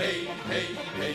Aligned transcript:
hej, 0.00 0.28
hej, 0.48 0.66
hej 0.98 1.14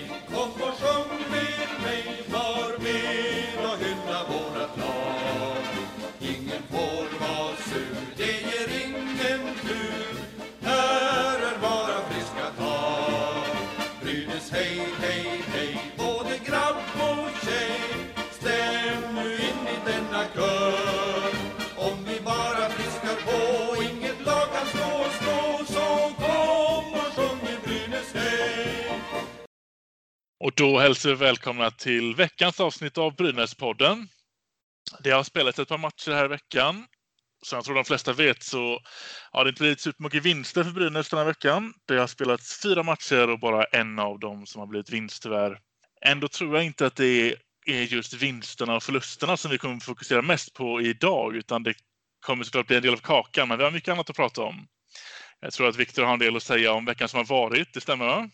då 30.76 30.80
hälsar 30.80 31.10
vi 31.10 31.16
välkomna 31.16 31.72
till 31.72 32.16
veckans 32.16 32.60
avsnitt 32.60 32.98
av 32.98 33.16
Brynäspodden. 33.16 34.08
Det 35.00 35.12
har 35.12 35.24
spelats 35.24 35.60
ett 35.60 35.68
par 35.68 35.78
matcher 35.78 36.12
här 36.12 36.26
i 36.26 36.28
veckan. 36.28 36.86
Som 37.46 37.58
jag 37.58 37.66
tror 37.66 37.76
de 37.76 37.86
flesta 37.86 38.14
vet 38.14 38.44
så 38.44 38.80
har 39.32 39.44
det 39.44 39.50
inte 39.50 39.62
blivit 39.62 39.80
supermycket 39.80 40.24
vinster 40.24 40.64
för 40.64 40.72
Brynäs 40.72 41.10
den 41.10 41.20
här 41.20 41.26
veckan. 41.26 41.74
Det 41.88 41.98
har 41.98 42.08
spelats 42.08 42.62
fyra 42.62 42.84
matcher 42.84 43.30
och 43.30 43.40
bara 43.40 43.64
en 43.64 44.00
av 44.00 44.20
dem 44.20 44.46
som 44.46 44.60
har 44.60 44.68
blivit 44.68 44.90
vinst 44.90 45.24
tyvärr. 45.24 45.60
Ändå 46.06 46.28
tror 46.28 46.56
jag 46.56 46.66
inte 46.66 46.86
att 46.86 46.96
det 46.96 47.36
är 47.66 47.82
just 47.82 48.14
vinsterna 48.14 48.76
och 48.76 48.84
förlusterna 48.84 49.38
som 49.38 49.52
vi 49.52 49.58
kommer 49.58 49.80
fokusera 49.80 50.22
mest 50.22 50.54
på 50.54 50.82
idag, 50.82 51.36
utan 51.36 51.64
det 51.64 51.74
kommer 52.26 52.44
såklart 52.44 52.68
bli 52.68 52.76
en 52.76 52.84
del 52.84 52.94
av 52.94 52.98
kakan. 52.98 53.48
Men 53.48 53.58
vi 53.58 53.64
har 53.64 53.72
mycket 53.72 53.92
annat 53.92 54.10
att 54.10 54.16
prata 54.16 54.42
om. 54.42 54.68
Jag 55.40 55.54
tror 55.54 55.70
att 55.70 55.76
Viktor 55.76 56.04
har 56.04 56.14
en 56.14 56.20
del 56.20 56.36
att 56.36 56.44
säga 56.44 56.74
om 56.74 56.86
veckan 56.86 57.10
som 57.10 57.18
har 57.18 57.26
varit. 57.26 57.74
Det 57.74 57.82
stämmer 57.82 58.06
va? 58.06 58.30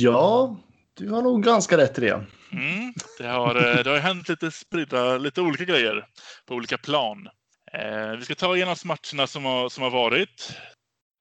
Ja, 0.00 0.56
du 0.94 1.10
har 1.10 1.22
nog 1.22 1.42
ganska 1.42 1.76
rätt 1.76 1.98
i 1.98 2.00
det. 2.00 2.24
Mm, 2.52 2.92
det, 3.18 3.26
har, 3.26 3.54
eh, 3.54 3.82
det 3.84 3.90
har 3.90 3.98
hänt 3.98 4.28
lite 4.28 4.50
spridda, 4.50 5.18
lite 5.18 5.40
olika 5.40 5.64
grejer 5.64 6.06
på 6.46 6.54
olika 6.54 6.78
plan. 6.78 7.28
Eh, 7.72 8.10
vi 8.18 8.24
ska 8.24 8.34
ta 8.34 8.56
igenom 8.56 8.76
matcherna 8.84 9.26
som 9.26 9.44
har, 9.44 9.68
som 9.68 9.82
har 9.82 9.90
varit. 9.90 10.56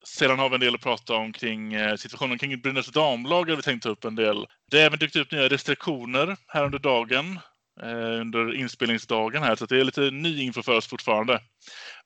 Sedan 0.06 0.40
har 0.40 0.50
vi 0.50 0.56
en 0.56 0.62
del 0.62 0.76
att 0.76 0.82
prata 0.82 1.16
om 1.16 1.34
kring 1.34 1.74
eh, 1.74 1.96
situationen 1.96 2.38
kring 2.38 2.62
Brynäs 2.62 2.88
damlag. 2.88 3.50
Har 3.50 3.56
vi 3.56 3.62
tänkt 3.62 3.84
ta 3.84 3.90
upp 3.90 4.06
en 4.06 4.16
del. 4.16 4.48
Det 4.72 4.78
har 4.78 4.86
även 4.86 5.00
dykt 5.00 5.16
upp 5.16 5.32
nya 5.32 5.50
restriktioner 5.50 6.38
här 6.48 6.66
under 6.66 6.80
dagen. 6.80 7.40
Eh, 7.82 8.22
under 8.22 8.56
inspelningsdagen 8.56 9.44
här, 9.44 9.56
så 9.56 9.66
det 9.66 9.80
är 9.80 9.84
lite 9.84 10.02
ny 10.02 10.42
info 10.42 10.64
för 10.64 10.78
oss 10.78 10.88
fortfarande. 10.88 11.40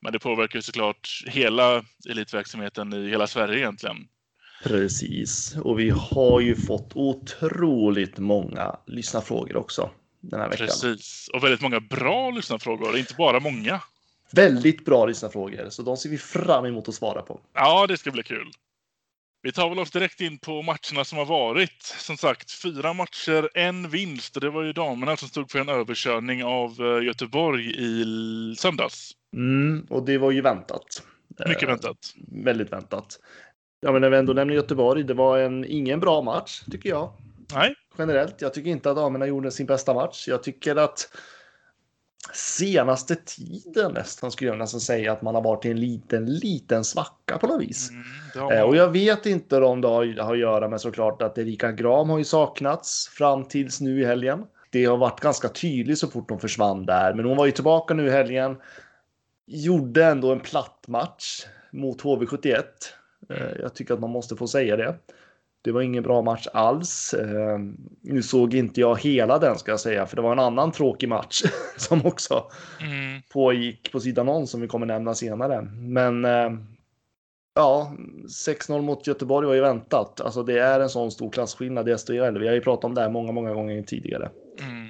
Men 0.01 0.13
det 0.13 0.19
påverkar 0.19 0.59
ju 0.59 0.63
såklart 0.63 1.09
hela 1.25 1.83
elitverksamheten 2.09 2.93
i 2.93 3.09
hela 3.09 3.27
Sverige 3.27 3.57
egentligen. 3.57 3.97
Precis, 4.63 5.57
och 5.63 5.79
vi 5.79 5.89
har 5.89 6.39
ju 6.39 6.55
fått 6.55 6.91
otroligt 6.95 8.17
många 8.17 8.75
lyssnarfrågor 8.87 9.57
också 9.57 9.89
den 10.21 10.39
här 10.39 10.49
veckan. 10.49 10.67
Precis, 10.67 11.29
och 11.33 11.43
väldigt 11.43 11.61
många 11.61 11.79
bra 11.79 12.31
lyssnarfrågor, 12.31 12.97
inte 12.97 13.13
bara 13.17 13.39
många. 13.39 13.81
Väldigt 14.31 14.85
bra 14.85 15.05
lyssnarfrågor, 15.05 15.69
så 15.69 15.81
de 15.81 15.97
ser 15.97 16.09
vi 16.09 16.17
fram 16.17 16.65
emot 16.65 16.89
att 16.89 16.95
svara 16.95 17.21
på. 17.21 17.39
Ja, 17.53 17.87
det 17.87 17.97
ska 17.97 18.11
bli 18.11 18.23
kul. 18.23 18.51
Vi 19.45 19.51
tar 19.51 19.69
väl 19.69 19.79
oss 19.79 19.91
direkt 19.91 20.21
in 20.21 20.37
på 20.37 20.61
matcherna 20.61 21.05
som 21.05 21.17
har 21.17 21.25
varit. 21.25 21.83
Som 21.83 22.17
sagt, 22.17 22.51
fyra 22.51 22.93
matcher, 22.93 23.49
en 23.53 23.89
vinst. 23.89 24.41
Det 24.41 24.49
var 24.49 24.63
ju 24.63 24.73
damerna 24.73 25.17
som 25.17 25.27
stod 25.27 25.51
för 25.51 25.59
en 25.59 25.69
överkörning 25.69 26.43
av 26.43 26.71
eh, 26.79 27.03
Göteborg 27.03 27.75
i 27.77 28.05
söndags. 28.57 29.11
Mm, 29.33 29.85
och 29.89 30.05
det 30.05 30.17
var 30.17 30.31
ju 30.31 30.41
väntat. 30.41 31.03
Mycket 31.47 31.63
Eh, 31.63 31.69
väntat. 31.69 31.97
Väldigt 32.27 32.71
väntat. 32.71 33.19
Ja, 33.85 33.91
men 33.91 34.01
när 34.01 34.09
vi 34.09 34.17
ändå 34.17 34.33
nämner 34.33 34.53
Göteborg, 34.53 35.03
det 35.03 35.13
var 35.13 35.37
en 35.37 35.65
ingen 35.65 35.99
bra 35.99 36.21
match 36.21 36.63
tycker 36.71 36.89
jag. 36.89 37.11
Nej, 37.53 37.75
generellt. 37.97 38.41
Jag 38.41 38.53
tycker 38.53 38.69
inte 38.69 38.89
att 38.89 38.95
damerna 38.95 39.27
gjorde 39.27 39.51
sin 39.51 39.65
bästa 39.65 39.93
match. 39.93 40.27
Jag 40.27 40.43
tycker 40.43 40.75
att 40.75 41.09
senaste 42.33 43.15
tiden 43.15 43.91
nästan 43.93 44.31
skulle 44.31 44.49
jag 44.49 44.57
nästan 44.57 44.79
säga 44.79 45.11
att 45.11 45.21
man 45.21 45.35
har 45.35 45.41
varit 45.41 45.65
i 45.65 45.71
en 45.71 45.79
liten, 45.79 46.25
liten 46.25 46.83
svacka 46.83 47.37
på 47.37 47.47
något 47.47 47.61
vis. 47.61 47.89
mm, 47.89 48.51
Eh. 48.51 48.61
Och 48.61 48.75
jag 48.75 48.89
vet 48.89 49.25
inte 49.25 49.57
om 49.57 49.81
det 49.81 49.87
har, 49.87 50.21
har 50.21 50.33
att 50.33 50.39
göra 50.39 50.69
med 50.69 50.81
såklart 50.81 51.21
att 51.21 51.37
Erika 51.37 51.71
Gram 51.71 52.09
har 52.09 52.17
ju 52.17 52.23
saknats 52.23 53.07
fram 53.07 53.45
tills 53.45 53.81
nu 53.81 54.01
i 54.01 54.05
helgen. 54.05 54.45
Det 54.71 54.85
har 54.85 54.97
varit 54.97 55.19
ganska 55.19 55.49
tydligt 55.49 55.99
så 55.99 56.07
fort 56.07 56.29
hon 56.29 56.39
försvann 56.39 56.85
där, 56.85 57.13
men 57.13 57.25
hon 57.25 57.37
var 57.37 57.45
ju 57.45 57.51
tillbaka 57.51 57.93
nu 57.93 58.07
i 58.07 58.11
helgen. 58.11 58.57
Gjorde 59.47 60.05
ändå 60.05 60.31
en 60.31 60.39
platt 60.39 60.85
match 60.87 61.45
mot 61.71 62.01
HV71. 62.01 62.63
Eh, 63.29 63.61
Jag 63.61 63.75
tycker 63.75 63.93
att 63.93 63.99
man 63.99 64.09
måste 64.09 64.35
få 64.35 64.47
säga 64.47 64.75
det. 64.75 64.95
Det 65.63 65.71
var 65.71 65.81
ingen 65.81 66.03
bra 66.03 66.21
match 66.21 66.47
alls. 66.53 67.13
Eh, 67.13 67.59
Nu 68.01 68.21
såg 68.23 68.53
inte 68.53 68.81
jag 68.81 68.99
hela 69.01 69.39
den 69.39 69.57
ska 69.57 69.71
jag 69.71 69.79
säga, 69.79 70.05
för 70.05 70.15
det 70.15 70.21
var 70.21 70.31
en 70.31 70.39
annan 70.39 70.71
tråkig 70.71 71.09
match 71.09 71.41
som 71.77 72.05
också 72.05 72.43
Mm, 72.81 73.21
pågick 73.33 73.91
på 73.91 73.99
sidan 73.99 74.29
om 74.29 74.47
som 74.47 74.61
vi 74.61 74.67
kommer 74.67 74.85
nämna 74.85 75.13
senare. 75.15 75.61
Men 75.73 76.25
eh, 76.25 76.51
ja, 77.55 77.95
6-0 78.47 78.81
mot 78.81 79.07
Göteborg 79.07 79.47
var 79.47 79.53
ju 79.53 79.61
väntat. 79.61 80.21
Alltså 80.21 80.43
det 80.43 80.59
är 80.59 80.79
en 80.79 80.89
sån 80.89 81.11
stor 81.11 81.31
klasskillnad 81.31 81.89
i 81.89 81.97
SHL. 81.97 82.37
Vi 82.39 82.47
har 82.47 82.53
ju 82.55 82.61
pratat 82.61 82.83
om 82.85 82.93
det 82.95 83.01
här 83.01 83.09
många, 83.09 83.31
många 83.31 83.53
gånger 83.53 83.81
tidigare. 83.81 84.29
mm. 84.61 84.89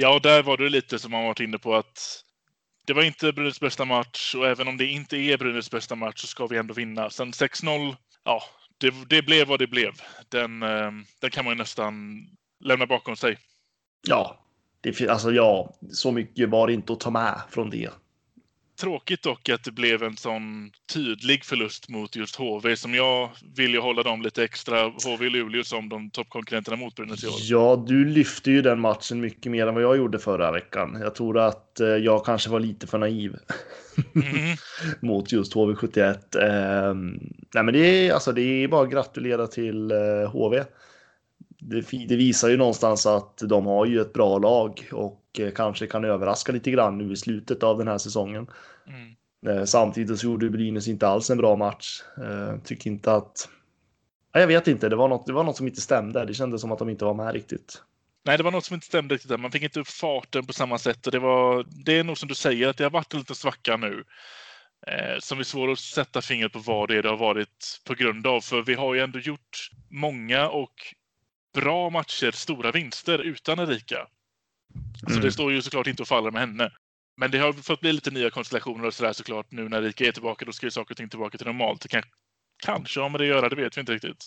Ja, 0.00 0.14
och 0.14 0.22
där 0.22 0.42
var 0.42 0.56
det 0.56 0.68
lite 0.68 0.98
som 0.98 1.10
man 1.10 1.24
varit 1.24 1.40
inne 1.40 1.58
på 1.58 1.74
att 1.74 2.22
det 2.88 2.94
var 2.94 3.02
inte 3.02 3.32
Brynäs 3.32 3.60
bästa 3.60 3.84
match 3.84 4.34
och 4.34 4.46
även 4.46 4.68
om 4.68 4.76
det 4.76 4.86
inte 4.86 5.16
är 5.16 5.38
Brynäs 5.38 5.70
bästa 5.70 5.94
match 5.94 6.20
så 6.20 6.26
ska 6.26 6.46
vi 6.46 6.56
ändå 6.56 6.74
vinna. 6.74 7.10
Sen 7.10 7.32
6-0, 7.32 7.96
ja, 8.24 8.42
det, 8.78 8.94
det 9.08 9.22
blev 9.22 9.48
vad 9.48 9.58
det 9.58 9.66
blev. 9.66 9.92
Den, 10.28 10.62
eh, 10.62 10.90
den 11.20 11.30
kan 11.30 11.44
man 11.44 11.54
ju 11.54 11.58
nästan 11.58 12.26
lämna 12.64 12.86
bakom 12.86 13.16
sig. 13.16 13.38
Ja, 14.08 14.44
det, 14.80 15.08
alltså 15.08 15.32
ja, 15.32 15.74
så 15.92 16.12
mycket 16.12 16.48
var 16.48 16.66
det 16.66 16.72
inte 16.72 16.92
att 16.92 17.00
ta 17.00 17.10
med 17.10 17.40
från 17.50 17.70
det. 17.70 17.90
Tråkigt 18.80 19.22
dock 19.22 19.48
att 19.48 19.64
det 19.64 19.72
blev 19.72 20.02
en 20.02 20.16
sån 20.16 20.70
tydlig 20.92 21.44
förlust 21.44 21.88
mot 21.88 22.16
just 22.16 22.36
HV 22.36 22.76
som 22.76 22.94
jag 22.94 23.30
vill 23.56 23.74
ju 23.74 23.80
hålla 23.80 24.02
dem 24.02 24.22
lite 24.22 24.44
extra, 24.44 24.82
HV 24.82 25.26
och 25.26 25.30
Luleå, 25.30 25.64
som 25.64 25.88
de 25.88 26.10
toppkonkurrenterna 26.10 26.76
mot 26.76 26.94
Brynäs 26.94 27.24
i 27.24 27.26
år. 27.26 27.34
Ja, 27.40 27.84
du 27.86 28.04
lyfte 28.04 28.50
ju 28.50 28.62
den 28.62 28.80
matchen 28.80 29.20
mycket 29.20 29.52
mer 29.52 29.66
än 29.66 29.74
vad 29.74 29.82
jag 29.82 29.96
gjorde 29.96 30.18
förra 30.18 30.52
veckan. 30.52 30.98
Jag 31.00 31.14
tror 31.14 31.38
att 31.38 31.80
eh, 31.80 31.88
jag 31.88 32.24
kanske 32.24 32.50
var 32.50 32.60
lite 32.60 32.86
för 32.86 32.98
naiv. 32.98 33.36
Mm. 34.14 34.56
mot 35.00 35.32
just 35.32 35.54
HV71. 35.54 36.14
Eh, 36.42 36.94
nej, 37.54 37.64
men 37.64 37.74
det 37.74 38.08
är 38.08 38.12
alltså 38.12 38.32
det 38.32 38.42
är 38.42 38.68
bara 38.68 38.82
att 38.82 38.90
gratulera 38.90 39.46
till 39.46 39.90
eh, 39.90 40.30
HV. 40.32 40.64
Det, 41.60 42.16
visar 42.16 42.48
ju 42.48 42.56
någonstans 42.56 43.06
att 43.06 43.38
de 43.38 43.66
har 43.66 43.86
ju 43.86 44.00
ett 44.00 44.12
bra 44.12 44.38
lag 44.38 44.88
och 44.92 45.22
eh, 45.38 45.50
kanske 45.50 45.86
kan 45.86 46.04
överraska 46.04 46.52
lite 46.52 46.70
grann 46.70 46.98
nu 46.98 47.12
i 47.12 47.16
slutet 47.16 47.62
av 47.62 47.78
den 47.78 47.88
här 47.88 47.98
säsongen. 47.98 48.46
Mm. 48.86 49.58
Eh, 49.58 49.64
samtidigt 49.64 50.18
så 50.18 50.26
gjorde 50.26 50.50
Brynäs 50.50 50.88
inte 50.88 51.08
alls 51.08 51.30
en 51.30 51.38
bra 51.38 51.56
match. 51.56 52.02
Eh, 52.16 52.60
tycker 52.64 52.90
inte 52.90 53.12
att. 53.12 53.48
Ja, 54.32 54.40
jag 54.40 54.46
vet 54.46 54.68
inte, 54.68 54.88
det 54.88 54.96
var, 54.96 55.08
något, 55.08 55.26
det 55.26 55.32
var 55.32 55.44
något 55.44 55.56
som 55.56 55.66
inte 55.66 55.80
stämde. 55.80 56.24
Det 56.24 56.34
kändes 56.34 56.60
som 56.60 56.72
att 56.72 56.78
de 56.78 56.88
inte 56.88 57.04
var 57.04 57.14
med 57.14 57.32
riktigt. 57.32 57.82
Nej, 58.24 58.36
det 58.36 58.42
var 58.42 58.50
något 58.50 58.64
som 58.64 58.74
inte 58.74 58.86
stämde 58.86 59.14
riktigt 59.14 59.28
där. 59.30 59.38
Man 59.38 59.50
fick 59.50 59.62
inte 59.62 59.80
upp 59.80 59.88
farten 59.88 60.46
på 60.46 60.52
samma 60.52 60.78
sätt. 60.78 61.06
Och 61.06 61.12
det, 61.12 61.18
var, 61.18 61.66
det 61.84 61.98
är 61.98 62.04
nog 62.04 62.18
som 62.18 62.28
du 62.28 62.34
säger, 62.34 62.68
att 62.68 62.76
det 62.76 62.84
har 62.84 62.90
varit 62.90 63.12
en 63.12 63.18
liten 63.18 63.36
svacka 63.36 63.76
nu. 63.76 64.04
Eh, 64.86 65.18
som 65.18 65.38
är 65.38 65.42
svår 65.42 65.72
att 65.72 65.78
sätta 65.78 66.22
fingret 66.22 66.52
på 66.52 66.58
vad 66.58 66.88
det 66.88 66.96
är 66.96 67.02
det 67.02 67.08
har 67.08 67.16
varit 67.16 67.80
på 67.86 67.94
grund 67.94 68.26
av. 68.26 68.40
För 68.40 68.62
vi 68.62 68.74
har 68.74 68.94
ju 68.94 69.00
ändå 69.00 69.18
gjort 69.18 69.70
många 69.90 70.48
och 70.48 70.74
bra 71.60 71.90
matcher, 71.90 72.30
stora 72.30 72.70
vinster 72.72 73.18
utan 73.18 73.58
Erika. 73.58 74.06
Så 75.06 75.10
Mm. 75.10 75.20
det 75.22 75.32
står 75.32 75.52
ju 75.52 75.62
såklart 75.62 75.86
inte 75.86 76.02
och 76.02 76.08
faller 76.08 76.30
med 76.30 76.40
henne. 76.40 76.70
Men 77.16 77.30
det 77.30 77.38
har 77.38 77.52
fått 77.52 77.80
bli 77.80 77.92
lite 77.92 78.10
nya 78.10 78.30
konstellationer 78.30 78.86
och 78.86 78.94
sådär 78.94 79.12
såklart. 79.12 79.46
Nu 79.50 79.68
när 79.68 79.82
Erika 79.82 80.04
är 80.04 80.12
tillbaka, 80.12 80.44
då 80.44 80.52
ska 80.52 80.66
ju 80.66 80.70
saker 80.70 80.92
och 80.92 80.96
ting 80.96 81.08
tillbaka 81.08 81.38
till 81.38 81.46
normalt. 81.46 81.80
Det 81.80 81.88
kan, 81.88 82.02
kanske 82.62 83.00
har 83.00 83.08
med 83.08 83.20
det 83.20 83.24
att 83.24 83.28
göra, 83.28 83.48
det 83.48 83.56
vet 83.56 83.76
vi 83.76 83.80
inte 83.80 83.92
riktigt. 83.92 84.24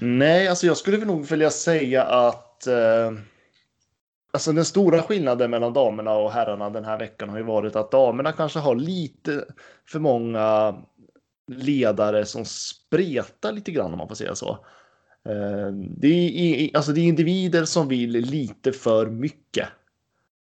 Nej, 0.00 0.48
alltså 0.48 0.66
jag 0.66 0.76
skulle 0.76 0.96
väl 0.96 1.06
nog 1.06 1.26
vilja 1.26 1.50
säga 1.50 2.04
att 2.04 2.66
eh, 2.66 3.12
alltså 4.32 4.52
den 4.52 4.64
stora 4.64 5.02
skillnaden 5.02 5.50
mellan 5.50 5.72
damerna 5.72 6.12
och 6.12 6.32
herrarna 6.32 6.70
den 6.70 6.84
här 6.84 6.98
veckan 6.98 7.28
har 7.28 7.36
ju 7.36 7.44
varit 7.44 7.76
att 7.76 7.90
damerna 7.90 8.32
kanske 8.32 8.58
har 8.58 8.74
lite 8.74 9.44
för 9.88 9.98
många 9.98 10.74
ledare 11.52 12.26
som 12.26 12.44
spretar 12.44 13.52
lite 13.52 13.70
grann 13.72 13.92
om 13.92 13.98
man 13.98 14.08
får 14.08 14.14
säga 14.14 14.34
så. 14.34 14.66
Eh, 15.28 15.72
det, 15.72 16.08
är, 16.08 16.76
alltså 16.76 16.92
det 16.92 17.00
är 17.00 17.04
individer 17.04 17.64
som 17.64 17.88
vill 17.88 18.10
lite 18.10 18.72
för 18.72 19.06
mycket. 19.06 19.68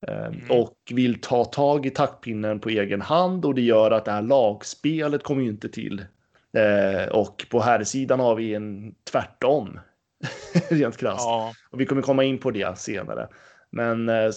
Eh, 0.06 0.26
Mm. 0.26 0.50
Och 0.50 0.76
vill 0.90 1.20
ta 1.20 1.44
tag 1.44 1.86
i 1.86 1.90
taktpinnen 1.90 2.60
på 2.60 2.68
egen 2.68 3.00
hand 3.00 3.44
och 3.44 3.54
det 3.54 3.62
gör 3.62 3.90
att 3.90 4.04
det 4.04 4.12
här 4.12 4.22
lagspelet 4.22 5.22
kommer 5.22 5.42
ju 5.42 5.48
inte 5.48 5.68
till. 5.68 6.04
Eh, 6.52 7.08
och 7.08 7.46
på 7.50 7.60
här 7.60 7.84
sidan 7.84 8.20
har 8.20 8.34
vi 8.34 8.54
en 8.54 8.94
tvärtom. 9.10 9.80
Rent 10.70 10.96
krasst. 10.96 11.24
Ja, 11.24 11.52
Och 11.70 11.80
vi 11.80 11.86
kommer 11.86 12.02
komma 12.02 12.24
in 12.24 12.38
på 12.38 12.50
det 12.50 12.78
senare. 12.78 13.28
Men 13.70 14.08
eh, 14.08 14.30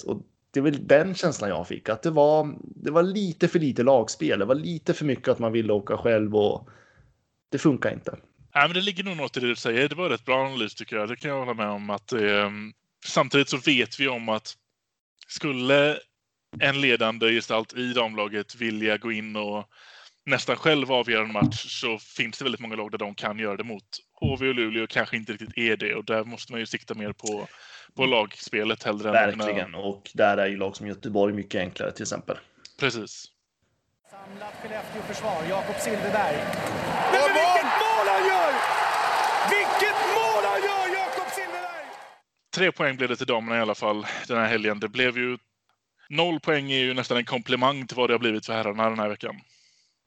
det 0.52 0.60
är 0.60 0.62
väl 0.62 0.88
den 0.88 1.16
känslan 1.16 1.50
jag 1.50 1.68
fick. 1.68 1.90
Att 1.90 2.04
det 2.04 2.12
var, 2.12 2.56
det 2.62 2.92
var 2.92 3.04
lite 3.04 3.48
för 3.48 3.60
lite 3.60 3.84
lagspel. 3.84 4.40
Det 4.40 4.46
var 4.46 4.56
lite 4.56 4.94
för 4.94 5.06
mycket 5.06 5.28
att 5.28 5.40
man 5.40 5.52
ville 5.52 5.74
åka 5.74 5.98
själv 5.98 6.36
och 6.36 6.70
det 7.50 7.58
funkar 7.58 7.94
inte. 7.94 8.16
Nej, 8.58 8.68
men 8.68 8.74
det 8.74 8.82
ligger 8.82 9.04
nog 9.04 9.18
något 9.18 9.38
i 9.38 9.40
det 9.40 9.48
du 9.48 9.56
säger. 9.56 9.90
Det 9.90 9.96
var 9.96 10.10
rätt 10.10 10.26
bra 10.26 10.46
analys 10.46 10.76
tycker 10.76 10.96
jag. 10.96 11.10
Det 11.10 11.16
kan 11.16 11.32
jag 11.32 11.40
hålla 11.40 11.54
med 11.54 11.68
om. 11.68 11.90
att 11.90 12.12
eh, 12.14 12.52
Samtidigt 13.06 13.50
så 13.50 13.58
vet 13.58 14.00
vi 14.00 14.08
om 14.08 14.30
att 14.30 14.54
skulle 15.28 16.00
en 16.60 16.82
ledande 16.82 17.32
gestalt 17.32 17.74
i 17.74 17.94
damlaget 17.94 18.56
vilja 18.56 18.98
gå 18.98 19.12
in 19.12 19.36
och 19.36 19.66
nästan 20.26 20.56
själv 20.56 20.92
avgöra 20.92 21.24
en 21.24 21.32
match 21.32 21.66
så 21.82 22.00
finns 22.00 22.38
det 22.38 22.44
väldigt 22.46 22.62
många 22.62 22.76
lag 22.76 22.92
där 22.92 22.98
de 22.98 23.16
kan 23.16 23.40
göra 23.40 23.58
det 23.58 23.64
mot. 23.64 23.84
HV 24.14 24.48
och 24.48 24.56
Luleå 24.56 24.88
kanske 24.88 25.18
inte 25.18 25.34
riktigt 25.34 25.58
är 25.58 25.78
det 25.78 25.96
och 25.96 26.06
där 26.06 26.24
måste 26.24 26.52
man 26.52 26.60
ju 26.60 26.66
sikta 26.66 26.94
mer 26.94 27.14
på, 27.14 27.48
på 27.96 28.06
lagspelet 28.06 28.84
hellre 28.84 29.12
Verkligen, 29.12 29.60
än 29.60 29.76
och 29.76 30.12
där 30.14 30.38
är 30.38 30.48
ju 30.48 30.58
lag 30.58 30.76
som 30.76 30.88
Göteborg 30.88 31.34
mycket 31.34 31.62
enklare 31.62 31.92
till 31.92 32.04
exempel. 32.04 32.38
Precis. 32.80 33.32
Samlat 34.12 34.54
Skellefteå-försvar, 34.62 35.44
Jakob 35.50 35.76
Silfverberg. 35.76 36.38
Men 37.12 37.28
vilket 37.40 37.72
mål 37.84 38.08
han 38.14 38.24
gör! 38.32 38.52
Vilket 39.56 40.00
mål 40.18 40.44
han 40.52 40.62
gör, 40.68 40.86
Jakob 41.00 41.30
Silfverberg! 41.36 41.86
Tre 42.58 42.72
poäng 42.72 42.98
blev 42.98 43.10
det 43.10 43.16
till 43.16 43.28
damerna 43.28 43.58
i 43.58 43.62
alla 43.62 43.76
fall 43.76 44.06
den 44.28 44.38
här 44.38 44.48
helgen. 44.48 44.80
Det 44.80 44.88
blev 44.88 45.18
ju 45.18 45.38
Noll 46.10 46.40
poäng 46.40 46.72
är 46.72 46.78
ju 46.78 46.94
nästan 46.94 47.18
en 47.18 47.26
komplimang 47.26 47.88
till 47.88 47.98
vad 47.98 48.10
det 48.10 48.14
har 48.14 48.20
blivit 48.20 48.46
för 48.46 48.54
herrarna 48.54 48.90
den 48.90 49.00
här 49.00 49.10
veckan. 49.10 49.36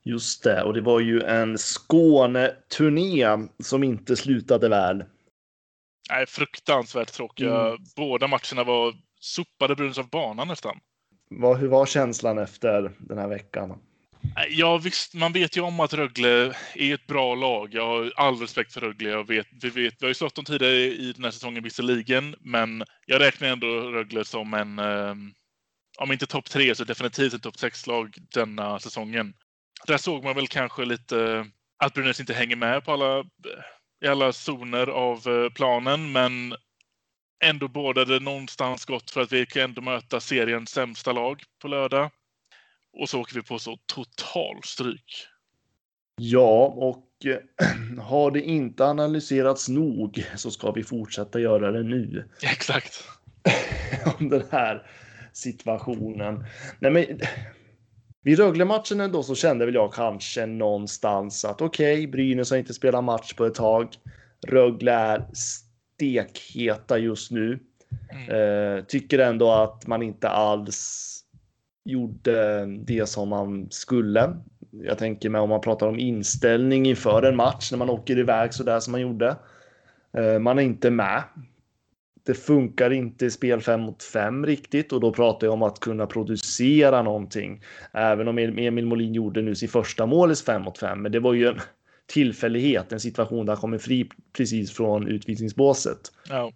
Just 0.05 0.45
det, 0.45 0.63
och 0.63 0.75
det 0.75 0.81
var 0.81 1.01
ju 1.01 1.23
en 1.23 1.59
Skåne-turné 1.59 3.49
som 3.59 3.85
inte 3.85 4.17
slutade 4.17 4.69
väl. 4.69 5.05
Nej, 6.11 6.27
fruktansvärt 6.27 7.13
tråkiga. 7.13 7.67
Mm. 7.67 7.79
Båda 7.97 8.27
matcherna 8.27 8.65
var 8.65 8.95
sopade 9.21 9.77
Brynäs 9.77 9.99
av 9.99 10.11
banan 10.11 10.49
nästan. 10.49 10.81
Vad, 11.29 11.59
hur 11.59 11.69
var 11.69 11.87
känslan 11.87 12.39
efter 12.39 12.93
den 12.99 13.19
här 13.19 13.29
veckan? 13.29 13.79
Eh, 14.23 14.45
ja, 14.51 14.79
visst, 14.79 15.15
man 15.15 15.33
vet 15.33 15.57
ju 15.57 15.61
om 15.61 15.81
att 15.81 15.95
Rögle 15.95 16.57
är 16.75 16.95
ett 16.95 17.07
bra 17.07 17.35
lag. 17.35 17.75
Jag 17.75 17.87
har 17.87 18.13
all 18.17 18.37
respekt 18.37 18.73
för 18.73 18.81
Rögle. 18.81 19.11
Jag 19.11 19.27
vet, 19.27 19.47
vi, 19.63 19.71
vet, 19.71 19.95
vi 19.99 20.07
har 20.07 20.09
ju 20.09 20.15
slått 20.15 20.35
dem 20.35 20.45
tidigare 20.45 20.75
i 20.77 21.13
den 21.13 21.25
här 21.25 21.31
säsongen 21.31 21.63
visserligen, 21.63 22.37
men 22.41 22.85
jag 23.07 23.21
räknar 23.21 23.49
ändå 23.49 23.67
Rögle 23.67 24.25
som 24.25 24.55
en, 24.55 24.79
eh, 24.79 25.15
om 25.99 26.13
inte 26.13 26.27
topp 26.27 26.51
tre 26.51 26.75
så 26.75 26.85
definitivt 26.85 27.35
ett 27.35 27.43
topp 27.43 27.59
sex-lag 27.59 28.17
denna 28.35 28.79
säsongen. 28.79 29.35
Där 29.87 29.97
såg 29.97 30.25
man 30.25 30.35
väl 30.37 30.49
kanske 30.49 30.85
lite 30.85 31.47
att 31.85 31.95
Brynäs 31.95 32.21
inte 32.21 32.35
hänger 32.35 32.57
med 32.57 32.85
på 32.85 32.93
alla, 32.93 33.19
eh, 33.19 33.25
i 34.05 34.09
alla 34.09 34.33
zoner 34.33 34.87
av 34.87 35.29
eh, 35.29 35.51
planen, 35.51 36.13
men 36.13 36.55
ändå 37.45 37.69
bådade 37.69 38.21
någonstans 38.21 38.85
gott 38.85 39.11
för 39.11 39.21
att 39.21 39.33
vi 39.33 39.47
kan 39.47 39.63
ändå 39.63 39.83
möta 39.83 40.21
seriens 40.21 40.71
sämsta 40.71 41.13
lag 41.13 41.43
på 41.63 41.69
lördag. 41.69 42.11
Och 42.93 43.09
så 43.09 43.21
åker 43.21 43.35
vi 43.35 43.43
på 43.43 43.59
så 43.59 43.79
total 43.87 44.61
stryk. 44.65 45.27
Ja, 46.17 46.67
och 46.67 47.07
har 47.99 48.31
det 48.31 48.41
inte 48.41 48.85
analyserats 48.85 49.69
nog 49.69 50.25
så 50.37 50.51
ska 50.51 50.71
vi 50.71 50.85
fortsätta 50.85 51.41
göra 51.41 51.73
det 51.73 51.83
nu. 51.83 52.29
Exakt. 52.43 53.05
Om 54.19 54.29
den 54.29 54.43
här 54.51 54.87
situationen. 55.33 56.45
Nej, 56.79 56.91
men 56.91 57.05
vid 58.23 58.39
Rögle-matchen 58.39 59.01
ändå 59.01 59.23
så 59.23 59.35
kände 59.35 59.67
väl 59.67 59.75
jag 59.75 59.93
kanske 59.93 60.47
någonstans 60.47 61.45
att 61.45 61.61
okej, 61.61 61.95
okay, 61.95 62.07
Brynäs 62.07 62.51
har 62.51 62.59
inte 62.59 62.75
spelat 62.75 63.05
match 63.05 63.35
på 63.35 63.47
ett 63.47 63.55
tag. 63.55 63.89
Rögle 64.47 64.93
är 64.93 65.27
stekheta 65.33 66.99
just 66.99 67.31
nu. 67.31 67.59
Mm. 68.11 68.79
Eh, 68.79 68.85
tycker 68.85 69.19
ändå 69.19 69.53
att 69.53 69.87
man 69.87 70.03
inte 70.03 70.29
alls 70.29 71.20
gjorde 71.85 72.67
det 72.67 73.09
som 73.09 73.29
man 73.29 73.71
skulle. 73.71 74.37
Jag 74.71 74.99
tänker 74.99 75.29
mig 75.29 75.41
om 75.41 75.49
man 75.49 75.61
pratar 75.61 75.87
om 75.87 75.99
inställning 75.99 76.87
inför 76.87 77.23
en 77.23 77.37
match 77.37 77.71
när 77.71 77.79
man 77.79 77.91
åker 77.91 78.19
iväg 78.19 78.55
så 78.55 78.63
där 78.63 78.81
som 78.81 78.93
man 78.93 79.01
gjorde. 79.01 79.37
Eh, 80.17 80.39
man 80.39 80.59
är 80.59 80.63
inte 80.63 80.91
med 80.91 81.23
det 82.27 82.35
funkar 82.35 82.91
inte 82.91 83.27
i 83.27 83.31
spel 83.31 83.61
5 83.61 83.81
mot 83.81 84.03
5 84.03 84.47
riktigt 84.47 84.93
och 84.93 85.01
då 85.01 85.13
pratar 85.13 85.47
jag 85.47 85.55
om 85.55 85.63
att 85.63 85.81
kunna 85.81 86.07
producera 86.07 87.03
någonting. 87.03 87.63
Även 87.93 88.29
om 88.29 88.39
e- 88.39 88.67
Emil 88.67 88.87
Molin 88.87 89.15
gjorde 89.15 89.43
nu 89.43 89.55
sin 89.55 89.69
första 89.69 90.07
mål 90.07 90.33
i 90.33 90.37
5 90.37 90.63
mot 90.63 90.79
5, 90.79 91.03
men 91.03 91.13
det 91.13 91.21
var 91.21 91.33
ju 91.33 91.47
en 91.47 91.61
tillfällighet, 92.07 92.93
en 92.93 93.01
situation 93.01 93.47
där 93.47 93.53
han 93.53 93.61
kommer 93.61 93.79
fri 93.79 94.09
precis 94.33 94.73
från 94.73 95.09
utvisningsbåset. 95.09 96.01
Ja. 96.29 96.53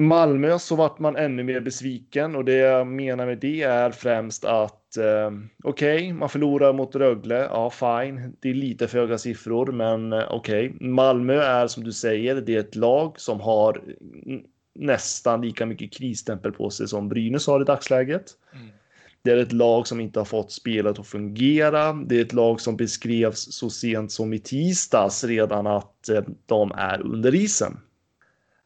Malmö 0.00 0.58
så 0.58 0.76
vart 0.76 0.98
man 0.98 1.16
ännu 1.16 1.42
mer 1.42 1.60
besviken 1.60 2.36
och 2.36 2.44
det 2.44 2.56
jag 2.56 2.86
menar 2.86 3.26
med 3.26 3.38
det 3.38 3.62
är 3.62 3.90
främst 3.90 4.44
att 4.44 4.96
eh, 4.96 5.30
okej, 5.64 5.96
okay, 5.96 6.12
man 6.12 6.28
förlorar 6.28 6.72
mot 6.72 6.96
Rögle. 6.96 7.34
Ja, 7.34 7.70
fine. 7.70 8.36
Det 8.40 8.50
är 8.50 8.54
lite 8.54 8.88
för 8.88 8.98
höga 8.98 9.18
siffror, 9.18 9.72
men 9.72 10.12
eh, 10.12 10.24
okej. 10.30 10.70
Okay. 10.70 10.88
Malmö 10.88 11.34
är 11.34 11.66
som 11.66 11.84
du 11.84 11.92
säger, 11.92 12.34
det 12.34 12.54
är 12.54 12.60
ett 12.60 12.76
lag 12.76 13.20
som 13.20 13.40
har 13.40 13.82
nästan 14.74 15.42
lika 15.42 15.66
mycket 15.66 15.92
krisstämpel 15.92 16.52
på 16.52 16.70
sig 16.70 16.88
som 16.88 17.08
Brynäs 17.08 17.46
har 17.46 17.60
i 17.60 17.64
dagsläget. 17.64 18.24
Mm. 18.54 18.68
Det 19.22 19.30
är 19.30 19.36
ett 19.36 19.52
lag 19.52 19.86
som 19.86 20.00
inte 20.00 20.20
har 20.20 20.24
fått 20.24 20.52
spelet 20.52 20.98
att 20.98 21.06
fungera. 21.06 21.92
Det 21.92 22.18
är 22.18 22.22
ett 22.22 22.32
lag 22.32 22.60
som 22.60 22.76
beskrevs 22.76 23.54
så 23.54 23.70
sent 23.70 24.12
som 24.12 24.32
i 24.32 24.38
tisdags 24.38 25.24
redan 25.24 25.66
att 25.66 26.08
eh, 26.08 26.22
de 26.46 26.72
är 26.72 27.00
under 27.02 27.34
isen. 27.34 27.80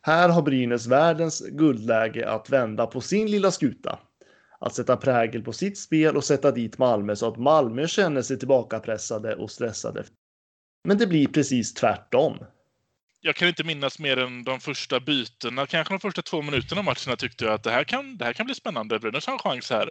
Här 0.06 0.28
har 0.28 0.42
Brynäs 0.42 0.86
världens 0.86 1.40
guldläge 1.48 2.30
att 2.30 2.50
vända 2.50 2.86
på 2.86 3.00
sin 3.00 3.30
lilla 3.30 3.50
skuta. 3.50 3.98
Att 4.60 4.74
sätta 4.74 4.96
prägel 4.96 5.42
på 5.42 5.52
sitt 5.52 5.78
spel 5.78 6.16
och 6.16 6.24
sätta 6.24 6.50
dit 6.50 6.78
Malmö 6.78 7.16
så 7.16 7.28
att 7.28 7.36
Malmö 7.36 7.86
känner 7.86 8.22
sig 8.22 8.38
tillbakapressade 8.38 9.34
och 9.34 9.50
stressade. 9.50 10.04
Men 10.84 10.98
det 10.98 11.06
blir 11.06 11.26
precis 11.26 11.74
tvärtom 11.74 12.38
jag 13.26 13.36
kan 13.36 13.48
inte 13.48 13.64
minnas 13.64 13.98
mer 13.98 14.16
än 14.16 14.44
de 14.44 14.60
första 14.60 15.00
bytena, 15.00 15.66
kanske 15.66 15.94
de 15.94 16.00
första 16.00 16.22
två 16.22 16.42
minuterna 16.42 16.78
av 16.78 16.84
matcherna 16.84 17.16
tyckte 17.18 17.44
jag 17.44 17.54
att 17.54 17.62
det 17.62 17.70
här 17.70 17.84
kan, 17.84 18.16
det 18.16 18.24
här 18.24 18.32
kan 18.32 18.46
bli 18.46 18.54
spännande. 18.54 18.98
Brynäs 18.98 19.26
har 19.26 19.32
en 19.32 19.38
chans 19.38 19.70
här. 19.70 19.90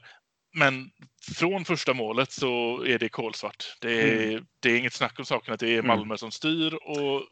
Men 0.55 0.91
från 1.35 1.65
första 1.65 1.93
målet 1.93 2.31
så 2.31 2.83
är 2.83 2.99
det 2.99 3.09
kolsvart. 3.09 3.77
Det 3.81 4.01
är, 4.01 4.27
mm. 4.27 4.45
det 4.59 4.69
är 4.69 4.77
inget 4.77 4.93
snack 4.93 5.19
om 5.19 5.25
saken 5.25 5.53
att 5.53 5.59
det 5.59 5.67
är 5.67 5.73
mm. 5.73 5.87
Malmö 5.87 6.03
mm. 6.03 6.17
som 6.17 6.31
styr 6.31 6.73
och 6.73 7.23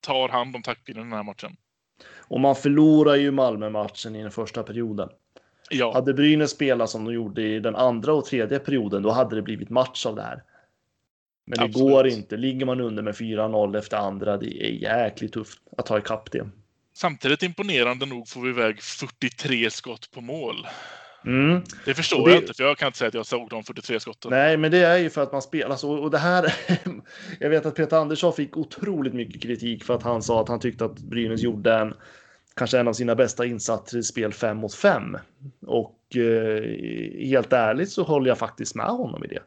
tar 0.00 0.28
hand 0.28 0.56
om 0.56 0.62
taktpinnen 0.62 1.02
den 1.02 1.12
här 1.12 1.22
matchen. 1.22 1.56
Och 2.18 2.40
man 2.40 2.56
förlorar 2.56 3.14
ju 3.14 3.30
Malmö-matchen 3.30 4.16
i 4.16 4.22
den 4.22 4.30
första 4.30 4.62
perioden. 4.62 5.08
Ja. 5.70 5.92
Hade 5.94 6.14
Brynäs 6.14 6.50
spelat 6.50 6.90
som 6.90 7.04
de 7.04 7.14
gjorde 7.14 7.42
i 7.42 7.60
den 7.60 7.76
andra 7.76 8.14
och 8.14 8.24
tredje 8.24 8.58
perioden, 8.58 9.02
då 9.02 9.10
hade 9.10 9.36
det 9.36 9.42
blivit 9.42 9.70
match 9.70 10.06
av 10.06 10.16
det 10.16 10.22
här. 10.22 10.42
Men 11.44 11.58
det 11.58 11.64
Absolut. 11.64 11.92
går 11.92 12.06
inte. 12.06 12.36
Ligger 12.36 12.66
man 12.66 12.80
under 12.80 13.02
med 13.02 13.14
4-0 13.14 13.78
efter 13.78 13.96
andra, 13.96 14.36
det 14.36 14.66
är 14.66 14.70
jäkligt 14.70 15.32
tufft 15.32 15.58
att 15.76 15.86
ta 15.86 15.98
ikapp 15.98 16.32
det. 16.32 16.48
Samtidigt 16.94 17.42
imponerande 17.42 18.06
nog 18.06 18.28
får 18.28 18.40
vi 18.40 18.48
iväg 18.48 18.82
43 18.82 19.70
skott 19.70 20.10
på 20.10 20.20
mål. 20.20 20.66
Mm. 21.26 21.62
Det 21.84 21.94
förstår 21.94 22.26
det... 22.26 22.32
jag 22.32 22.42
inte, 22.42 22.54
för 22.54 22.64
jag 22.64 22.78
kan 22.78 22.86
inte 22.86 22.98
säga 22.98 23.08
att 23.08 23.14
jag 23.14 23.26
såg 23.26 23.48
de 23.48 23.64
43 23.64 24.00
skotten. 24.00 24.30
Nej, 24.30 24.56
men 24.56 24.70
det 24.70 24.78
är 24.78 24.98
ju 24.98 25.10
för 25.10 25.22
att 25.22 25.32
man 25.32 25.42
spelar 25.42 25.76
så. 25.76 25.92
Och 25.92 26.10
det 26.10 26.18
här, 26.18 26.54
jag 27.40 27.50
vet 27.50 27.66
att 27.66 27.74
Peter 27.74 27.96
Andersson 27.96 28.32
fick 28.32 28.56
otroligt 28.56 29.14
mycket 29.14 29.42
kritik 29.42 29.84
för 29.84 29.94
att 29.94 30.02
han 30.02 30.22
sa 30.22 30.40
att 30.40 30.48
han 30.48 30.60
tyckte 30.60 30.84
att 30.84 30.98
Brynäs 30.98 31.42
gjorde 31.42 31.74
en, 31.74 31.94
kanske 32.54 32.78
en 32.78 32.88
av 32.88 32.92
sina 32.92 33.14
bästa 33.14 33.46
insatser 33.46 33.98
i 33.98 34.02
spel 34.02 34.32
5 34.32 34.56
mot 34.56 34.74
5. 34.74 35.16
Och 35.66 36.16
eh, 36.16 37.26
helt 37.26 37.52
ärligt 37.52 37.90
så 37.90 38.02
håller 38.02 38.28
jag 38.28 38.38
faktiskt 38.38 38.74
med 38.74 38.86
honom 38.86 39.24
i 39.24 39.28
det. 39.28 39.42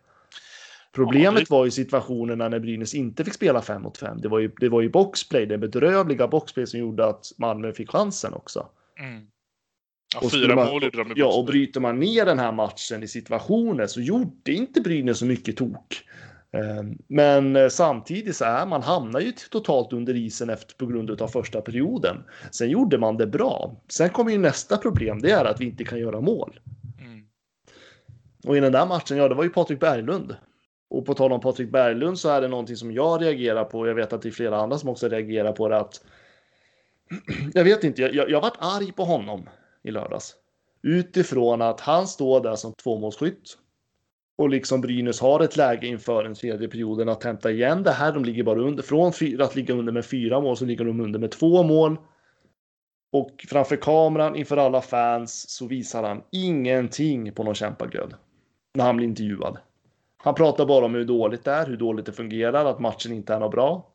Problemet 0.96 1.50
var 1.50 1.66
ju 1.66 1.72
situationerna 1.72 2.50
när 2.50 2.60
Brynäs 2.60 2.94
inte 2.94 3.26
fick 3.26 3.34
spela 3.34 3.62
5 3.62 3.82
mot 3.82 3.98
5. 3.98 4.22
Det 4.22 4.28
var 4.28 4.40
ju, 4.40 4.52
det 4.60 4.70
var 4.70 4.82
ju 4.82 4.90
boxplay, 4.90 5.46
det 5.46 5.58
bedrövliga 5.58 6.28
boxplay 6.28 6.68
som 6.68 6.80
gjorde 6.80 7.06
att 7.06 7.32
Malmö 7.38 7.74
fick 7.74 7.90
chansen 7.90 8.34
också. 8.34 8.68
Mm. 9.00 9.28
Ja, 10.14 10.30
fyra 10.30 10.56
man, 10.56 10.68
mål 10.68 10.84
gjorde 10.84 11.04
de 11.04 11.14
Ja, 11.16 11.38
och 11.38 11.46
bryter 11.46 11.80
man 11.80 12.00
ner 12.00 12.26
den 12.26 12.40
här 12.40 12.52
matchen 12.52 13.04
i 13.04 13.08
situationer 13.08 13.88
så 13.88 14.02
gjorde 14.02 14.52
inte 14.52 14.82
Brynäs 14.82 15.20
så 15.20 15.26
mycket 15.26 15.58
tok. 15.58 16.04
Ehm, 16.56 16.98
men 17.08 17.56
eh, 17.56 17.70
samtidigt 17.70 18.36
så 18.36 18.46
är 18.46 18.66
man 18.66 18.84
hamnar 18.84 19.20
ju 19.20 19.32
totalt 19.32 19.94
under 19.94 20.16
isen 20.16 20.50
efter 20.50 20.76
på 20.76 20.86
grund 20.86 21.22
av 21.22 21.28
första 21.28 21.62
perioden. 21.62 22.24
Sen 22.52 22.70
gjorde 22.70 22.98
man 22.98 23.18
det 23.18 23.28
bra. 23.28 23.82
Sen 23.90 24.10
kommer 24.10 24.32
ju 24.32 24.38
nästa 24.38 24.78
problem. 24.78 25.22
Det 25.22 25.32
är 25.32 25.46
att 25.46 25.62
vi 25.62 25.66
inte 25.66 25.84
kan 25.84 26.00
göra 26.00 26.22
mål. 26.22 26.60
Mm. 27.02 27.26
Och 28.48 28.58
i 28.58 28.60
den 28.60 28.72
där 28.72 28.86
matchen, 28.86 29.18
ja, 29.18 29.30
det 29.30 29.36
var 29.36 29.44
ju 29.44 29.50
Patrik 29.50 29.80
Berglund 29.80 30.36
och 30.90 31.06
på 31.06 31.14
tal 31.14 31.32
om 31.32 31.42
Patrik 31.42 31.72
Berglund 31.72 32.20
så 32.20 32.30
är 32.30 32.42
det 32.42 32.48
någonting 32.48 32.76
som 32.76 32.92
jag 32.92 33.22
reagerar 33.22 33.64
på. 33.64 33.88
Jag 33.88 33.96
vet 33.96 34.14
att 34.14 34.22
det 34.22 34.30
är 34.30 34.32
flera 34.32 34.58
andra 34.58 34.78
som 34.78 34.90
också 34.90 35.08
reagerar 35.08 35.52
på 35.52 35.70
det. 35.70 35.78
Att 35.78 36.02
jag 37.54 37.64
vet 37.64 37.84
inte, 37.84 38.02
jag, 38.02 38.30
jag 38.30 38.42
varit 38.42 38.58
arg 38.60 38.92
på 38.92 39.04
honom 39.04 39.50
i 39.86 39.92
lördags. 39.92 40.36
Utifrån 40.82 41.62
att 41.62 41.80
han 41.80 42.08
står 42.08 42.44
där 42.44 42.56
som 42.56 42.74
tvåmålsskytt. 42.74 43.58
Och 44.38 44.50
liksom 44.50 44.82
Brynäs 44.82 45.22
har 45.22 45.40
ett 45.40 45.58
läge 45.58 45.88
inför 45.88 46.24
den 46.24 46.36
tredje 46.36 46.68
perioden 46.68 47.10
att 47.10 47.24
hämta 47.24 47.52
igen 47.52 47.84
det 47.84 47.92
här. 47.92 48.14
De 48.14 48.26
ligger 48.26 48.44
bara 48.44 48.60
under. 48.60 48.84
Från 48.84 49.14
fyra, 49.14 49.44
att 49.46 49.56
ligga 49.56 49.74
under 49.74 49.94
med 49.94 50.06
fyra 50.06 50.42
mål 50.42 50.58
så 50.58 50.66
ligger 50.66 50.86
de 50.86 51.00
under 51.00 51.20
med 51.20 51.32
två 51.32 51.64
mål. 51.64 51.98
Och 53.12 53.46
framför 53.50 53.76
kameran 53.76 54.36
inför 54.36 54.58
alla 54.58 54.82
fans 54.82 55.50
så 55.50 55.68
visar 55.68 56.04
han 56.04 56.22
ingenting 56.32 57.32
på 57.32 57.44
någon 57.44 57.56
kämpaglöd. 57.56 58.14
När 58.74 58.86
han 58.86 58.98
blir 58.98 59.08
intervjuad. 59.08 59.58
Han 60.18 60.36
pratar 60.36 60.66
bara 60.66 60.86
om 60.86 60.94
hur 60.94 61.06
dåligt 61.06 61.44
det 61.44 61.52
är, 61.52 61.68
hur 61.68 61.78
dåligt 61.78 62.06
det 62.06 62.12
fungerar, 62.12 62.66
att 62.66 62.80
matchen 62.80 63.12
inte 63.12 63.34
är 63.34 63.40
något 63.40 63.52
bra. 63.52 63.95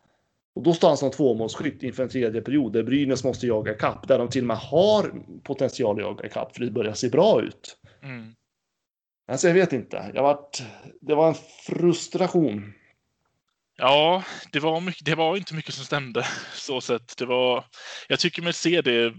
Och 0.54 0.62
då 0.62 0.75
står 0.75 0.88
han 0.88 0.97
som 0.97 1.11
tvåmålsskytt 1.11 1.83
inför 1.83 2.02
en 2.02 2.09
tredje 2.09 2.40
period 2.40 2.73
där 2.73 2.83
Brynäs 2.83 3.25
måste 3.25 3.47
jaga 3.47 3.75
kapp, 3.75 4.09
där 4.09 4.19
de 4.19 4.28
till 4.28 4.42
och 4.42 4.47
med 4.47 4.57
har 4.57 5.12
potential 5.45 5.97
att 5.97 6.02
jaga 6.02 6.28
kapp 6.28 6.57
för 6.57 6.64
det 6.64 6.71
börjar 6.71 6.95
se 6.95 7.09
bra 7.09 7.42
ut. 7.42 7.76
Mm. 8.02 8.35
Alltså 9.28 9.47
jag 9.47 9.54
vet 9.54 9.73
inte. 9.73 10.11
Jag 10.14 10.23
varit, 10.23 10.62
det 11.00 11.14
var 11.14 11.28
en 11.28 11.35
frustration. 11.66 12.73
Ja, 13.76 14.25
det 14.52 14.61
var, 14.61 14.80
mycket, 14.80 15.04
det 15.04 15.14
var 15.14 15.37
inte 15.37 15.54
mycket 15.54 15.75
som 15.75 15.85
stämde 15.85 16.26
så 16.54 16.80
sett. 16.80 17.16
Det 17.16 17.26
var, 17.26 17.64
jag 18.09 18.19
tycker 18.19 18.42
mig 18.42 18.52
se 18.52 18.80
det 18.80 19.14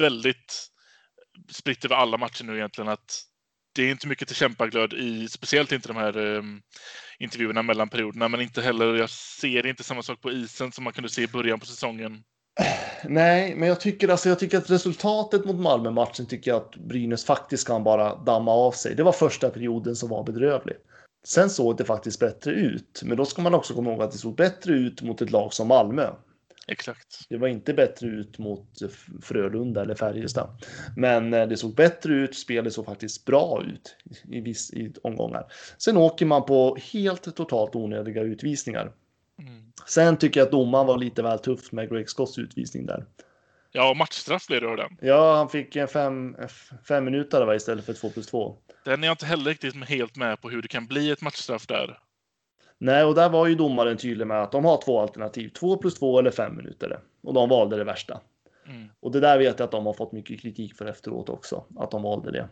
väldigt 0.00 0.68
spritt 1.50 1.84
över 1.84 1.96
alla 1.96 2.16
matcher 2.16 2.44
nu 2.44 2.56
egentligen 2.56 2.88
att 2.88 3.22
det 3.74 3.82
är 3.82 3.90
inte 3.90 4.08
mycket 4.08 4.28
till 4.28 4.36
kämpaglöd 4.36 4.92
i, 4.92 5.28
speciellt 5.28 5.72
inte 5.72 5.88
de 5.88 5.96
här 5.96 6.16
um, 6.16 6.62
intervjuerna 7.18 7.62
mellan 7.62 7.88
perioderna, 7.88 8.28
men 8.28 8.40
inte 8.40 8.62
heller, 8.62 8.94
jag 8.94 9.10
ser 9.10 9.66
inte 9.66 9.84
samma 9.84 10.02
sak 10.02 10.20
på 10.20 10.30
isen 10.30 10.72
som 10.72 10.84
man 10.84 10.92
kunde 10.92 11.10
se 11.10 11.22
i 11.22 11.28
början 11.28 11.60
på 11.60 11.66
säsongen. 11.66 12.22
Nej, 13.04 13.54
men 13.56 13.68
jag 13.68 13.80
tycker, 13.80 14.08
alltså, 14.08 14.28
jag 14.28 14.38
tycker 14.38 14.58
att 14.58 14.70
resultatet 14.70 15.44
mot 15.44 15.56
Malmö-matchen 15.56 16.26
tycker 16.26 16.50
jag 16.50 16.62
att 16.62 16.76
Brynäs 16.76 17.24
faktiskt 17.24 17.66
kan 17.66 17.84
bara 17.84 18.16
damma 18.16 18.52
av 18.52 18.72
sig. 18.72 18.94
Det 18.94 19.02
var 19.02 19.12
första 19.12 19.50
perioden 19.50 19.96
som 19.96 20.08
var 20.08 20.24
bedrövlig. 20.24 20.76
Sen 21.26 21.50
såg 21.50 21.76
det 21.76 21.84
faktiskt 21.84 22.20
bättre 22.20 22.52
ut, 22.52 23.02
men 23.04 23.16
då 23.16 23.24
ska 23.24 23.42
man 23.42 23.54
också 23.54 23.74
komma 23.74 23.90
ihåg 23.90 24.02
att 24.02 24.12
det 24.12 24.18
såg 24.18 24.36
bättre 24.36 24.72
ut 24.72 25.02
mot 25.02 25.22
ett 25.22 25.30
lag 25.30 25.52
som 25.52 25.68
Malmö. 25.68 26.10
Exakt. 26.66 27.26
Det 27.28 27.36
var 27.36 27.48
inte 27.48 27.74
bättre 27.74 28.06
ut 28.06 28.38
mot 28.38 28.68
Frölunda 29.22 29.82
eller 29.82 29.94
Färjestad. 29.94 30.48
Men 30.96 31.34
eh, 31.34 31.48
det 31.48 31.56
såg 31.56 31.74
bättre 31.74 32.14
ut, 32.14 32.36
spelet 32.36 32.72
såg 32.72 32.84
faktiskt 32.84 33.24
bra 33.24 33.62
ut 33.66 33.96
i, 34.30 34.40
viss, 34.40 34.72
i 34.72 34.92
omgångar. 35.02 35.52
Sen 35.78 35.96
åker 35.96 36.26
man 36.26 36.44
på 36.44 36.76
helt 36.92 37.36
totalt 37.36 37.76
onödiga 37.76 38.22
utvisningar. 38.22 38.92
Mm. 39.38 39.72
Sen 39.86 40.16
tycker 40.16 40.40
jag 40.40 40.46
att 40.46 40.52
domaren 40.52 40.86
var 40.86 40.98
lite 40.98 41.22
väl 41.22 41.38
tuff 41.38 41.72
med 41.72 41.90
Greg 41.90 42.08
Scotts 42.08 42.38
utvisning 42.38 42.86
där. 42.86 43.06
Ja, 43.72 43.94
matchstraff 43.94 44.46
blev 44.46 44.60
det 44.60 44.76
den. 44.76 44.96
Ja, 45.00 45.36
han 45.36 45.48
fick 45.48 45.76
en 45.76 45.88
fem, 45.88 46.36
fem 46.88 47.04
minuter 47.04 47.44
va, 47.44 47.54
istället 47.54 47.86
för 47.86 47.92
två 47.92 48.10
plus 48.10 48.26
två. 48.26 48.56
Den 48.84 49.02
är 49.02 49.08
jag 49.08 49.14
inte 49.14 49.26
heller 49.26 49.50
riktigt 49.50 49.88
helt 49.88 50.16
med 50.16 50.40
på 50.40 50.50
hur 50.50 50.62
det 50.62 50.68
kan 50.68 50.86
bli 50.86 51.10
ett 51.10 51.20
matchstraff 51.20 51.66
där. 51.66 51.98
Nej, 52.84 53.04
och 53.04 53.14
där 53.14 53.28
var 53.28 53.46
ju 53.46 53.54
domaren 53.54 53.96
tydlig 53.96 54.26
med 54.26 54.42
att 54.42 54.52
de 54.52 54.64
har 54.64 54.82
två 54.84 55.00
alternativ, 55.00 55.48
två 55.48 55.76
plus 55.76 55.94
två 55.94 56.18
eller 56.18 56.30
fem 56.30 56.56
minuter. 56.56 56.98
Och 57.22 57.34
de 57.34 57.48
valde 57.48 57.76
det 57.76 57.84
värsta. 57.84 58.20
Mm. 58.68 58.88
Och 59.00 59.12
det 59.12 59.20
där 59.20 59.38
vet 59.38 59.58
jag 59.58 59.64
att 59.64 59.70
de 59.70 59.86
har 59.86 59.92
fått 59.92 60.12
mycket 60.12 60.40
kritik 60.40 60.74
för 60.76 60.86
efteråt 60.86 61.28
också, 61.28 61.64
att 61.76 61.90
de 61.90 62.02
valde 62.02 62.30
det. 62.30 62.48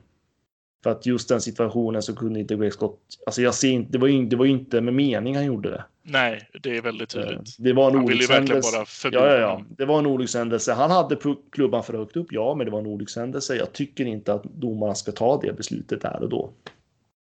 För 0.82 0.90
att 0.90 1.06
just 1.06 1.28
den 1.28 1.40
situationen 1.40 2.02
så 2.02 2.16
kunde 2.16 2.40
inte 2.40 2.56
Greg 2.56 2.72
Scott, 2.72 3.00
alltså 3.26 3.42
jag 3.42 3.54
ser 3.54 3.70
inte, 3.70 3.92
det 3.92 3.98
var 3.98 4.08
ju, 4.08 4.26
det 4.26 4.36
var 4.36 4.46
inte 4.46 4.80
med 4.80 4.94
mening 4.94 5.36
han 5.36 5.44
gjorde 5.44 5.70
det. 5.70 5.84
Nej, 6.02 6.48
det 6.62 6.76
är 6.76 6.82
väldigt 6.82 7.16
Eh, 7.16 7.22
tydligt. 7.22 7.56
Det 7.58 7.72
var 7.72 7.90
en 7.90 7.96
Han 7.96 8.06
ville 8.06 8.22
ju 8.22 8.26
verkligen 8.26 8.60
bara 8.60 8.84
förbi 8.84 9.16
Ja, 9.16 9.26
ja, 9.26 9.36
ja. 9.36 9.62
Det 9.68 9.84
var 9.84 9.98
en 9.98 10.06
olyckshändelse. 10.06 10.72
Han 10.72 10.90
hade 10.90 11.16
klubban 11.52 11.82
för 11.82 11.94
högt 11.94 12.16
upp, 12.16 12.28
ja, 12.30 12.54
men 12.54 12.64
det 12.66 12.72
var 12.72 12.78
en 12.78 12.86
olyckshändelse. 12.86 13.56
Jag 13.56 13.72
tycker 13.72 14.04
inte 14.04 14.34
att 14.34 14.44
domarna 14.44 14.94
ska 14.94 15.12
ta 15.12 15.40
det 15.40 15.52
beslutet 15.52 16.00
där 16.00 16.22
och 16.22 16.28
då. 16.28 16.52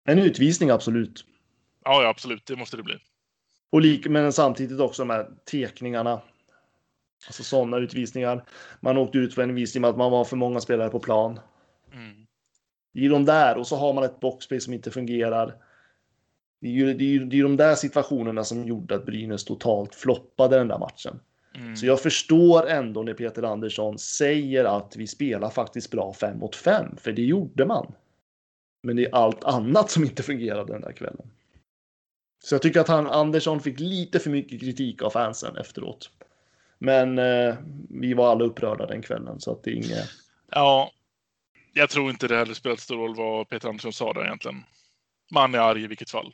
En 0.05 0.19
utvisning, 0.19 0.69
absolut. 0.69 1.25
Ja, 1.89 2.03
ja, 2.03 2.09
absolut. 2.09 2.45
Det 2.45 2.55
måste 2.55 2.77
det 2.77 2.83
bli. 2.83 2.97
Och 3.71 3.81
lik, 3.81 4.07
men 4.07 4.33
samtidigt 4.33 4.79
också 4.79 5.01
de 5.01 5.09
här 5.09 5.27
tekningarna. 5.51 6.21
Alltså 7.27 7.43
sådana 7.43 7.77
utvisningar. 7.77 8.45
Man 8.79 8.97
åkte 8.97 9.17
ut 9.17 9.33
för 9.33 9.41
en 9.41 9.55
visning 9.55 9.81
med 9.81 9.89
att 9.89 9.97
man 9.97 10.11
var 10.11 10.25
för 10.25 10.35
många 10.37 10.59
spelare 10.59 10.89
på 10.89 10.99
plan. 10.99 11.39
Mm. 11.93 12.25
Det 12.93 13.05
är 13.05 13.09
de 13.09 13.25
där 13.25 13.57
och 13.57 13.67
så 13.67 13.75
har 13.75 13.93
man 13.93 14.03
ett 14.03 14.19
boxplay 14.19 14.59
som 14.59 14.73
inte 14.73 14.91
fungerar. 14.91 15.55
Det 16.61 16.67
är 16.67 16.71
ju 16.71 16.93
det 16.93 17.03
är, 17.03 17.09
ju- 17.09 17.25
det 17.25 17.39
är 17.39 17.43
de 17.43 17.57
där 17.57 17.75
situationerna 17.75 18.43
som 18.43 18.65
gjorde 18.65 18.95
att 18.95 19.05
Brynäs 19.05 19.45
totalt 19.45 19.95
floppade 19.95 20.57
den 20.57 20.67
där 20.67 20.79
matchen. 20.79 21.19
Mm. 21.55 21.75
Så 21.75 21.85
jag 21.85 22.01
förstår 22.01 22.67
ändå 22.67 23.03
när 23.03 23.13
Peter 23.13 23.43
Andersson 23.43 23.99
säger 23.99 24.65
att 24.65 24.95
vi 24.95 25.07
spelar 25.07 25.49
faktiskt 25.49 25.91
bra 25.91 26.13
fem 26.13 26.37
mot 26.37 26.55
fem, 26.55 26.97
för 26.97 27.11
det 27.11 27.21
gjorde 27.21 27.65
man. 27.65 27.93
Men 28.83 28.95
det 28.95 29.05
är 29.05 29.15
allt 29.15 29.43
annat 29.43 29.89
som 29.91 30.03
inte 30.03 30.23
fungerade 30.23 30.73
den 30.73 30.81
där 30.81 30.91
kvällen. 30.91 31.31
Så 32.43 32.55
jag 32.55 32.61
tycker 32.61 32.79
att 32.79 32.87
han, 32.87 33.07
Andersson 33.07 33.61
fick 33.61 33.79
lite 33.79 34.19
för 34.19 34.29
mycket 34.29 34.59
kritik 34.59 35.01
av 35.01 35.09
fansen 35.09 35.57
efteråt. 35.57 36.09
Men 36.79 37.19
eh, 37.19 37.55
vi 37.89 38.13
var 38.13 38.31
alla 38.31 38.45
upprörda 38.45 38.85
den 38.85 39.01
kvällen, 39.01 39.39
så 39.39 39.51
att 39.51 39.63
det 39.63 39.71
är 39.71 39.75
inget... 39.75 40.09
Ja, 40.51 40.91
jag 41.73 41.89
tror 41.89 42.09
inte 42.09 42.27
det 42.27 42.37
hade 42.37 42.55
spelat 42.55 42.79
stor 42.79 42.97
roll 42.97 43.15
vad 43.15 43.49
Peter 43.49 43.69
Andersson 43.69 43.93
sa 43.93 44.13
där 44.13 44.25
egentligen. 44.25 44.63
Man 45.31 45.55
är 45.55 45.59
arg 45.59 45.83
i 45.83 45.87
vilket 45.87 46.09
fall. 46.09 46.33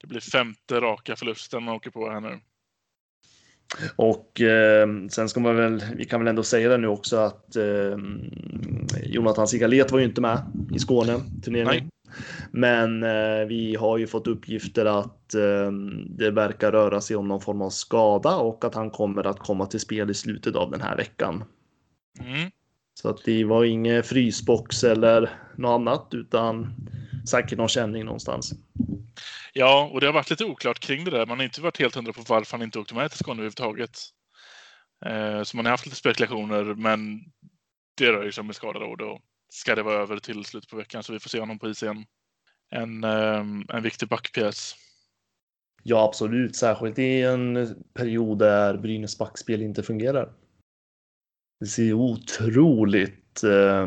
Det 0.00 0.06
blir 0.06 0.20
femte 0.20 0.80
raka 0.80 1.16
förlusten 1.16 1.62
man 1.62 1.74
åker 1.74 1.90
på 1.90 2.10
här 2.10 2.20
nu. 2.20 2.40
Och 3.96 4.40
eh, 4.40 4.88
sen 5.10 5.28
ska 5.28 5.40
man 5.40 5.56
väl, 5.56 5.84
vi 5.96 6.04
kan 6.04 6.20
väl 6.20 6.28
ändå 6.28 6.42
säga 6.42 6.68
det 6.68 6.78
nu 6.78 6.86
också 6.86 7.16
att 7.16 7.56
eh, 7.56 7.96
Jonathan 9.02 9.48
Sigalet 9.48 9.90
var 9.90 9.98
ju 9.98 10.04
inte 10.04 10.20
med 10.20 10.42
i 10.74 10.78
Skåne 10.78 11.20
turneringen. 11.44 11.90
Men 12.50 13.02
eh, 13.02 13.46
vi 13.48 13.76
har 13.80 13.98
ju 13.98 14.06
fått 14.06 14.26
uppgifter 14.26 14.84
att 14.84 15.34
eh, 15.34 15.72
det 16.08 16.30
verkar 16.30 16.72
röra 16.72 17.00
sig 17.00 17.16
om 17.16 17.28
någon 17.28 17.40
form 17.40 17.62
av 17.62 17.70
skada 17.70 18.36
och 18.36 18.64
att 18.64 18.74
han 18.74 18.90
kommer 18.90 19.26
att 19.26 19.38
komma 19.38 19.66
till 19.66 19.80
spel 19.80 20.10
i 20.10 20.14
slutet 20.14 20.56
av 20.56 20.70
den 20.70 20.80
här 20.80 20.96
veckan. 20.96 21.44
Mm. 22.20 22.50
Så 22.94 23.08
att 23.08 23.24
det 23.24 23.44
var 23.44 23.64
ingen 23.64 24.02
frysbox 24.02 24.84
eller 24.84 25.30
något 25.56 25.80
annat 25.80 26.08
utan 26.14 26.74
säkert 27.30 27.58
någon 27.58 27.68
känning 27.68 28.04
någonstans. 28.04 28.52
Ja, 29.52 29.90
och 29.92 30.00
det 30.00 30.06
har 30.06 30.12
varit 30.12 30.30
lite 30.30 30.44
oklart 30.44 30.78
kring 30.78 31.04
det 31.04 31.10
där. 31.10 31.26
Man 31.26 31.38
har 31.38 31.44
inte 31.44 31.60
varit 31.60 31.78
helt 31.78 31.94
hundra 31.94 32.12
på 32.12 32.22
varför 32.28 32.56
han 32.56 32.64
inte 32.64 32.78
åkte 32.78 32.94
med 32.94 33.10
till 33.10 33.18
Skåne 33.18 33.34
överhuvudtaget. 33.34 33.98
Eh, 35.06 35.42
så 35.42 35.56
man 35.56 35.66
har 35.66 35.70
haft 35.70 35.86
lite 35.86 35.96
spekulationer, 35.96 36.64
men 36.64 37.20
det 37.94 38.12
rör 38.12 38.24
ju 38.24 38.32
sig 38.32 38.40
om 38.40 38.48
en 38.48 38.54
skada 38.54 38.78
då. 38.78 38.86
och 38.86 38.96
Då 38.96 39.20
ska 39.48 39.74
det 39.74 39.82
vara 39.82 40.02
över 40.02 40.18
till 40.18 40.44
slutet 40.44 40.70
på 40.70 40.76
veckan, 40.76 41.02
så 41.02 41.12
vi 41.12 41.20
får 41.20 41.28
se 41.28 41.40
honom 41.40 41.58
på 41.58 41.68
is 41.68 41.82
igen. 41.82 42.04
En, 42.70 43.04
ehm, 43.04 43.64
en 43.68 43.82
viktig 43.82 44.08
backpjäs. 44.08 44.74
Ja, 45.82 46.04
absolut, 46.04 46.56
särskilt 46.56 46.98
i 46.98 47.22
en 47.22 47.74
period 47.94 48.38
där 48.38 48.76
Brynäs 48.76 49.18
backspel 49.18 49.62
inte 49.62 49.82
fungerar. 49.82 50.32
Det 51.60 51.66
ser 51.66 51.92
otroligt 51.92 53.42
eh, 53.44 53.86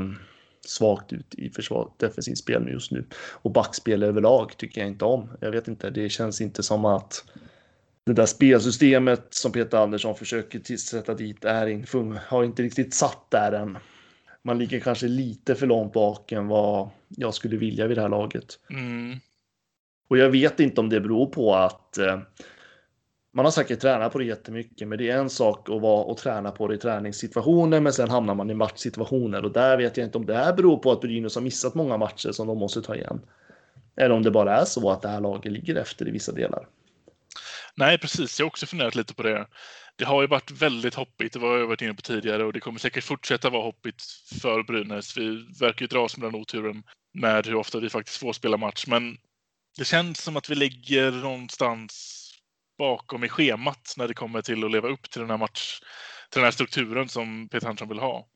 svagt 0.65 1.13
ut 1.13 1.36
i 1.36 1.50
försvar, 1.50 1.94
defensivt 1.98 2.38
spel 2.38 2.68
just 2.68 2.91
nu. 2.91 3.06
Och 3.13 3.51
backspel 3.51 4.03
överlag 4.03 4.58
tycker 4.58 4.82
jag 4.82 4.88
inte 4.88 5.06
om. 5.06 5.30
Jag 5.41 5.51
vet 5.51 5.68
inte, 5.68 5.89
det 5.89 6.10
känns 6.10 6.41
inte 6.41 6.63
som 6.63 6.86
att 6.86 7.25
det 8.06 8.13
där 8.13 8.25
spelsystemet 8.25 9.27
som 9.30 9.51
Peter 9.51 9.77
Andersson 9.77 10.15
försöker 10.15 10.77
sätta 10.77 11.13
dit 11.13 11.46
är 11.46 11.68
in, 11.68 11.86
har 12.27 12.44
inte 12.44 12.63
riktigt 12.63 12.94
satt 12.94 13.32
där 13.32 13.51
än. 13.51 13.77
Man 14.43 14.60
ligger 14.60 14.79
kanske 14.79 15.07
lite 15.07 15.55
för 15.55 15.67
långt 15.67 15.93
bak 15.93 16.31
än 16.31 16.48
vad 16.48 16.89
jag 17.10 17.33
skulle 17.33 17.57
vilja 17.57 17.88
vid 17.88 17.98
det 17.98 18.01
här 18.01 18.10
laget. 18.10 18.60
Mm. 18.69 19.19
Och 20.07 20.17
jag 20.17 20.29
vet 20.29 20.60
inte 20.60 20.81
om 20.81 20.89
det 20.89 21.01
beror 21.01 21.25
på 21.25 21.55
att 21.55 21.98
eh, 21.98 22.19
man 23.33 23.45
har 23.45 23.51
säkert 23.51 23.79
tränat 23.79 24.12
på 24.12 24.19
det 24.19 24.25
jättemycket, 24.25 24.88
men 24.88 24.98
det 24.98 25.10
är 25.10 25.17
en 25.17 25.29
sak 25.29 25.69
att 25.69 25.81
vara 25.81 26.03
och 26.03 26.17
träna 26.17 26.51
på 26.51 26.67
det 26.67 26.75
i 26.75 26.77
träningssituationer, 26.77 27.79
men 27.79 27.93
sen 27.93 28.10
hamnar 28.10 28.36
man 28.36 28.50
i 28.50 28.53
matchsituationer 28.53 29.45
och 29.45 29.51
där 29.51 29.77
vet 29.77 29.98
jag 29.98 30.07
inte 30.07 30.17
om 30.17 30.25
det 30.25 30.36
här 30.36 30.53
beror 30.53 30.77
på 30.77 30.91
att 30.91 31.01
Brynäs 31.01 31.36
har 31.36 31.41
missat 31.41 31.75
många 31.75 31.98
matcher 31.98 32.31
som 32.31 32.48
de 32.48 32.57
måste 32.57 32.81
ta 32.81 32.95
igen. 32.95 33.21
Eller 33.95 34.15
om 34.15 34.24
det 34.24 34.31
bara 34.31 34.57
är 34.57 34.65
så 34.65 34.89
att 34.89 35.01
det 35.01 35.10
här 35.10 35.21
laget 35.21 35.51
ligger 35.51 35.75
efter 35.75 36.07
i 36.07 36.12
vissa 36.12 36.31
delar. 36.31 36.67
Nej, 37.75 37.98
precis. 37.98 38.39
Jag 38.39 38.45
har 38.45 38.50
också 38.50 38.65
funderat 38.65 38.95
lite 38.95 39.13
på 39.13 39.24
det. 39.24 39.48
Det 39.95 40.05
har 40.05 40.21
ju 40.21 40.27
varit 40.27 40.51
väldigt 40.51 40.95
hoppigt, 40.95 41.33
det 41.33 41.39
var 41.39 41.57
jag 41.57 41.67
varit 41.67 41.81
inne 41.81 41.93
på 41.93 42.01
tidigare, 42.01 42.43
och 42.43 42.53
det 42.53 42.60
kommer 42.60 42.79
säkert 42.79 43.03
fortsätta 43.03 43.50
vara 43.50 43.63
hoppigt 43.63 44.03
för 44.41 44.63
Brynäs. 44.63 45.17
Vi 45.17 45.45
verkar 45.60 45.81
ju 45.83 45.88
dras 45.88 46.17
med 46.17 46.27
den 46.27 46.41
oturen 46.41 46.83
med 47.13 47.45
hur 47.45 47.55
ofta 47.55 47.79
vi 47.79 47.89
faktiskt 47.89 48.17
får 48.17 48.33
spela 48.33 48.57
match, 48.57 48.86
men 48.88 49.17
det 49.77 49.86
känns 49.86 50.21
som 50.21 50.38
att 50.38 50.50
vi 50.50 50.55
ligger 50.55 51.12
någonstans 51.12 52.17
bakom 52.77 53.24
i 53.24 53.29
schemat 53.29 53.93
när 53.98 54.07
det 54.07 54.13
kommer 54.13 54.41
till 54.41 54.63
att 54.63 54.71
leva 54.71 54.88
upp 54.89 55.10
till 55.10 55.21
den 55.21 55.29
här 55.29 55.38
match, 55.38 55.79
till 56.29 56.39
den 56.39 56.43
här 56.43 56.51
strukturen 56.51 57.10
som 57.10 57.50
Peter 57.50 57.67
Andersson 57.67 57.89
vill 57.89 58.00
ha. 58.00 58.27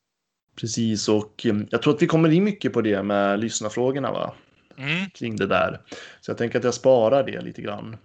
Precis, 0.55 1.09
och 1.09 1.45
eh, 1.45 1.55
jag 1.69 1.81
tror 1.81 1.95
att 1.95 2.01
vi 2.01 2.07
kommer 2.07 2.31
in 2.31 2.43
mycket 2.43 2.73
på 2.73 2.81
det 2.81 3.03
med 3.03 3.39
lyssnarfrågorna 3.39 4.11
va? 4.11 4.35
Mm. 4.77 5.09
kring 5.09 5.35
det 5.35 5.47
där. 5.47 5.81
Så 6.21 6.31
jag 6.31 6.37
tänker 6.37 6.57
att 6.57 6.63
jag 6.63 6.73
sparar 6.73 7.23
det 7.23 7.41
lite 7.41 7.61
grann. 7.61 7.97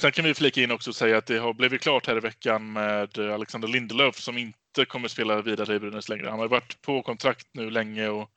Sen 0.00 0.12
kan 0.12 0.24
vi 0.24 0.34
flika 0.34 0.62
in 0.62 0.70
också 0.70 0.90
och 0.90 0.96
säga 0.96 1.18
att 1.18 1.26
det 1.26 1.38
har 1.38 1.54
blivit 1.54 1.82
klart 1.82 2.06
här 2.06 2.16
i 2.16 2.20
veckan 2.20 2.72
med 2.72 3.18
Alexander 3.18 3.68
Lindelöf 3.68 4.18
som 4.18 4.38
inte 4.38 4.84
kommer 4.88 5.08
spela 5.08 5.42
vidare 5.42 5.74
i 5.74 5.78
Brynäs 5.78 6.08
längre. 6.08 6.30
Han 6.30 6.38
har 6.38 6.48
varit 6.48 6.82
på 6.82 7.02
kontrakt 7.02 7.46
nu 7.52 7.70
länge 7.70 8.08
och 8.08 8.30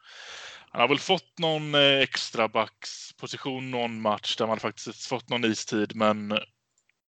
han 0.72 0.82
har 0.82 0.88
väl 0.88 1.00
fått 1.00 1.40
någon 1.40 1.76
eh, 1.76 2.00
extra 2.00 2.48
backsposition 2.48 3.72
någon 3.72 4.02
match 4.02 4.36
där 4.36 4.48
man 4.48 4.60
faktiskt 4.60 5.06
fått 5.06 5.30
någon 5.30 5.46
istid, 5.46 5.96
men, 5.96 6.40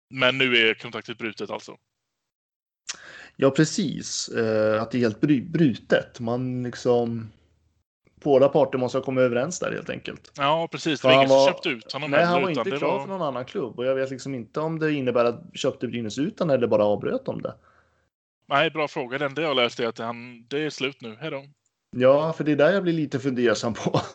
men 0.09 0.37
nu 0.37 0.57
är 0.57 0.73
kontraktet 0.73 1.17
brutet 1.17 1.49
alltså. 1.49 1.77
Ja, 3.35 3.51
precis. 3.51 4.29
Eh, 4.29 4.81
att 4.81 4.91
det 4.91 4.97
är 4.97 4.99
helt 4.99 5.21
brutet. 5.51 6.19
Man 6.19 6.63
liksom 6.63 7.31
båda 8.23 8.49
parter 8.49 8.77
måste 8.77 8.97
ha 8.97 9.05
kommit 9.05 9.21
överens 9.21 9.59
där 9.59 9.71
helt 9.71 9.89
enkelt. 9.89 10.31
Ja, 10.37 10.67
precis. 10.71 11.01
För 11.01 11.09
Det 11.09 11.15
var 11.15 11.23
ingen 11.23 11.29
som 11.37 11.47
köpte 11.53 11.69
ut 11.69 11.93
honom 11.93 12.11
Nej, 12.11 12.25
han 12.25 12.41
var 12.41 12.49
inte 12.49 12.63
det 12.63 12.77
klar 12.77 12.91
var- 12.91 12.99
för 13.01 13.07
någon 13.07 13.21
annan 13.21 13.45
klubb 13.45 13.79
och 13.79 13.85
jag 13.85 13.95
vet 13.95 14.09
liksom 14.11 14.35
inte 14.35 14.59
om 14.59 14.79
det 14.79 14.93
innebär 14.93 15.25
att 15.25 15.41
köpte 15.53 15.87
Brynäs 15.87 16.17
ut 16.19 16.39
honom 16.39 16.55
eller 16.55 16.67
bara 16.67 16.83
avbröt 16.85 17.25
de 17.25 17.41
det. 17.41 17.53
Nej, 18.49 18.69
bra 18.71 18.87
fråga. 18.87 19.17
Det 19.17 19.25
enda 19.25 19.41
jag 19.41 19.55
läste 19.55 19.83
är 19.83 19.87
att 19.87 19.97
han, 19.99 20.45
det 20.47 20.65
är 20.65 20.69
slut 20.69 21.01
nu. 21.01 21.17
Hej 21.19 21.31
då. 21.31 21.45
Ja, 21.97 22.33
för 22.33 22.43
det 22.43 22.51
är 22.51 22.55
där 22.55 22.73
jag 22.73 22.83
blir 22.83 22.93
lite 22.93 23.19
fundersam 23.19 23.73
på. 23.73 24.01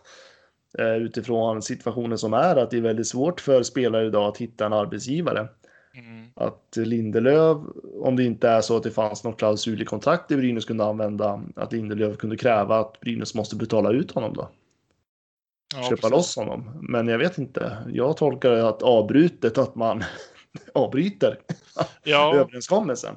Eh, 0.79 0.97
Utifrån 0.97 1.63
situationen 1.63 2.19
som 2.19 2.35
är 2.35 2.57
att 2.57 2.71
det 2.71 2.77
är 2.77 2.81
väldigt 2.81 3.07
svårt 3.09 3.41
för 3.41 3.63
spelare 3.63 4.07
idag 4.07 4.29
att 4.29 4.37
hitta 4.39 4.67
en 4.67 4.73
arbetsgivare. 4.73 5.49
Mm. 5.97 6.27
Att 6.35 6.77
Lindelöf, 6.77 7.59
om 8.01 8.17
det 8.17 8.25
inte 8.25 8.49
är 8.49 8.61
så 8.61 8.77
att 8.77 8.83
det 8.83 8.91
fanns 8.91 9.25
någon 9.25 9.35
klausul 9.35 9.83
i 9.83 9.85
kontraktet 9.85 10.39
Brynäs 10.39 10.65
kunde 10.65 10.85
använda, 10.85 11.43
att 11.57 11.73
Lindelöf 11.73 12.19
kunde 12.19 12.37
kräva 12.37 12.79
att 12.79 13.01
Brynäs 13.01 13.35
måste 13.35 13.57
betala 13.57 13.93
ut 13.93 14.11
honom 14.11 14.33
då. 14.35 14.49
Ja, 15.75 15.83
köpa 15.83 15.97
precis. 15.97 16.11
loss 16.11 16.37
honom. 16.37 16.71
Men 16.89 17.09
jag 17.09 17.19
vet 17.19 17.39
inte. 17.39 17.79
Jag 17.93 18.17
tolkar 18.17 18.51
det 18.51 18.69
att 18.69 18.83
avbrutet, 18.83 19.59
att 19.59 19.75
man 19.75 20.05
avbryter 20.75 21.39
Ja, 22.05 22.35
överenskommelsen. 22.35 23.17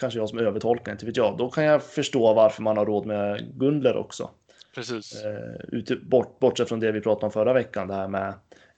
Kanske 0.00 0.18
jag 0.18 0.28
som 0.28 0.38
övertolkar, 0.38 0.92
inte 0.92 1.06
vet 1.06 1.16
jag. 1.16 1.36
Då 1.38 1.50
kan 1.50 1.64
jag 1.64 1.82
förstå 1.82 2.34
varför 2.34 2.62
man 2.62 2.76
har 2.76 2.86
råd 2.86 3.06
med 3.06 3.52
Gundler 3.58 3.96
också. 3.96 4.30
precis. 4.74 5.24
Eh, 5.24 5.96
bort, 6.02 6.38
bortsett 6.38 6.68
från 6.68 6.80
det 6.80 6.92
vi 6.92 7.00
pratade 7.00 7.26
om 7.26 7.32
förra 7.32 7.52
veckan, 7.52 7.88
det 7.88 7.94
här 7.94 8.08
med 8.08 8.34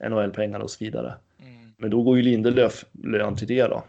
NHL-pengar 0.09 0.59
och 0.59 0.71
så 0.71 0.85
vidare. 0.85 1.15
Men 1.77 1.89
då 1.89 2.03
går 2.03 2.17
ju 2.17 2.23
Lindelöf 2.23 2.85
lön 3.03 3.35
till 3.35 3.47
det 3.47 3.63
då. 3.63 3.87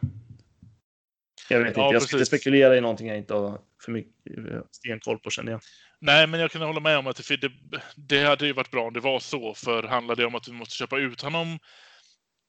Jag 1.51 1.59
vet 1.59 1.69
inte, 1.69 1.81
Ja, 1.81 1.93
jag 1.93 2.03
ska 2.03 2.17
inte 2.17 2.27
spekulera 2.27 2.77
i 2.77 2.81
någonting 2.81 3.09
jag 3.09 3.19
inte 3.19 3.35
har 3.35 3.61
för 3.85 3.93
mycket 3.93 4.39
eh, 4.39 4.61
stenkoll 4.71 5.19
på 5.19 5.31
känner 5.31 5.53
jag. 5.53 5.61
Nej, 6.01 6.27
men 6.27 6.41
jag 6.41 6.51
kan 6.51 6.63
hålla 6.63 6.81
med 6.81 6.99
om 6.99 7.07
att 7.07 7.29
det, 7.29 7.37
det, 7.37 7.53
det 7.97 8.25
hade 8.25 8.47
ju 8.47 8.53
varit 8.53 8.71
bra 8.71 8.87
om 8.87 8.93
det 8.93 9.01
var 9.01 9.21
så. 9.21 9.55
För 9.55 9.83
handlar 9.83 10.17
det 10.17 10.27
om 10.27 10.35
att 10.35 10.49
vi 10.49 10.53
måste 10.53 10.75
köpa 10.75 10.99
ut 10.99 11.21
honom, 11.21 11.59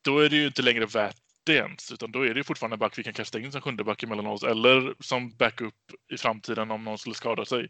då 0.06 0.20
är 0.20 0.30
det 0.30 0.36
ju 0.36 0.48
inte 0.48 0.62
längre 0.62 0.86
värt 0.86 1.16
det 1.44 1.54
ens. 1.54 1.92
Utan 1.92 2.12
då 2.12 2.22
är 2.22 2.34
det 2.34 2.40
ju 2.40 2.44
fortfarande 2.44 2.76
en 2.76 2.80
back 2.80 3.00
vi 3.00 3.04
kan 3.04 3.14
kasta 3.14 3.40
in 3.40 3.52
som 3.52 3.62
sjunde 3.62 3.84
back 3.84 4.04
emellan 4.04 4.28
oss. 4.28 4.44
Eller 4.44 4.94
som 5.00 5.38
backup 5.38 5.74
i 6.14 6.18
framtiden 6.18 6.72
om 6.72 6.84
någon 6.84 6.98
skulle 6.98 7.16
skada 7.16 7.46
sig. 7.46 7.68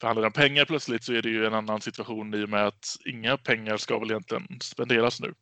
För 0.00 0.06
handlar 0.06 0.22
det 0.22 0.26
om 0.26 0.32
pengar 0.32 0.64
plötsligt 0.64 1.04
så 1.04 1.12
är 1.12 1.22
det 1.22 1.28
ju 1.28 1.46
en 1.46 1.54
annan 1.54 1.80
situation 1.80 2.34
i 2.34 2.44
och 2.44 2.48
med 2.48 2.66
att 2.66 2.96
inga 3.06 3.36
pengar 3.36 3.76
ska 3.76 3.98
väl 3.98 4.10
egentligen 4.10 4.60
spenderas 4.60 5.20
nu. 5.20 5.34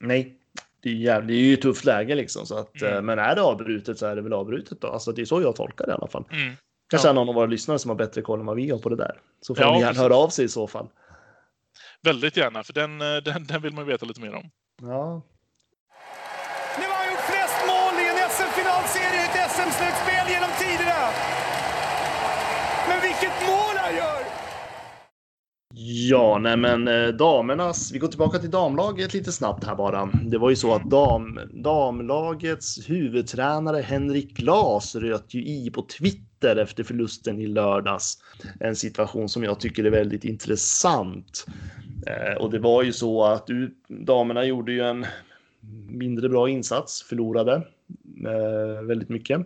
Nej, 0.00 0.39
det 0.82 0.90
är, 0.90 0.94
jävligt, 0.94 1.28
det 1.28 1.34
är 1.34 1.44
ju 1.44 1.54
ett 1.54 1.62
tufft 1.62 1.84
läge 1.84 2.14
liksom. 2.14 2.46
Så 2.46 2.58
att, 2.58 2.82
Mm. 2.82 2.94
eh, 2.94 3.02
Men 3.02 3.18
är 3.18 3.34
det 3.34 3.42
avbrutet 3.42 3.98
så 3.98 4.06
är 4.06 4.16
det 4.16 4.22
väl 4.22 4.32
avbrutet 4.32 4.80
då. 4.80 4.88
Alltså 4.88 5.12
det 5.12 5.22
är 5.22 5.26
så 5.26 5.42
jag 5.42 5.56
tolkar 5.56 5.86
det 5.86 5.90
i 5.92 5.94
alla 5.94 6.06
fall. 6.08 6.24
Mm. 6.32 6.54
Kanske 6.90 7.08
Ja. 7.08 7.12
någon 7.12 7.28
av 7.28 7.34
våra 7.34 7.46
lyssnare 7.46 7.78
som 7.78 7.88
har 7.88 7.96
bättre 7.96 8.22
koll 8.22 8.40
än 8.40 8.46
vad 8.46 8.56
vi 8.56 8.70
har 8.70 8.78
på 8.78 8.88
det 8.88 8.96
där. 8.96 9.20
Så 9.40 9.54
får 9.54 9.64
Ja, 9.64 9.72
ni 9.74 9.80
gärna 9.80 9.98
höra 10.00 10.16
av 10.16 10.28
sig 10.28 10.44
i 10.44 10.48
så 10.48 10.66
fall. 10.66 10.88
Väldigt 12.02 12.36
gärna, 12.36 12.62
för 12.62 12.72
den, 12.72 13.00
eh, 13.00 13.16
den, 13.24 13.44
den 13.46 13.62
vill 13.62 13.72
man 13.72 13.84
ju 13.86 13.90
veta 13.92 14.06
lite 14.06 14.20
mer 14.20 14.34
om. 14.34 14.50
Ja, 14.82 15.22
Nu 16.78 16.84
har 16.86 16.96
han 17.02 17.08
gjort 17.12 17.24
flest 17.32 17.58
mål 17.70 17.94
i 18.02 18.06
en 18.12 18.18
SM-finalserie 18.36 19.20
i 19.22 19.24
ett 19.26 19.50
SM-slutspel 19.56 20.24
genom 20.34 20.50
tiderna. 20.62 21.00
Men 22.88 22.98
vilket 23.08 23.36
mål 23.50 23.74
han 23.84 23.94
gör! 23.96 24.20
Ja, 25.82 26.38
nej 26.38 26.56
men 26.56 26.88
eh, 26.88 27.08
damernas, 27.08 27.92
vi 27.92 27.98
går 27.98 28.08
tillbaka 28.08 28.38
till 28.38 28.50
damlaget 28.50 29.14
lite 29.14 29.32
snabbt 29.32 29.64
här 29.64 29.76
bara. 29.76 30.06
Det 30.06 30.38
var 30.38 30.50
ju 30.50 30.56
så 30.56 30.74
att 30.74 30.90
dam, 30.90 31.40
damlagets 31.52 32.90
huvudtränare 32.90 33.82
Henrik 33.82 34.36
Glas 34.36 34.94
röt 34.94 35.34
ju 35.34 35.44
i 35.44 35.70
på 35.70 35.82
Twitter 35.82 36.56
efter 36.56 36.84
förlusten 36.84 37.40
i 37.40 37.46
lördags. 37.46 38.18
En 38.60 38.76
situation 38.76 39.28
som 39.28 39.44
jag 39.44 39.60
tycker 39.60 39.84
är 39.84 39.90
väldigt 39.90 40.24
intressant. 40.24 41.46
Eh, 42.06 42.42
och 42.42 42.50
det 42.50 42.58
var 42.58 42.82
ju 42.82 42.92
så 42.92 43.24
att 43.24 43.46
du, 43.46 43.76
damerna 43.88 44.44
gjorde 44.44 44.72
ju 44.72 44.80
en 44.80 45.06
mindre 45.88 46.28
bra 46.28 46.48
insats, 46.48 47.02
förlorade 47.02 47.54
eh, 48.26 48.82
väldigt 48.82 49.08
mycket. 49.08 49.40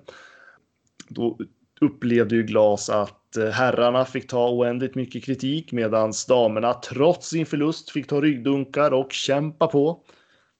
Då 1.08 1.38
upplevde 1.84 2.34
ju 2.36 2.42
Glas 2.42 2.90
att 2.90 3.36
eh, 3.36 3.48
herrarna 3.48 4.04
fick 4.04 4.28
ta 4.28 4.50
oändligt 4.50 4.94
mycket 4.94 5.24
kritik 5.24 5.72
medan 5.72 6.12
damerna 6.28 6.74
trots 6.74 7.28
sin 7.28 7.46
förlust 7.46 7.90
fick 7.90 8.06
ta 8.06 8.20
ryggdunkar 8.20 8.90
och 8.90 9.12
kämpa 9.12 9.66
på. 9.66 10.00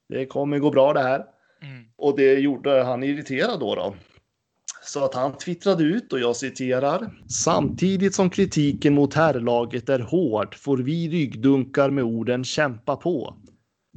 Det 0.08 0.26
kommer 0.26 0.58
gå 0.58 0.70
bra 0.70 0.92
det 0.92 1.02
här. 1.02 1.24
Mm. 1.62 1.84
Och 1.96 2.16
det 2.16 2.34
gjorde 2.34 2.82
han 2.82 3.02
irriterad 3.02 3.60
då. 3.60 3.74
då. 3.74 3.94
Så 4.84 5.04
att 5.04 5.14
han 5.14 5.38
twittrade 5.38 5.84
ut 5.84 6.12
och 6.12 6.20
jag 6.20 6.36
citerar. 6.36 7.10
Samtidigt 7.28 8.14
som 8.14 8.30
kritiken 8.30 8.94
mot 8.94 9.14
herrlaget 9.14 9.88
är 9.88 9.98
hård 9.98 10.54
får 10.54 10.76
vi 10.76 11.08
ryggdunkar 11.08 11.90
med 11.90 12.04
orden 12.04 12.44
kämpa 12.44 12.96
på. 12.96 13.36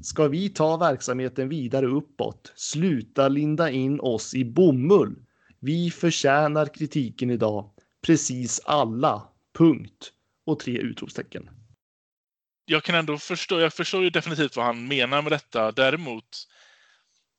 Ska 0.02 0.28
vi 0.28 0.50
ta 0.50 0.78
verksamheten 0.78 1.50
vidare 1.50 1.86
uppåt? 1.86 2.54
Sluta 2.56 3.28
linda 3.28 3.70
in 3.72 4.00
oss 4.00 4.34
i 4.34 4.46
bomull. 4.46 5.16
Vi 5.60 5.92
förtjänar 5.92 6.66
kritiken 6.66 7.30
idag. 7.32 7.70
Precis 8.06 8.62
alla. 8.66 9.30
Punkt. 9.58 10.14
Och 10.46 10.60
tre 10.60 10.78
utropstecken. 10.78 11.50
jag 12.66 12.84
kan 12.84 12.96
ändå 12.96 13.18
förstå, 13.18 13.60
jag 13.60 13.74
förstår 13.74 14.04
ju 14.04 14.10
definitivt 14.10 14.56
vad 14.56 14.66
han 14.66 14.88
menar 14.88 15.22
med 15.22 15.32
detta. 15.32 15.72
Däremot, 15.72 16.48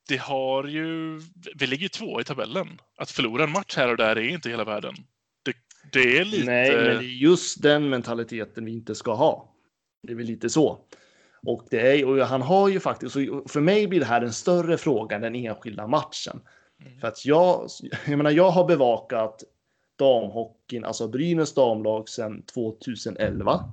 det 0.09 0.17
har 0.17 0.65
ju, 0.65 1.21
vi 1.55 1.67
ligger 1.67 1.83
ju 1.83 1.89
två 1.89 2.21
i 2.21 2.25
tabellen. 2.25 2.81
Att 2.97 3.11
förlora 3.11 3.45
en 3.45 3.53
match 3.53 3.77
här 3.77 3.91
och 3.91 3.97
där 3.97 4.17
är 4.17 4.29
inte 4.29 4.51
hela 4.51 4.65
världen. 4.65 4.95
Det, 5.43 5.57
det 5.93 6.19
är 6.19 6.25
lite... 6.25 6.45
Nej, 6.45 6.77
men 6.77 6.85
det 6.85 6.91
är 6.91 7.03
just 7.03 7.63
den 7.63 7.89
mentaliteten 7.89 8.65
vi 8.65 8.73
inte 8.73 8.95
ska 8.95 9.15
ha. 9.15 9.55
Det 10.03 10.13
är 10.13 10.17
väl 10.17 10.27
lite 10.27 10.51
så. 10.51 10.79
Och, 11.47 11.67
det 11.71 11.81
är, 11.81 12.05
och 12.05 12.27
han 12.27 12.43
har 12.43 12.69
ju 12.69 12.81
faktiskt, 12.81 13.15
för 13.49 13.61
mig 13.61 13.87
blir 13.87 14.01
det 14.01 14.07
här 14.07 14.23
en 14.23 14.33
större 14.33 14.79
fråga 14.79 15.17
än 15.17 15.23
den 15.23 15.35
enskilda 15.35 15.87
matchen. 15.87 16.41
Mm. 16.81 17.01
För 17.01 17.09
att 17.09 17.27
jag, 17.27 17.69
jag 18.07 18.17
menar, 18.17 18.31
jag 18.31 18.51
har 18.51 18.65
bevakat 18.65 19.45
damhockeyn, 19.99 20.85
alltså 20.85 21.09
Brynäs 21.09 21.55
damlag 21.55 22.09
sedan 22.09 22.43
2011. 22.43 23.65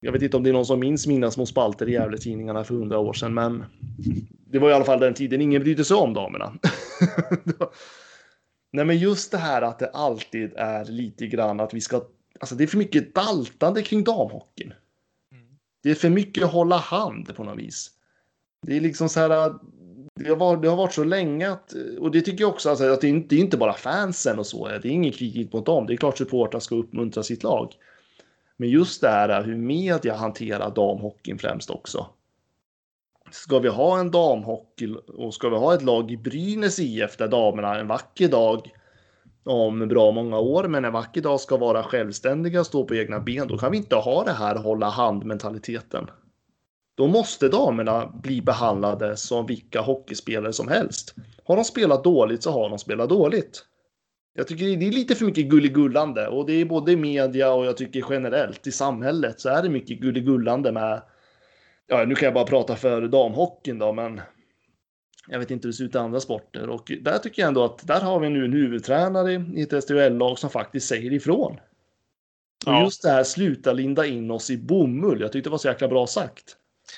Jag 0.00 0.12
vet 0.12 0.22
inte 0.22 0.36
om 0.36 0.42
det 0.42 0.50
är 0.50 0.54
någon 0.54 0.66
som 0.66 0.80
minns 0.80 1.06
mina 1.06 1.30
små 1.30 1.46
spalter 1.46 1.88
i 1.88 1.92
Gävle-tidningarna 1.92 2.64
för 2.64 2.74
hundra 2.74 2.98
år 2.98 3.12
sedan, 3.12 3.34
men 3.34 3.64
det 4.46 4.58
var 4.58 4.70
i 4.70 4.72
alla 4.72 4.84
fall 4.84 5.00
den 5.00 5.14
tiden 5.14 5.40
ingen 5.40 5.62
brydde 5.62 5.84
sig 5.84 5.96
om 5.96 6.14
damerna. 6.14 6.52
Nej, 8.72 8.84
men 8.84 8.98
just 8.98 9.30
det 9.30 9.38
här 9.38 9.62
att 9.62 9.78
det 9.78 9.90
alltid 9.90 10.52
är 10.56 10.84
lite 10.84 11.26
grann 11.26 11.60
att 11.60 11.74
vi 11.74 11.80
ska, 11.80 12.02
alltså 12.40 12.54
det 12.54 12.64
är 12.64 12.68
för 12.68 12.78
mycket 12.78 13.14
daltande 13.14 13.82
kring 13.82 14.04
damhockeyn. 14.04 14.74
Mm. 15.32 15.46
Det 15.82 15.90
är 15.90 15.94
för 15.94 16.10
mycket 16.10 16.44
hålla 16.44 16.76
hand 16.76 17.36
på 17.36 17.44
något 17.44 17.58
vis. 17.58 17.90
Det 18.66 18.76
är 18.76 18.80
liksom 18.80 19.08
så 19.08 19.20
här. 19.20 19.54
Det 20.20 20.28
har, 20.28 20.36
varit, 20.36 20.62
det 20.62 20.68
har 20.68 20.76
varit 20.76 20.92
så 20.92 21.04
länge 21.04 21.50
att, 21.50 21.74
och 22.00 22.10
det 22.10 22.20
tycker 22.20 22.44
jag 22.44 22.50
också 22.50 22.70
alltså, 22.70 22.92
att 22.92 23.00
det 23.00 23.06
är 23.06 23.08
inte, 23.08 23.34
det 23.34 23.40
är 23.40 23.44
inte 23.44 23.56
bara 23.56 23.72
fansen 23.72 24.38
och 24.38 24.46
så. 24.46 24.68
Eh, 24.68 24.80
det 24.82 24.88
är 24.88 24.92
ingen 24.92 25.12
kritik 25.12 25.52
mot 25.52 25.66
dem. 25.66 25.86
Det 25.86 25.92
är 25.92 25.96
klart 25.96 26.18
supportrar 26.18 26.60
ska 26.60 26.74
uppmuntra 26.74 27.22
sitt 27.22 27.42
lag. 27.42 27.72
Men 28.56 28.68
just 28.68 29.00
det 29.00 29.08
här 29.08 29.28
eh, 29.28 29.46
hur 29.46 29.56
media 29.56 30.14
hanterar 30.14 30.70
damhockeyn 30.70 31.38
främst 31.38 31.70
också. 31.70 32.06
Ska 33.30 33.58
vi 33.58 33.68
ha 33.68 33.98
en 33.98 34.10
damhockey 34.10 34.94
och 35.06 35.34
ska 35.34 35.48
vi 35.48 35.56
ha 35.56 35.74
ett 35.74 35.82
lag 35.82 36.10
i 36.10 36.16
Brynäs 36.16 36.78
IF 36.78 37.16
där 37.16 37.28
damerna 37.28 37.78
en 37.78 37.86
vacker 37.86 38.28
dag 38.28 38.72
om 39.44 39.88
bra 39.88 40.12
många 40.12 40.38
år, 40.38 40.68
men 40.68 40.84
en 40.84 40.92
vacker 40.92 41.20
dag 41.20 41.40
ska 41.40 41.56
vara 41.56 41.82
självständiga, 41.82 42.60
och 42.60 42.66
stå 42.66 42.84
på 42.84 42.94
egna 42.94 43.20
ben, 43.20 43.48
då 43.48 43.58
kan 43.58 43.70
vi 43.70 43.76
inte 43.76 43.96
ha 43.96 44.24
det 44.24 44.32
här 44.32 44.56
hålla 44.56 44.88
hand-mentaliteten. 44.88 46.06
Då 46.96 47.06
måste 47.06 47.48
damerna 47.48 48.06
bli 48.06 48.42
behandlade 48.42 49.16
som 49.16 49.46
vilka 49.46 49.80
hockeyspelare 49.80 50.52
som 50.52 50.68
helst. 50.68 51.14
Har 51.44 51.56
de 51.56 51.64
spelat 51.64 52.04
dåligt 52.04 52.42
så 52.42 52.50
har 52.50 52.68
de 52.68 52.78
spelat 52.78 53.08
dåligt. 53.08 53.64
Jag 54.34 54.48
tycker 54.48 54.64
det 54.64 54.86
är 54.86 54.92
lite 54.92 55.14
för 55.14 55.24
mycket 55.24 55.44
gulligullande 55.48 56.28
och 56.28 56.46
det 56.46 56.52
är 56.52 56.64
både 56.64 56.92
i 56.92 56.96
media 56.96 57.52
och 57.52 57.66
jag 57.66 57.76
tycker 57.76 58.04
generellt 58.10 58.66
i 58.66 58.72
samhället 58.72 59.40
så 59.40 59.48
är 59.48 59.62
det 59.62 59.68
mycket 59.68 60.00
gulligullande 60.00 60.72
med. 60.72 61.02
Ja, 61.86 62.04
nu 62.04 62.14
kan 62.14 62.26
jag 62.26 62.34
bara 62.34 62.44
prata 62.44 62.76
för 62.76 63.08
damhockeyn 63.08 63.78
då, 63.78 63.92
men 63.92 64.20
jag 65.28 65.38
vet 65.38 65.50
inte 65.50 65.66
hur 65.66 65.72
det 65.72 65.76
ser 65.76 65.84
ut 65.84 65.94
i 65.94 65.98
andra 65.98 66.20
sporter 66.20 66.68
och 66.68 66.92
där 67.02 67.18
tycker 67.18 67.42
jag 67.42 67.48
ändå 67.48 67.64
att 67.64 67.86
där 67.86 68.00
har 68.00 68.20
vi 68.20 68.30
nu 68.30 68.44
en 68.44 68.52
huvudtränare 68.52 69.32
i 69.32 69.62
ett 69.62 69.84
SDHL-lag 69.84 70.38
som 70.38 70.50
faktiskt 70.50 70.88
säger 70.88 71.12
ifrån. 71.12 71.52
Och 72.66 72.72
Ja. 72.72 72.84
just 72.84 73.02
det 73.02 73.10
här 73.10 73.24
sluta 73.24 73.72
linda 73.72 74.06
in 74.06 74.30
oss 74.30 74.50
i 74.50 74.58
bomull. 74.58 75.20
Jag 75.20 75.32
tyckte 75.32 75.48
det 75.48 75.52
var 75.52 75.58
så 75.58 75.68
jäkla 75.68 75.88
bra 75.88 76.06
sagt. 76.06 76.56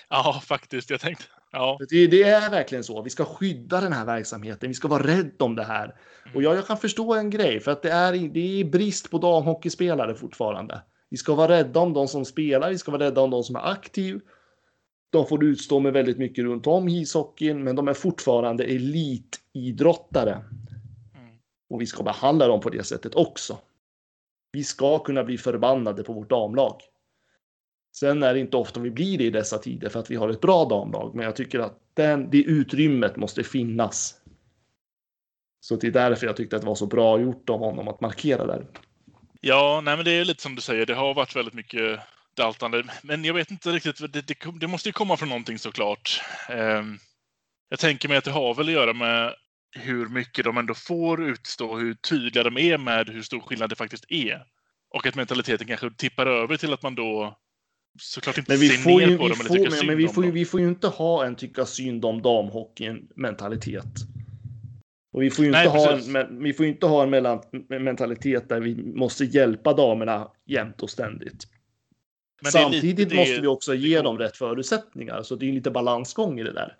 Ja, 0.09 0.41
faktiskt. 0.45 0.91
Jag 0.91 1.01
tänkte... 1.01 1.25
Ja. 1.53 1.79
Det, 1.89 2.07
det 2.07 2.23
är 2.23 2.51
verkligen 2.51 2.85
så. 2.85 3.03
Vi 3.03 3.11
ska 3.11 3.25
skydda 3.25 3.81
den 3.81 3.93
här 3.93 4.05
verksamheten. 4.05 4.69
Vi 4.69 4.75
ska 4.75 4.89
vara 4.89 5.07
rädda 5.07 5.45
om 5.45 5.57
det 5.57 5.65
här. 5.65 5.95
Och 6.35 6.43
jag, 6.43 6.57
jag 6.57 6.67
kan 6.67 6.77
förstå 6.77 7.15
en 7.15 7.31
grej 7.31 7.61
för 7.61 7.71
att 7.71 7.83
det 7.83 7.91
är, 7.91 8.13
det 8.13 8.61
är 8.61 8.65
brist 8.65 9.11
på 9.11 9.19
damhockeyspelare 9.19 10.15
fortfarande. 10.15 10.83
Vi 11.09 11.17
ska 11.17 11.35
vara 11.35 11.49
rädda 11.49 11.81
om 11.81 11.93
de 11.93 12.09
som 12.09 12.25
spelar. 12.25 12.71
Vi 12.71 12.79
ska 12.79 12.91
vara 12.91 13.03
rädda 13.03 13.21
om 13.21 13.31
de 13.31 13.43
som 13.43 13.57
är 13.57 13.71
aktiva. 13.71 14.21
De 15.11 15.27
får 15.27 15.45
utstå 15.45 15.81
med 15.81 15.93
väldigt 15.93 16.19
mycket 16.19 16.45
runt 16.45 16.67
om 16.67 16.89
ishockeyn, 16.89 17.65
men 17.65 17.77
de 17.77 17.89
är 17.89 17.95
fortfarande 17.95 18.65
elitidrottare. 18.65 20.33
Mm. 20.33 21.37
Och 21.71 21.81
vi 21.81 21.87
ska 21.87 22.03
behandla 22.03 22.47
dem 22.47 22.61
på 22.61 22.71
det 22.71 22.85
sättet 22.85 23.15
också. 23.15 23.59
Vi 24.53 24.65
ska 24.65 24.99
kunna 24.99 25.25
bli 25.25 25.39
förbannade 25.39 26.03
på 26.03 26.13
vårt 26.13 26.31
damlag. 26.31 26.81
Sen 27.99 28.23
är 28.23 28.35
det 28.35 28.41
inte 28.41 28.57
ofta 28.57 28.81
vi 28.81 28.91
blir 28.91 29.19
det 29.19 29.25
i 29.25 29.31
dessa 29.31 29.59
tider 29.59 29.89
för 29.89 30.01
att 30.01 30.11
vi 30.11 30.17
har 30.17 30.29
ett 30.29 30.41
bra 30.41 30.65
damlag, 30.65 31.15
men 31.15 31.25
jag 31.25 31.37
tycker 31.37 31.59
att 31.59 31.79
den, 31.95 32.31
det 32.31 32.43
utrymmet 32.43 33.17
måste 33.17 33.45
finnas. 33.45 34.15
Så 35.61 35.77
det 35.77 35.87
är 35.87 35.91
därför 35.91 36.27
jag 36.27 36.37
tyckte 36.37 36.57
att 36.57 36.63
det 36.63 36.69
var 36.69 36.75
så 36.75 36.87
bra 36.87 37.21
gjort 37.21 37.51
av 37.51 37.59
honom 37.59 37.89
att 37.89 38.01
markera 38.01 38.47
där. 38.47 38.67
Ja, 39.41 39.81
nej, 39.85 39.97
men 39.97 40.05
det 40.05 40.11
är 40.11 40.25
lite 40.25 40.43
som 40.43 40.55
du 40.55 40.61
säger. 40.61 40.87
Det 40.87 40.95
har 40.95 41.15
varit 41.15 41.37
väldigt 41.37 41.55
mycket 41.55 42.01
daltande, 42.37 42.85
men 43.03 43.25
jag 43.25 43.35
vet 43.35 43.51
inte 43.51 43.71
riktigt. 43.71 44.13
Det, 44.13 44.27
det, 44.27 44.37
det 44.61 44.67
måste 44.67 44.89
ju 44.89 44.93
komma 44.93 45.17
från 45.17 45.29
någonting 45.29 45.59
såklart. 45.59 46.21
Ehm, 46.49 46.99
jag 47.69 47.79
tänker 47.79 48.09
mig 48.09 48.19
att 48.19 48.25
det 48.25 48.31
har 48.31 48.55
väl 48.55 48.67
att 48.67 48.73
göra 48.73 48.93
med 48.93 49.35
hur 49.71 50.09
mycket 50.09 50.45
de 50.45 50.59
ändå 50.59 50.75
får 50.75 51.23
utstå, 51.23 51.77
hur 51.77 51.95
tydliga 51.95 52.45
de 52.45 52.59
är 52.59 52.79
med 52.79 53.09
hur 53.09 53.23
stor 53.23 53.41
skillnad 53.41 53.71
det 53.71 53.77
faktiskt 53.77 54.05
är. 54.09 54.45
Och 54.95 55.07
att 55.07 55.15
mentaliteten 55.15 55.67
kanske 55.67 55.91
tippar 55.91 56.27
över 56.27 56.57
till 56.57 56.73
att 56.73 56.83
man 56.83 56.95
då 56.95 57.39
såklart 57.99 58.39
inte 58.39 58.53
men 58.53 58.61
vi 58.61 58.69
ser 58.69 58.77
får 58.77 59.01
ner 59.01 59.09
ju, 59.09 59.17
på 59.19 59.23
vi 59.23 59.29
dem 59.29 59.41
eller 59.41 59.49
får, 59.49 59.55
tycker 59.55 59.71
men, 59.71 59.79
synd 59.79 59.89
men 59.89 59.97
vi 59.97 60.07
om 60.07 60.15
får 60.15 60.23
dem. 60.23 60.33
vi 60.33 60.45
får 60.45 60.61
ju 60.61 60.69
inte 60.69 60.89
ha 60.89 61.27
en 61.27 61.37
tycka 61.37 61.67
synd 61.67 62.05
om 62.05 62.23
damhockeyn 62.23 63.09
mentalitet. 63.17 63.85
Och 65.13 65.23
vi 65.23 65.31
får 65.31 65.45
ju 65.45 65.49
inte 65.49 65.59
Nej, 65.59 65.69
ha 65.69 65.87
precis. 65.87 66.15
en, 66.15 66.43
vi 66.43 66.53
får 66.53 66.67
inte 66.67 66.87
ha 66.87 67.03
en 67.03 67.11
mellan, 67.11 67.41
mentalitet 67.69 68.49
där 68.49 68.61
vi 68.61 68.75
måste 68.95 69.25
hjälpa 69.25 69.73
damerna 69.73 70.31
jämt 70.47 70.83
och 70.83 70.91
ständigt. 70.91 71.47
Men 72.43 72.53
Samtidigt 72.53 72.99
lite 72.99 73.17
måste 73.17 73.41
vi 73.41 73.47
också 73.47 73.75
ge 73.75 74.03
dem 74.03 74.19
rätt 74.19 74.37
förutsättningar, 74.37 75.23
så 75.23 75.37
det 75.37 75.49
är 75.49 75.53
lite 75.53 75.71
balansgång 75.71 76.41
i 76.41 76.43
det 76.43 76.53
där. 76.53 76.77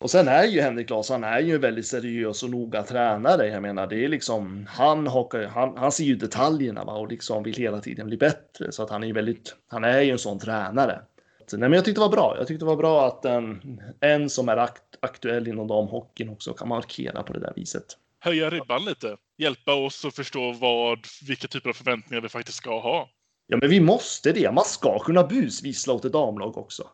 Och 0.00 0.10
sen 0.10 0.28
är 0.28 0.44
ju 0.44 0.60
Henrik 0.60 0.90
Larsson, 0.90 1.22
han 1.22 1.32
är 1.32 1.40
ju 1.40 1.54
en 1.54 1.60
väldigt 1.60 1.86
seriös 1.86 2.42
och 2.42 2.50
noga 2.50 2.82
tränare. 2.82 3.48
Jag 3.48 3.62
menar, 3.62 3.86
det 3.86 4.04
är 4.04 4.08
liksom, 4.08 4.66
han, 4.68 5.06
hakar, 5.06 5.44
han, 5.44 5.76
han 5.76 5.92
ser 5.92 6.04
ju 6.04 6.16
detaljerna 6.16 6.84
va? 6.84 6.92
och 6.92 7.08
liksom 7.08 7.42
vill 7.42 7.54
hela 7.56 7.80
tiden 7.80 8.06
bli 8.06 8.16
bättre. 8.16 8.72
Så 8.72 8.82
att 8.82 8.90
han 8.90 9.02
är 9.02 9.06
ju 9.06 9.12
väldigt, 9.12 9.56
han 9.68 9.84
är 9.84 10.00
ju 10.00 10.10
en 10.10 10.18
sån 10.18 10.38
tränare. 10.38 11.00
Så, 11.46 11.56
nej, 11.56 11.68
men 11.68 11.76
jag 11.76 11.84
tyckte 11.84 12.00
det 12.00 12.04
var 12.04 12.12
bra. 12.12 12.34
Jag 12.38 12.46
tyckte 12.46 12.64
det 12.64 12.68
var 12.68 12.76
bra 12.76 13.06
att 13.06 13.24
en, 13.24 13.80
en 14.00 14.30
som 14.30 14.48
är 14.48 14.56
akt, 14.56 14.82
aktuell 15.00 15.48
inom 15.48 15.68
damhockeyn 15.68 16.28
också 16.28 16.52
kan 16.52 16.68
markera 16.68 17.22
på 17.22 17.32
det 17.32 17.40
där 17.40 17.52
viset. 17.56 17.84
Höja 18.20 18.50
ribban 18.50 18.84
lite. 18.84 19.16
Hjälpa 19.38 19.74
oss 19.74 20.04
att 20.04 20.14
förstå 20.14 20.52
vad, 20.52 20.98
vilka 21.26 21.48
typer 21.48 21.70
av 21.70 21.74
förväntningar 21.74 22.22
vi 22.22 22.28
faktiskt 22.28 22.58
ska 22.58 22.80
ha. 22.80 23.08
Ja, 23.46 23.56
men 23.56 23.70
vi 23.70 23.80
måste 23.80 24.32
det. 24.32 24.52
Man 24.52 24.64
ska 24.64 24.98
kunna 24.98 25.24
busvissla 25.24 25.92
åt 25.94 26.04
ett 26.04 26.12
damlag 26.12 26.58
också. 26.58 26.88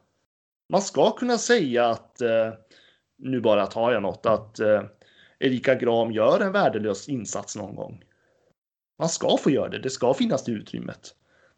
Man 0.69 0.83
ska 0.83 1.11
kunna 1.11 1.39
säga 1.39 1.87
att, 1.87 2.21
eh, 2.21 2.53
nu 3.19 3.41
bara 3.41 3.67
tar 3.67 3.93
jag 3.93 4.03
något, 4.03 4.27
att 4.27 4.61
eh, 4.61 4.83
Erika 5.39 5.75
Gram 5.75 6.13
gör 6.13 6.41
en 6.41 6.53
värdelös 6.53 7.09
insats 7.09 7.57
någon 7.57 7.77
gång. 7.77 8.05
Man 8.99 9.09
ska 9.09 9.37
få 9.37 9.51
göra 9.51 9.69
det. 9.69 9.79
Det 9.79 9.91
ska 9.91 10.15
finnas 10.15 10.45
det 10.45 10.53
utrymmet. 10.53 11.15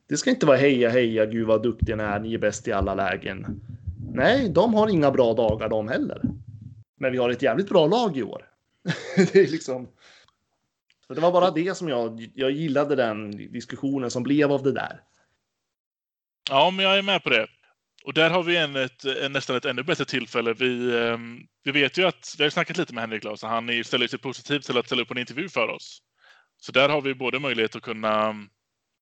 Det 0.09 0.17
ska 0.17 0.31
inte 0.31 0.47
vara 0.47 0.57
heja, 0.57 0.89
heja, 0.89 1.27
gud 1.27 1.47
vad 1.47 1.63
duktig 1.63 1.97
ni 1.97 2.03
är, 2.03 2.21
ni 2.21 2.35
är 2.35 2.39
bäst 2.39 2.69
i 2.69 2.73
alla 2.73 2.95
lägen. 2.95 3.61
Nej, 4.13 4.49
de 4.49 4.75
har 4.75 4.89
inga 4.89 5.11
bra 5.11 5.35
dagar 5.35 5.69
de 5.69 5.89
heller. 5.89 6.21
Men 7.01 7.13
vi 7.13 7.19
har 7.19 7.31
ett 7.31 7.43
jävligt 7.43 7.69
bra 7.69 7.87
lag 7.87 8.17
i 8.17 8.23
år. 8.23 8.49
det 9.17 9.35
är 9.35 9.51
liksom... 9.51 9.89
Så 11.07 11.15
det 11.15 11.21
var 11.21 11.33
bara 11.33 11.51
det 11.51 11.77
som 11.77 11.89
jag, 11.89 12.31
jag 12.35 12.51
gillade 12.51 12.97
den 12.97 13.31
diskussionen 13.31 14.11
som 14.11 14.23
blev 14.23 14.53
av 14.53 14.63
det 14.63 14.73
där. 14.73 15.01
Ja, 16.51 16.71
men 16.71 16.85
jag 16.85 16.99
är 16.99 17.03
med 17.03 17.23
på 17.23 17.31
det. 17.31 17.47
Och 18.07 18.15
där 18.15 18.31
har 18.31 18.43
vi 18.43 18.57
en, 18.57 18.77
ett, 18.77 19.05
en, 19.05 19.33
nästan 19.33 19.57
ett 19.57 19.65
ännu 19.65 19.83
bättre 19.83 20.05
tillfälle. 20.05 20.53
Vi, 20.55 20.99
ehm, 20.99 21.41
vi 21.65 21.71
vet 21.73 21.99
ju 21.99 22.07
att, 22.07 22.35
vi 22.39 22.43
har 22.45 22.51
snackat 22.51 22.77
lite 22.77 22.95
med 22.95 23.03
Henrik 23.03 23.25
Larsson, 23.25 23.51
han 23.51 23.71
är- 23.71 23.83
ställer 23.83 24.07
sig 24.09 24.19
positiv 24.19 24.61
till 24.61 24.79
att 24.79 24.87
ställa 24.87 25.03
upp 25.03 25.11
en 25.11 25.19
intervju 25.19 25.49
för 25.49 25.69
oss. 25.69 25.99
Så 26.57 26.73
där 26.73 26.89
har 26.89 27.01
vi 27.01 27.15
både 27.15 27.39
möjlighet 27.39 27.77
att 27.77 27.83
kunna 27.83 28.35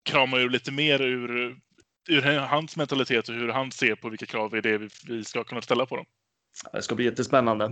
krama 0.05 0.39
ur 0.39 0.51
lite 0.51 0.73
mer 0.73 1.03
ur, 1.03 1.57
ur 2.09 2.39
hans 2.39 2.77
mentalitet 2.77 3.29
och 3.29 3.35
hur 3.35 3.49
han 3.49 3.73
ser 3.73 3.95
på 3.95 4.09
vilka 4.09 4.27
krav 4.27 4.51
det 4.51 4.71
är 4.71 4.79
vi, 4.79 4.89
vi 5.09 5.25
ska 5.25 5.45
kunna 5.45 5.63
ställa 5.63 5.87
på 5.87 5.97
dem. 5.97 6.07
Det 6.73 6.83
ska 6.83 6.95
bli 6.95 7.05
jättespännande. 7.05 7.65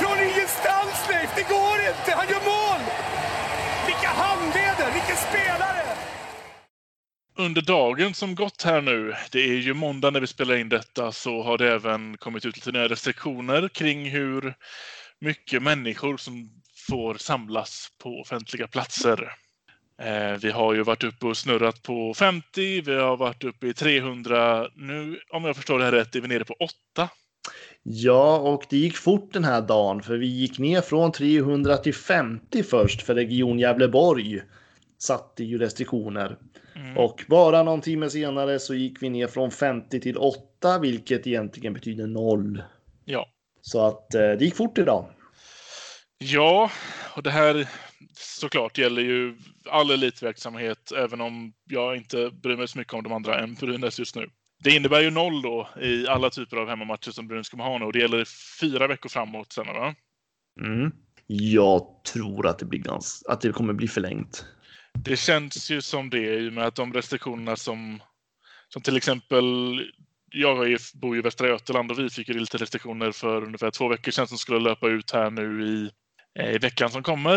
Från 0.00 0.18
ingenstans, 0.18 1.08
Leif! 1.08 1.30
Det 1.36 1.42
går 1.48 1.78
inte! 1.88 2.12
Han 2.16 2.28
gör 2.28 2.44
mål! 2.44 3.09
Under 7.40 7.62
dagen 7.62 8.14
som 8.14 8.34
gått 8.34 8.62
här 8.62 8.80
nu, 8.80 9.14
det 9.32 9.40
är 9.40 9.54
ju 9.54 9.74
måndag 9.74 10.10
när 10.10 10.20
vi 10.20 10.26
spelar 10.26 10.56
in 10.56 10.68
detta, 10.68 11.12
så 11.12 11.42
har 11.42 11.58
det 11.58 11.72
även 11.72 12.16
kommit 12.16 12.44
ut 12.44 12.56
lite 12.56 12.72
nya 12.72 12.88
restriktioner 12.88 13.68
kring 13.68 14.10
hur 14.10 14.54
mycket 15.20 15.62
människor 15.62 16.16
som 16.16 16.50
får 16.88 17.14
samlas 17.14 17.88
på 18.02 18.20
offentliga 18.20 18.68
platser. 18.68 19.32
Eh, 20.02 20.38
vi 20.40 20.50
har 20.50 20.74
ju 20.74 20.82
varit 20.82 21.04
uppe 21.04 21.26
och 21.26 21.36
snurrat 21.36 21.82
på 21.82 22.14
50, 22.14 22.80
vi 22.80 22.94
har 22.94 23.16
varit 23.16 23.44
uppe 23.44 23.66
i 23.66 23.74
300. 23.74 24.68
Nu, 24.74 25.20
om 25.30 25.44
jag 25.44 25.56
förstår 25.56 25.78
det 25.78 25.84
här 25.84 25.92
rätt, 25.92 26.16
är 26.16 26.20
vi 26.20 26.28
nere 26.28 26.44
på 26.44 26.54
8. 26.94 27.08
Ja, 27.82 28.38
och 28.38 28.64
det 28.70 28.76
gick 28.76 28.96
fort 28.96 29.32
den 29.32 29.44
här 29.44 29.60
dagen 29.60 30.02
för 30.02 30.16
vi 30.16 30.26
gick 30.26 30.58
ner 30.58 30.80
från 30.80 31.12
300 31.12 31.76
till 31.76 31.94
50 31.94 32.62
först 32.62 33.02
för 33.02 33.14
Region 33.14 33.58
Gävleborg. 33.58 34.42
Satte 35.02 35.44
ju 35.44 35.58
restriktioner. 35.58 36.38
Mm. 36.76 36.96
Och 36.96 37.24
bara 37.28 37.62
någon 37.62 37.80
timme 37.80 38.10
senare 38.10 38.58
så 38.58 38.74
gick 38.74 39.02
vi 39.02 39.10
ner 39.10 39.26
från 39.26 39.50
50 39.50 40.00
till 40.00 40.16
8, 40.16 40.78
vilket 40.78 41.26
egentligen 41.26 41.72
betyder 41.72 42.06
0. 42.06 42.62
Ja. 43.04 43.28
Så 43.60 43.86
att 43.86 44.14
eh, 44.14 44.20
det 44.20 44.44
gick 44.44 44.56
fort 44.56 44.78
idag. 44.78 45.04
Ja, 46.18 46.70
och 47.16 47.22
det 47.22 47.30
här 47.30 47.68
såklart 48.14 48.78
gäller 48.78 49.02
ju 49.02 49.36
all 49.70 49.90
elitverksamhet, 49.90 50.92
även 50.92 51.20
om 51.20 51.52
jag 51.64 51.96
inte 51.96 52.30
bryr 52.42 52.56
mig 52.56 52.68
så 52.68 52.78
mycket 52.78 52.94
om 52.94 53.02
de 53.02 53.12
andra 53.12 53.40
än 53.40 53.54
Brynäs 53.54 53.98
just 53.98 54.16
nu. 54.16 54.30
Det 54.62 54.70
innebär 54.70 55.00
ju 55.00 55.10
noll 55.10 55.42
då 55.42 55.68
i 55.80 56.06
alla 56.06 56.30
typer 56.30 56.56
av 56.56 56.68
hemmamatcher 56.68 57.10
som 57.10 57.28
Brynäs 57.28 57.48
kommer 57.48 57.64
ha 57.64 57.78
nu 57.78 57.84
och 57.84 57.92
det 57.92 57.98
gäller 57.98 58.24
fyra 58.60 58.86
veckor 58.86 59.08
framåt 59.08 59.52
sen, 59.52 59.66
va? 59.66 59.94
Mm. 60.60 60.92
Jag 61.26 61.86
tror 62.12 62.46
att 62.46 62.58
det, 62.58 62.64
blir 62.64 62.80
ganska, 62.80 63.32
att 63.32 63.40
det 63.40 63.52
kommer 63.52 63.72
bli 63.72 63.88
förlängt. 63.88 64.44
Det 64.98 65.16
känns 65.16 65.70
ju 65.70 65.82
som 65.82 66.10
det 66.10 66.34
i 66.34 66.48
och 66.48 66.52
med 66.52 66.66
att 66.66 66.74
de 66.74 66.92
restriktionerna 66.92 67.56
som, 67.56 68.02
som 68.68 68.82
till 68.82 68.96
exempel 68.96 69.44
jag 70.30 70.78
bor 70.94 71.14
ju 71.14 71.20
i 71.20 71.22
Västra 71.22 71.48
Götaland 71.48 71.90
och 71.90 71.98
vi 71.98 72.10
fick 72.10 72.28
ju 72.28 72.34
lite 72.34 72.58
restriktioner 72.58 73.12
för 73.12 73.44
ungefär 73.44 73.70
två 73.70 73.88
veckor 73.88 74.12
sedan 74.12 74.26
som 74.26 74.38
skulle 74.38 74.60
löpa 74.60 74.88
ut 74.88 75.10
här 75.10 75.30
nu 75.30 75.64
i, 75.64 75.90
eh, 76.38 76.54
i 76.54 76.58
veckan 76.58 76.90
som 76.90 77.02
kommer. 77.02 77.34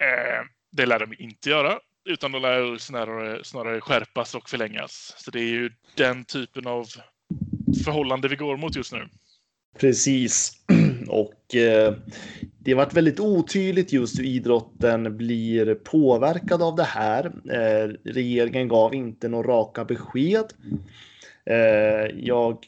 Eh, 0.00 0.46
det 0.72 0.86
lär 0.86 0.98
de 0.98 1.14
inte 1.18 1.50
göra, 1.50 1.78
utan 2.04 2.32
de 2.32 2.42
lär 2.42 2.78
snarare, 2.78 3.44
snarare 3.44 3.80
skärpas 3.80 4.34
och 4.34 4.50
förlängas. 4.50 5.14
Så 5.18 5.30
det 5.30 5.40
är 5.40 5.48
ju 5.48 5.72
den 5.94 6.24
typen 6.24 6.66
av 6.66 6.86
förhållande 7.84 8.28
vi 8.28 8.36
går 8.36 8.56
mot 8.56 8.76
just 8.76 8.92
nu. 8.92 9.08
Precis. 9.78 10.52
Och 11.08 11.54
eh, 11.54 11.94
det 12.58 12.72
har 12.72 12.76
varit 12.76 12.94
väldigt 12.94 13.20
otydligt 13.20 13.92
just 13.92 14.18
hur 14.18 14.24
idrotten 14.24 15.16
blir 15.16 15.74
påverkad 15.74 16.62
av 16.62 16.76
det 16.76 16.82
här. 16.82 17.26
Eh, 17.50 18.12
regeringen 18.12 18.68
gav 18.68 18.94
inte 18.94 19.28
några 19.28 19.48
raka 19.48 19.84
besked. 19.84 20.44
Eh, 21.46 22.16
jag 22.16 22.58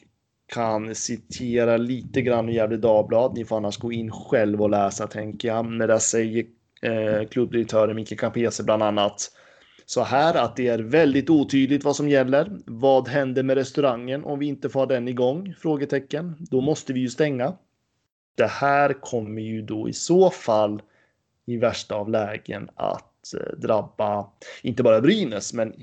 kan 0.53 0.95
citera 0.95 1.77
lite 1.77 2.21
grann 2.21 2.49
ur 2.49 2.53
Gefle 2.53 2.77
Dagblad. 2.77 3.33
Ni 3.35 3.45
får 3.45 3.57
annars 3.57 3.77
gå 3.77 3.91
in 3.91 4.11
själv 4.11 4.61
och 4.61 4.69
läsa 4.69 5.07
tänker 5.07 5.47
jag. 5.47 5.65
Men 5.65 5.87
där 5.87 5.97
säger 5.97 6.45
eh, 6.81 7.27
klubbdirektören 7.27 7.95
Micke 7.95 8.19
Campese 8.19 8.63
bland 8.63 8.83
annat 8.83 9.31
så 9.85 10.03
här 10.03 10.35
att 10.35 10.55
det 10.55 10.67
är 10.67 10.79
väldigt 10.79 11.29
otydligt 11.29 11.83
vad 11.83 11.95
som 11.95 12.09
gäller. 12.09 12.51
Vad 12.65 13.07
händer 13.07 13.43
med 13.43 13.57
restaurangen 13.57 14.23
om 14.23 14.39
vi 14.39 14.45
inte 14.45 14.69
får 14.69 14.79
ha 14.79 14.85
den 14.85 15.07
igång? 15.07 15.55
Frågetecken. 15.59 16.35
Då 16.39 16.61
måste 16.61 16.93
vi 16.93 16.99
ju 16.99 17.09
stänga. 17.09 17.53
Det 18.35 18.47
här 18.47 18.93
kommer 18.93 19.41
ju 19.41 19.61
då 19.61 19.89
i 19.89 19.93
så 19.93 20.29
fall 20.29 20.81
i 21.45 21.57
värsta 21.57 21.95
av 21.95 22.09
lägen 22.09 22.69
att 22.75 23.33
eh, 23.33 23.57
drabba 23.57 24.27
inte 24.61 24.83
bara 24.83 25.01
Brynäs 25.01 25.53
men 25.53 25.73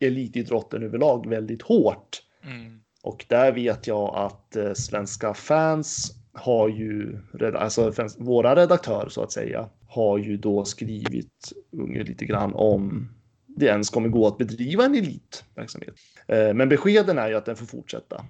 elitidrotten 0.00 0.82
överlag 0.82 1.28
väldigt 1.28 1.62
hårt. 1.62 2.22
Mm. 2.44 2.80
Och 3.02 3.26
där 3.28 3.52
vet 3.52 3.86
jag 3.86 4.14
att 4.16 4.56
eh, 4.56 4.72
svenska 4.72 5.34
fans 5.34 6.12
har 6.32 6.68
ju, 6.68 7.18
alltså 7.54 7.92
våra 8.18 8.56
redaktörer 8.56 9.08
så 9.08 9.22
att 9.22 9.32
säga, 9.32 9.68
har 9.88 10.18
ju 10.18 10.36
då 10.36 10.64
skrivit 10.64 11.52
lite 11.88 12.24
grann 12.24 12.54
om 12.54 13.08
det 13.46 13.66
ens 13.66 13.90
kommer 13.90 14.08
gå 14.08 14.26
att 14.26 14.38
bedriva 14.38 14.84
en 14.84 14.94
elitverksamhet. 14.94 15.94
Eh, 16.26 16.54
Men 16.54 16.68
beskeden 16.68 17.18
är 17.18 17.28
ju 17.28 17.34
att 17.34 17.44
den 17.44 17.56
får 17.56 17.66
fortsätta. 17.66 18.24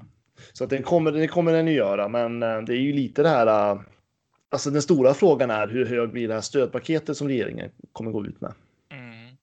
Så 0.52 0.64
att 0.64 0.70
den 0.70 0.82
kommer, 0.82 1.12
det 1.12 1.28
kommer 1.28 1.52
den 1.52 1.66
ju 1.66 1.72
göra, 1.72 2.08
men 2.08 2.42
eh, 2.42 2.58
det 2.60 2.72
är 2.72 2.80
ju 2.80 2.92
lite 2.92 3.22
det 3.22 3.28
här. 3.28 3.72
eh, 3.72 3.80
Alltså 4.48 4.70
den 4.70 4.82
stora 4.82 5.14
frågan 5.14 5.50
är 5.50 5.68
hur 5.68 5.86
hög 5.86 6.10
blir 6.12 6.28
det 6.28 6.34
här 6.34 6.40
stödpaketet 6.40 7.16
som 7.16 7.28
regeringen 7.28 7.70
kommer 7.92 8.10
gå 8.10 8.26
ut 8.26 8.40
med? 8.40 8.54
Mm. 8.90 9.36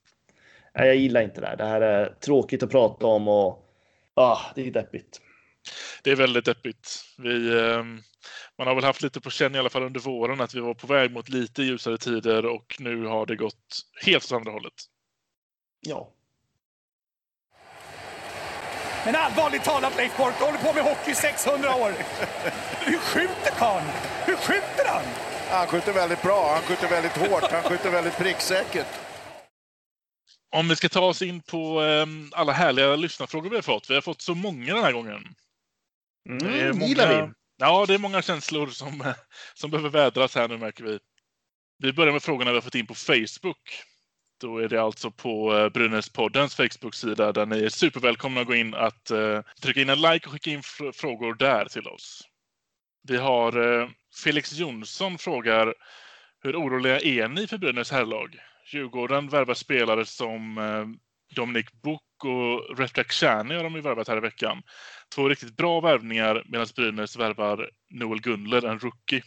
Nej, 0.75 0.87
jag 0.87 0.95
gillar 0.95 1.21
inte 1.21 1.41
det 1.41 1.47
här. 1.47 1.57
Det 1.57 1.65
här 1.65 1.81
är 1.81 2.05
tråkigt 2.05 2.63
att 2.63 2.71
prata 2.71 3.05
om 3.07 3.27
och 3.27 3.65
ah, 4.13 4.39
det 4.55 4.67
är 4.67 4.71
deppigt. 4.71 5.21
Det 6.03 6.11
är 6.11 6.15
väldigt 6.15 6.45
deppigt. 6.45 7.03
Vi, 7.17 7.59
ehm, 7.59 7.99
man 8.57 8.67
har 8.67 8.75
väl 8.75 8.83
haft 8.83 9.01
lite 9.01 9.21
på 9.21 9.29
känn 9.29 9.55
i 9.55 9.59
alla 9.59 9.69
fall 9.69 9.83
under 9.83 9.99
våren 9.99 10.41
att 10.41 10.55
vi 10.55 10.59
var 10.59 10.73
på 10.73 10.87
väg 10.87 11.11
mot 11.11 11.29
lite 11.29 11.63
ljusare 11.63 11.97
tider 11.97 12.45
och 12.45 12.75
nu 12.79 13.05
har 13.05 13.25
det 13.25 13.35
gått 13.35 13.81
helt 14.05 14.25
åt 14.25 14.31
andra 14.31 14.51
hållet. 14.51 14.73
Ja. 15.81 16.09
Men 19.05 19.15
allvarligt 19.15 19.63
talat 19.63 19.97
Leif 19.97 20.17
Boork, 20.17 20.35
du 20.39 20.43
håller 20.45 20.57
på 20.59 20.73
med 20.73 20.83
hockey 20.83 21.11
i 21.11 21.15
600 21.15 21.75
år. 21.75 21.91
Hur 22.85 22.97
skjuter 22.97 23.51
karln? 23.57 23.85
Hur 24.25 24.35
skjuter 24.35 24.85
han? 24.87 25.03
Han 25.49 25.67
skjuter 25.67 25.93
väldigt 25.93 26.21
bra, 26.21 26.53
han 26.53 26.61
skjuter 26.63 26.87
väldigt 26.89 27.17
hårt, 27.17 27.51
han 27.51 27.63
skjuter 27.63 27.91
väldigt 27.91 28.17
pricksäkert. 28.17 28.87
Om 30.55 30.67
vi 30.67 30.75
ska 30.75 30.89
ta 30.89 30.99
oss 31.05 31.21
in 31.21 31.41
på 31.41 31.81
eh, 31.83 32.05
alla 32.31 32.51
härliga 32.53 32.95
lyssnarfrågor 32.95 33.49
vi 33.49 33.55
har 33.55 33.61
fått. 33.63 33.89
Vi 33.89 33.93
har 33.93 34.01
fått 34.01 34.21
så 34.21 34.35
många 34.35 34.73
den 34.75 34.83
här 34.83 34.91
gången. 34.91 35.35
Mm, 36.29 36.51
Det 36.53 36.61
är 36.61 36.73
många- 36.73 36.85
gillar 36.85 37.07
vi. 37.27 37.31
Ja, 37.57 37.85
det 37.87 37.93
är 37.93 37.97
många 37.97 38.21
känslor 38.21 38.67
som, 38.67 39.13
som 39.53 39.71
behöver 39.71 39.89
vädras 39.89 40.35
här 40.35 40.47
nu 40.47 40.57
märker 40.57 40.83
vi. 40.83 40.99
Vi 41.77 41.93
börjar 41.93 42.13
med 42.13 42.23
frågorna 42.23 42.51
vi 42.51 42.57
har 42.57 42.61
fått 42.61 42.75
in 42.75 42.87
på 42.87 42.95
Facebook. 42.95 43.83
Då 44.41 44.57
är 44.57 44.69
det 44.69 44.81
alltså 44.81 45.11
på 45.11 45.57
eh, 45.57 45.69
Brynäspoddens 45.69 46.55
Facebook-sida 46.55 47.31
där 47.31 47.45
ni 47.45 47.63
är 47.63 47.69
supervälkomna 47.69 48.41
att 48.41 48.47
gå 48.47 48.55
in 48.55 48.73
att 48.73 49.11
eh, 49.11 49.41
trycka 49.61 49.81
in 49.81 49.89
en 49.89 50.01
like 50.01 50.25
och 50.27 50.33
skicka 50.33 50.49
in 50.49 50.61
fr- 50.61 50.91
frågor 50.91 51.33
där 51.33 51.65
till 51.65 51.87
oss. 51.87 52.21
Vi 53.07 53.17
har 53.17 53.81
eh, 53.81 53.89
Felix 54.23 54.53
Jonsson 54.53 55.17
frågar 55.17 55.73
hur 56.43 56.55
oroliga 56.55 56.99
är 56.99 57.27
ni 57.27 57.47
för 57.47 57.57
Brynäs 57.57 57.91
herrlag? 57.91 58.35
Djurgården 58.73 59.29
värvar 59.29 59.53
spelare 59.53 60.05
som 60.05 60.57
eh, 60.57 60.85
Dominic 61.35 61.71
Book 61.83 62.01
och 62.23 62.77
Retak 62.77 63.11
Czerny 63.11 63.55
har 63.55 63.63
de 63.63 63.75
ju 63.75 63.81
värvat 63.81 64.07
här 64.07 64.17
i 64.17 64.19
veckan. 64.19 64.63
Två 65.15 65.29
riktigt 65.29 65.57
bra 65.57 65.81
värvningar 65.81 66.43
medan 66.45 66.67
Brynäs 66.75 67.15
värvar 67.15 67.69
Noel 67.89 68.21
Gunler, 68.21 68.65
en 68.65 68.79
rookie. 68.79 69.23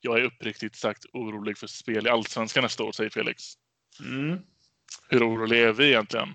Jag 0.00 0.18
är 0.18 0.24
uppriktigt 0.24 0.76
sagt 0.76 1.04
orolig 1.12 1.58
för 1.58 1.66
spel 1.66 2.06
i 2.06 2.10
Allsvenskan 2.10 2.62
nästa 2.62 2.84
år, 2.84 2.92
säger 2.92 3.10
Felix. 3.10 3.42
Mm. 4.00 4.38
Hur 5.08 5.28
orolig 5.28 5.62
är 5.62 5.72
vi 5.72 5.88
egentligen? 5.88 6.28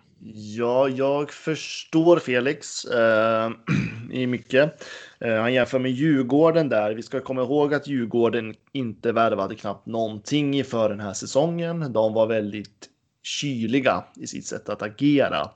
Ja, 0.58 0.90
jag 0.90 1.32
förstår 1.32 2.20
Felix 2.20 2.86
eh, 2.86 3.52
i 4.12 4.28
mycket. 4.28 4.88
Eh, 5.20 5.36
han 5.36 5.54
jämför 5.54 5.80
med 5.80 5.92
Djurgården 5.92 6.70
där. 6.70 6.94
Vi 6.94 7.04
ska 7.04 7.20
komma 7.20 7.42
ihåg 7.42 7.74
att 7.74 7.88
Djurgården 7.88 8.56
inte 8.72 9.12
värvade 9.12 9.56
knappt 9.56 9.86
någonting 9.86 10.64
för 10.64 10.90
den 10.90 11.00
här 11.00 11.14
säsongen. 11.14 11.94
De 11.94 12.14
var 12.14 12.28
väldigt 12.28 12.90
kyliga 13.24 14.04
i 14.16 14.28
sitt 14.28 14.46
sätt 14.46 14.70
att 14.70 14.82
agera. 14.82 15.50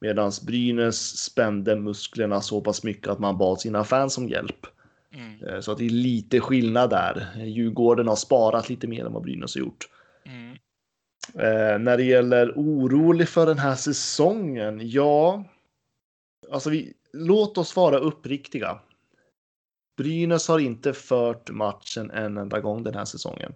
Medan 0.00 0.32
Brynäs 0.46 1.16
spände 1.18 1.76
musklerna 1.76 2.40
så 2.40 2.60
pass 2.60 2.84
mycket 2.84 3.08
att 3.08 3.18
man 3.18 3.38
bad 3.38 3.60
sina 3.60 3.84
fans 3.84 4.18
om 4.18 4.28
hjälp. 4.28 4.66
Mm, 5.14 5.44
Eh, 5.48 5.60
Så 5.60 5.72
att 5.72 5.78
det 5.78 5.84
är 5.86 5.90
lite 5.90 6.40
skillnad 6.40 6.90
där. 6.90 7.26
Djurgården 7.44 8.08
har 8.08 8.16
sparat 8.16 8.68
lite 8.68 8.86
mer 8.86 9.04
än 9.06 9.12
vad 9.12 9.22
Brynäs 9.22 9.54
har 9.54 9.60
gjort. 9.60 9.84
mm, 10.26 10.56
Eh, 11.34 11.78
när 11.78 11.96
det 11.96 12.04
gäller 12.04 12.52
orolig 12.56 13.28
för 13.28 13.46
den 13.46 13.58
här 13.58 13.74
säsongen, 13.74 14.80
ja. 14.82 15.44
Alltså 16.50 16.70
vi, 16.70 16.92
låt 17.12 17.58
oss 17.58 17.76
vara 17.76 17.98
uppriktiga. 17.98 18.80
Brynäs 19.96 20.48
har 20.48 20.58
inte 20.58 20.92
fört 20.92 21.50
matchen 21.50 22.10
en 22.10 22.36
enda 22.38 22.60
gång 22.60 22.82
den 22.82 22.94
här 22.94 23.04
säsongen. 23.04 23.54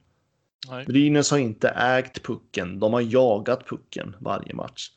nej. 0.71 0.85
Brynäs 0.85 1.31
har 1.31 1.39
inte 1.39 1.69
ägt 1.69 2.23
pucken, 2.23 2.79
de 2.79 2.93
har 2.93 3.01
jagat 3.01 3.67
pucken 3.67 4.17
varje 4.21 4.55
match. 4.55 4.91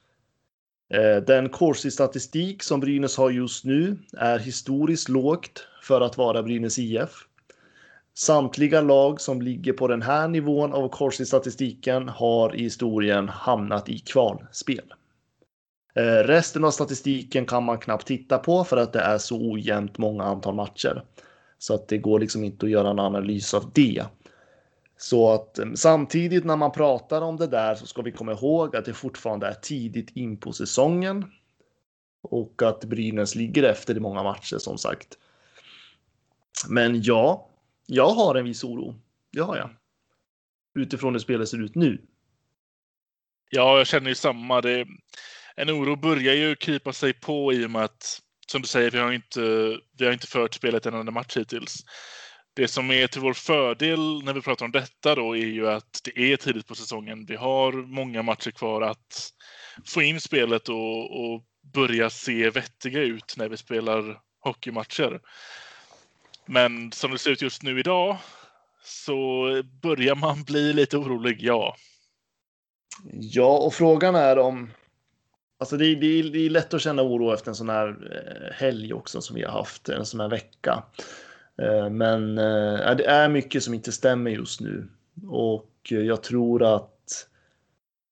Eh, 0.93 1.17
Den 1.17 1.49
Corsi-statistik 1.49 2.63
som 2.63 2.79
Brynäs 2.79 3.17
har 3.17 3.29
just 3.29 3.65
nu 3.65 3.97
är 4.17 4.39
historiskt 4.39 5.09
lågt 5.09 5.67
för 5.83 6.01
att 6.01 6.17
vara 6.17 6.43
Brynäs 6.43 6.79
IF. 6.79 7.27
Samtliga 8.13 8.81
lag 8.81 9.21
som 9.21 9.41
ligger 9.41 9.73
på 9.73 9.87
den 9.87 10.01
här 10.01 10.27
nivån 10.27 10.73
av 10.73 10.89
Corsi-statistiken 10.89 12.09
har 12.09 12.55
i 12.55 12.63
historien 12.63 13.29
hamnat 13.29 13.89
i 13.89 13.99
kvalspel. 13.99 14.93
Eh, 15.95 16.27
resten 16.27 16.65
av 16.65 16.71
statistiken 16.71 17.45
kan 17.45 17.63
man 17.63 17.79
knappt 17.79 18.07
titta 18.07 18.37
på 18.37 18.63
för 18.63 18.77
att 18.77 18.93
det 18.93 18.99
är 18.99 19.17
så 19.17 19.51
ojämnt 19.51 19.97
många 19.97 20.23
antal 20.23 20.55
matcher. 20.55 21.03
Så 21.57 21.73
att 21.73 21.87
det 21.87 21.97
går 21.97 22.19
liksom 22.19 22.43
inte 22.43 22.65
att 22.65 22.71
göra 22.71 22.89
en 22.89 22.99
analys 22.99 23.53
av 23.53 23.71
det. 23.73 24.03
Så 24.97 25.33
att 25.33 25.59
eh, 25.59 25.65
samtidigt 25.75 26.45
när 26.45 26.55
man 26.55 26.71
pratar 26.71 27.21
om 27.21 27.37
det 27.37 27.47
där 27.47 27.75
så 27.75 27.85
ska 27.87 28.01
vi 28.01 28.11
komma 28.11 28.31
ihåg 28.31 28.75
att 28.75 28.85
det 28.85 28.93
fortfarande 28.93 29.47
är 29.47 29.53
tidigt 29.53 30.09
in 30.15 30.37
på 30.37 30.53
säsongen. 30.53 31.25
Och 32.21 32.61
att 32.63 32.85
Brynäs 32.85 33.35
ligger 33.35 33.63
efter 33.63 33.97
i 33.97 33.99
många 33.99 34.23
matcher 34.23 34.57
som 34.57 34.77
sagt. 34.77 35.17
Men 36.69 37.01
ja, 37.01 37.47
jag 37.93 38.09
har 38.09 38.35
en 38.35 38.45
viss 38.45 38.63
oro. 38.63 38.95
Det 39.31 39.39
har 39.39 39.57
jag. 39.57 39.69
Utifrån 40.75 41.13
hur 41.13 41.19
spelet 41.19 41.49
ser 41.49 41.63
ut 41.63 41.75
nu. 41.75 42.01
Ja, 43.49 43.77
jag 43.77 43.87
känner 43.87 44.09
ju 44.09 44.15
samma. 44.15 44.61
Det, 44.61 44.87
en 45.55 45.69
oro 45.69 45.95
börjar 45.95 46.33
ju 46.33 46.55
krypa 46.55 46.93
sig 46.93 47.13
på 47.13 47.53
i 47.53 47.65
och 47.65 47.71
med 47.71 47.83
att, 47.83 48.21
som 48.47 48.61
du 48.61 48.67
säger, 48.67 48.91
vi 48.91 48.97
har 48.97 49.11
inte, 49.11 49.41
vi 49.97 50.05
har 50.05 50.13
inte 50.13 50.27
fört 50.27 50.53
spelet 50.53 50.85
en 50.85 50.93
enda 50.93 51.11
match 51.11 51.37
hittills. 51.37 51.75
Det 52.53 52.67
som 52.67 52.91
är 52.91 53.07
till 53.07 53.21
vår 53.21 53.33
fördel 53.33 54.23
när 54.23 54.33
vi 54.33 54.41
pratar 54.41 54.65
om 54.65 54.71
detta 54.71 55.15
då 55.15 55.37
är 55.37 55.45
ju 55.45 55.69
att 55.69 56.01
det 56.03 56.33
är 56.33 56.37
tidigt 56.37 56.67
på 56.67 56.75
säsongen. 56.75 57.25
Vi 57.25 57.35
har 57.35 57.71
många 57.71 58.23
matcher 58.23 58.51
kvar 58.51 58.81
att 58.81 59.29
få 59.85 60.01
in 60.01 60.21
spelet 60.21 60.69
och, 60.69 61.21
och 61.21 61.43
börja 61.73 62.09
se 62.09 62.49
vettiga 62.49 63.01
ut 63.01 63.33
när 63.37 63.49
vi 63.49 63.57
spelar 63.57 64.19
hockeymatcher. 64.39 65.21
Men 66.45 66.91
som 66.91 67.11
det 67.11 67.17
ser 67.17 67.31
ut 67.31 67.41
just 67.41 67.63
nu 67.63 67.79
idag 67.79 68.17
så 68.83 69.13
börjar 69.81 70.15
man 70.15 70.43
bli 70.43 70.73
lite 70.73 70.97
orolig, 70.97 71.37
ja. 71.41 71.75
Ja, 73.13 73.57
och 73.57 73.73
frågan 73.73 74.15
är 74.15 74.37
om... 74.37 74.69
Alltså 75.59 75.77
det, 75.77 75.85
är- 75.85 75.95
det, 75.95 76.29
det 76.29 76.45
är 76.45 76.49
lätt 76.49 76.73
att 76.73 76.81
känna 76.81 77.01
oro 77.01 77.33
efter 77.33 77.51
en 77.51 77.55
sån 77.55 77.69
här 77.69 77.87
eh, 77.87 78.53
helg 78.53 78.93
också 78.93 79.21
som 79.21 79.35
vi 79.35 79.43
har 79.43 79.51
haft, 79.51 79.89
en 79.89 80.05
sån 80.05 80.19
här 80.19 80.29
vecka. 80.29 80.83
Eh, 81.57 81.89
men 81.89 82.37
eh, 82.37 82.95
det 82.95 83.05
är 83.05 83.29
mycket 83.29 83.63
som 83.63 83.73
inte 83.73 83.91
stämmer 83.91 84.31
just 84.31 84.61
nu. 84.61 84.87
Och 85.29 85.67
jag 85.89 86.23
tror 86.23 86.63
att... 86.75 87.00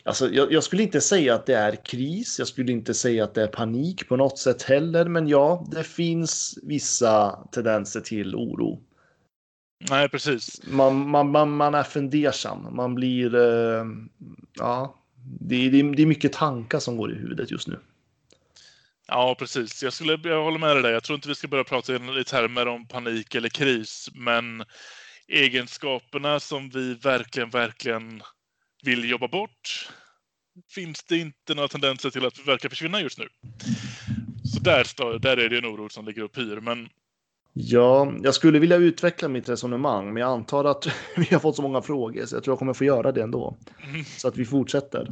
Alltså 0.03 0.29
jag, 0.29 0.51
jag 0.51 0.63
skulle 0.63 0.83
inte 0.83 1.01
säga 1.01 1.35
att 1.35 1.45
det 1.45 1.55
är 1.55 1.85
kris, 1.85 2.39
jag 2.39 2.47
skulle 2.47 2.71
inte 2.71 2.93
säga 2.93 3.23
att 3.23 3.33
det 3.33 3.43
är 3.43 3.47
panik 3.47 4.07
på 4.07 4.15
något 4.15 4.37
sätt 4.37 4.63
heller, 4.63 5.05
men 5.05 5.27
ja, 5.27 5.67
det 5.71 5.83
finns 5.83 6.59
vissa 6.63 7.47
tendenser 7.51 8.01
till 8.01 8.35
oro. 8.35 8.83
Nej, 9.89 10.09
precis. 10.09 10.61
Man, 10.63 11.09
man, 11.09 11.31
man, 11.31 11.51
man 11.51 11.75
är 11.75 11.83
fundersam. 11.83 12.75
Man 12.75 12.95
blir... 12.95 13.35
Eh, 13.35 13.85
ja, 14.53 14.95
det, 15.39 15.69
det, 15.69 15.81
det 15.81 16.01
är 16.01 16.05
mycket 16.05 16.33
tankar 16.33 16.79
som 16.79 16.97
går 16.97 17.11
i 17.11 17.15
huvudet 17.15 17.51
just 17.51 17.67
nu. 17.67 17.79
Ja, 19.07 19.35
precis. 19.39 19.83
Jag, 19.83 19.93
skulle, 19.93 20.19
jag 20.29 20.43
håller 20.43 20.59
med 20.59 20.75
dig 20.75 20.83
där. 20.83 20.91
Jag 20.91 21.03
tror 21.03 21.15
inte 21.15 21.27
vi 21.27 21.35
ska 21.35 21.47
börja 21.47 21.63
prata 21.63 21.93
i 21.95 22.23
termer 22.23 22.67
om 22.67 22.87
panik 22.87 23.35
eller 23.35 23.49
kris, 23.49 24.09
men 24.13 24.63
egenskaperna 25.27 26.39
som 26.39 26.69
vi 26.69 26.93
verkligen, 26.93 27.49
verkligen 27.49 28.23
vill 28.83 29.09
jobba 29.09 29.27
bort 29.27 29.89
finns 30.69 31.03
det 31.03 31.17
inte 31.17 31.55
några 31.55 31.67
tendenser 31.67 32.09
till 32.09 32.25
att 32.25 32.47
verka 32.47 32.69
försvinna 32.69 33.01
just 33.01 33.19
nu. 33.19 33.27
Så 34.43 34.59
där, 34.59 35.19
där 35.19 35.37
är 35.37 35.49
det 35.49 35.57
en 35.57 35.65
oro 35.65 35.89
som 35.89 36.05
ligger 36.05 36.23
och 36.23 36.31
pyr. 36.31 36.59
Men 36.59 36.89
Ja, 37.53 38.13
jag 38.23 38.35
skulle 38.35 38.59
vilja 38.59 38.77
utveckla 38.77 39.27
mitt 39.27 39.49
resonemang, 39.49 40.13
men 40.13 40.21
jag 40.21 40.31
antar 40.31 40.65
att 40.65 40.87
vi 41.15 41.25
har 41.31 41.39
fått 41.39 41.55
så 41.55 41.61
många 41.61 41.81
frågor 41.81 42.25
så 42.25 42.35
jag 42.35 42.43
tror 42.43 42.51
jag 42.51 42.59
kommer 42.59 42.73
få 42.73 42.83
göra 42.83 43.11
det 43.11 43.23
ändå. 43.23 43.57
Mm. 43.83 44.05
Så 44.05 44.27
att 44.27 44.37
vi 44.37 44.45
fortsätter. 44.45 45.07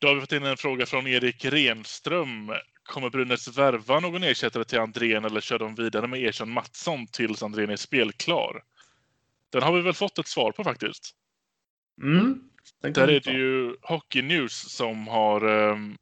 då 0.00 0.08
har 0.08 0.14
vi 0.14 0.20
fått 0.20 0.32
in 0.32 0.44
en 0.44 0.56
fråga 0.56 0.86
från 0.86 1.06
Erik 1.06 1.44
Renström. 1.44 2.52
Kommer 2.82 3.10
Brynäs 3.10 3.58
värva 3.58 4.00
någon 4.00 4.22
ersättare 4.22 4.64
till 4.64 4.78
Andrén 4.78 5.24
eller 5.24 5.40
kör 5.40 5.58
de 5.58 5.74
vidare 5.74 6.06
med 6.06 6.24
Ersson 6.24 6.50
Mattsson 6.50 7.06
tills 7.06 7.42
Andrén 7.42 7.70
är 7.70 7.76
spelklar? 7.76 8.62
Den 9.50 9.62
har 9.62 9.72
vi 9.72 9.80
väl 9.80 9.94
fått 9.94 10.18
ett 10.18 10.28
svar 10.28 10.52
på 10.52 10.64
faktiskt. 10.64 11.14
Mm. 12.02 12.40
Där 12.82 13.08
är 13.08 13.20
det 13.20 13.30
ju 13.30 13.76
Hockey 13.82 14.22
News 14.22 14.72
som 14.76 15.08
har 15.08 15.48
ehm, 15.48 15.96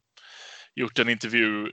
gjort 0.74 0.98
en 0.98 1.08
intervju 1.08 1.72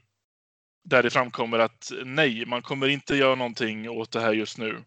där 0.84 1.04
det 1.04 1.10
framkommer 1.10 1.60
att 1.60 1.92
nej, 2.06 2.46
man 2.46 2.62
kommer 2.62 2.88
inte 2.88 3.16
göra 3.16 3.36
någonting 3.36 3.90
åt 3.90 4.12
det 4.12 4.20
här 4.20 4.34
just 4.34 4.58
nu. 4.58 4.84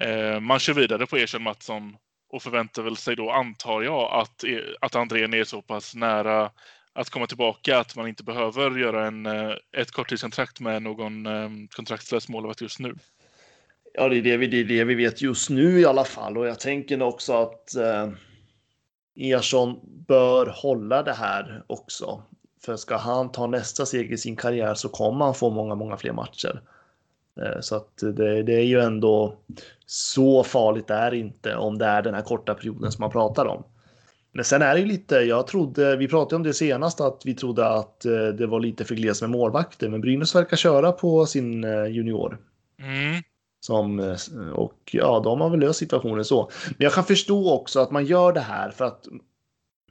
Eh, 0.00 0.40
man 0.40 0.58
kör 0.58 0.74
vidare 0.74 1.06
på 1.06 1.16
Ersson 1.16 1.42
Mattsson 1.42 1.96
och 2.32 2.42
förväntar 2.42 2.82
väl 2.82 2.96
sig 2.96 3.16
då, 3.16 3.30
antar 3.30 3.82
jag, 3.82 4.20
att, 4.20 4.44
att 4.80 4.94
Andrén 4.94 5.34
är 5.34 5.44
så 5.44 5.62
pass 5.62 5.94
nära 5.94 6.50
att 6.92 7.10
komma 7.10 7.26
tillbaka 7.26 7.78
att 7.78 7.96
man 7.96 8.08
inte 8.08 8.24
behöver 8.24 8.78
göra 8.78 9.06
en, 9.06 9.26
eh, 9.26 9.52
ett 9.76 9.90
korttidskontrakt 9.90 10.60
med 10.60 10.82
någon 10.82 11.26
eh, 11.26 11.50
kontraktslös 11.76 12.28
målvakt 12.28 12.60
just 12.60 12.78
nu. 12.78 12.94
Ja, 13.94 14.08
det 14.08 14.16
är 14.16 14.22
det, 14.22 14.36
vi, 14.36 14.46
det 14.46 14.56
är 14.56 14.64
det 14.64 14.84
vi 14.84 14.94
vet 14.94 15.22
just 15.22 15.50
nu 15.50 15.80
i 15.80 15.86
alla 15.86 16.04
fall. 16.04 16.38
Och 16.38 16.46
jag 16.46 16.60
tänker 16.60 17.02
också 17.02 17.32
att 17.32 17.74
eh, 17.74 18.08
Ersson 19.16 19.80
bör 20.06 20.46
hålla 20.46 21.02
det 21.02 21.12
här 21.12 21.62
också. 21.66 22.22
För 22.64 22.76
ska 22.76 22.96
han 22.96 23.32
ta 23.32 23.46
nästa 23.46 23.86
steg 23.86 24.12
i 24.12 24.18
sin 24.18 24.36
karriär 24.36 24.74
så 24.74 24.88
kommer 24.88 25.24
han 25.24 25.34
få 25.34 25.50
många, 25.50 25.74
många 25.74 25.96
fler 25.96 26.12
matcher. 26.12 26.62
Eh, 27.40 27.60
så 27.60 27.76
att 27.76 27.96
det, 27.96 28.42
det, 28.42 28.54
är 28.54 28.64
ju 28.64 28.80
ändå 28.80 29.36
så 29.86 30.44
farligt 30.44 30.90
är 30.90 31.10
det 31.10 31.16
inte 31.16 31.56
om 31.56 31.78
det 31.78 31.84
är 31.84 32.02
den 32.02 32.14
här 32.14 32.22
korta 32.22 32.54
perioden 32.54 32.92
som 32.92 33.02
man 33.02 33.10
pratar 33.10 33.46
om. 33.46 33.64
Men 34.32 34.44
sen 34.44 34.62
är 34.62 34.74
det 34.74 34.80
ju 34.80 34.86
lite, 34.86 35.14
jag 35.14 35.46
trodde, 35.46 35.96
vi 35.96 36.08
pratade 36.08 36.36
om 36.36 36.42
det 36.42 36.54
senast, 36.54 37.00
att 37.00 37.22
vi 37.24 37.34
trodde 37.34 37.68
att 37.68 38.04
eh, 38.04 38.26
det 38.26 38.46
var 38.46 38.60
lite 38.60 38.84
för 38.84 38.94
gles 38.94 39.20
med 39.20 39.30
målvakter, 39.30 39.88
men 39.88 40.00
Brynäs 40.00 40.34
verkar 40.34 40.56
köra 40.56 40.92
på 40.92 41.26
sin 41.26 41.64
eh, 41.64 41.86
junior. 41.86 42.38
Mm. 42.78 43.22
Som, 43.66 44.16
och 44.54 44.90
ja, 44.92 45.20
de 45.24 45.40
har 45.40 45.50
väl 45.50 45.60
löst 45.60 45.78
situationen 45.78 46.24
så. 46.24 46.50
Men 46.68 46.84
jag 46.84 46.92
kan 46.92 47.04
förstå 47.04 47.52
också 47.52 47.80
att 47.80 47.90
man 47.90 48.04
gör 48.06 48.32
det 48.32 48.40
här 48.40 48.70
för 48.70 48.84
att 48.84 49.06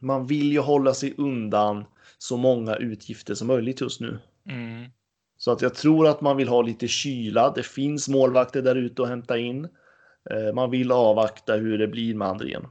man 0.01 0.25
vill 0.27 0.51
ju 0.51 0.59
hålla 0.59 0.93
sig 0.93 1.13
undan 1.17 1.85
så 2.17 2.38
många 2.38 2.75
utgifter 2.75 3.35
som 3.35 3.47
möjligt 3.47 3.81
just 3.81 4.01
nu. 4.01 4.19
Mm. 4.49 4.89
Så 5.38 5.51
att 5.51 5.61
jag 5.61 5.75
tror 5.75 6.07
att 6.07 6.21
man 6.21 6.38
vill 6.38 6.47
ha 6.47 6.61
lite 6.61 6.88
kyla. 6.88 7.51
Det 7.55 7.63
finns 7.65 8.09
målvakter 8.09 8.61
där 8.61 8.75
ute 8.75 9.03
att 9.03 9.09
hämta 9.09 9.38
in. 9.38 9.67
Eh, 10.29 10.53
man 10.53 10.71
vill 10.71 10.91
avvakta 10.91 11.53
hur 11.53 11.77
det 11.77 11.88
blir 11.88 12.15
med 12.15 12.27
Andrén 12.27 12.67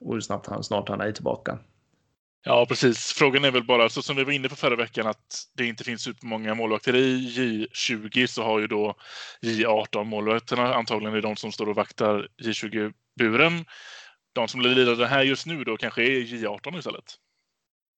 och 0.00 0.14
hur 0.14 0.20
snabbt 0.20 0.46
han 0.46 0.64
snart 0.64 0.88
han 0.88 1.00
är 1.00 1.12
tillbaka. 1.12 1.58
Ja, 2.48 2.66
precis. 2.68 3.12
Frågan 3.12 3.44
är 3.44 3.50
väl 3.50 3.64
bara, 3.64 3.88
så 3.88 4.02
som 4.02 4.16
vi 4.16 4.24
var 4.24 4.32
inne 4.32 4.48
på 4.48 4.56
förra 4.56 4.76
veckan, 4.76 5.06
att 5.06 5.44
det 5.56 5.66
inte 5.66 5.84
finns 5.84 6.02
supermånga 6.02 6.54
målvakter 6.54 6.96
i 6.96 7.34
J20 7.36 8.26
så 8.26 8.42
har 8.42 8.60
ju 8.60 8.66
då 8.66 8.94
J18 9.42 10.04
målvakterna 10.04 10.74
antagligen 10.74 11.14
är 11.16 11.22
de 11.22 11.36
som 11.36 11.52
står 11.52 11.68
och 11.68 11.76
vaktar 11.76 12.28
J20-buren. 12.42 13.64
De 14.34 14.48
som 14.48 14.60
blir 14.60 14.74
lidande 14.74 15.06
här 15.06 15.22
just 15.22 15.46
nu 15.46 15.64
då 15.64 15.76
kanske 15.76 16.02
är 16.02 16.20
J18 16.20 16.78
istället. 16.78 17.04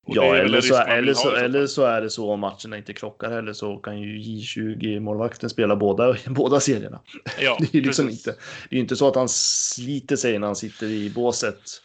Ja, 0.07 0.35
eller 0.35 0.61
så, 0.61 0.75
eller, 0.77 1.13
så, 1.13 1.35
eller 1.35 1.67
så 1.67 1.83
är 1.83 2.01
det 2.01 2.09
så 2.09 2.31
om 2.31 2.39
matcherna 2.39 2.77
inte 2.77 2.93
krockar 2.93 3.31
heller 3.31 3.53
så 3.53 3.77
kan 3.77 4.01
ju 4.01 4.17
J20-målvakten 4.17 5.49
spela 5.49 5.75
båda, 5.75 6.15
båda 6.27 6.59
serierna. 6.59 7.01
Ja, 7.39 7.57
det 7.59 7.77
är 7.77 7.81
liksom 7.81 8.09
inte, 8.09 8.35
det 8.69 8.75
är 8.75 8.79
inte 8.79 8.95
så 8.95 9.07
att 9.07 9.15
han 9.15 9.29
sliter 9.29 10.15
sig 10.15 10.39
när 10.39 10.47
han 10.47 10.55
sitter 10.55 10.87
i 10.87 11.09
båset. 11.09 11.81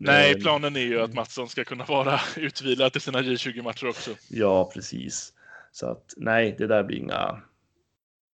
Nej, 0.00 0.32
eh, 0.32 0.38
planen 0.38 0.76
är 0.76 0.80
ju 0.80 1.00
att 1.00 1.14
Mattsson 1.14 1.48
ska 1.48 1.64
kunna 1.64 1.84
vara 1.84 2.20
utvilad 2.36 2.92
till 2.92 3.00
sina 3.00 3.22
J20-matcher 3.22 3.88
också. 3.88 4.10
Ja, 4.28 4.70
precis. 4.74 5.32
Så 5.72 5.86
att 5.86 6.14
nej, 6.16 6.54
det 6.58 6.66
där 6.66 6.84
blir 6.84 6.96
inga... 6.96 7.42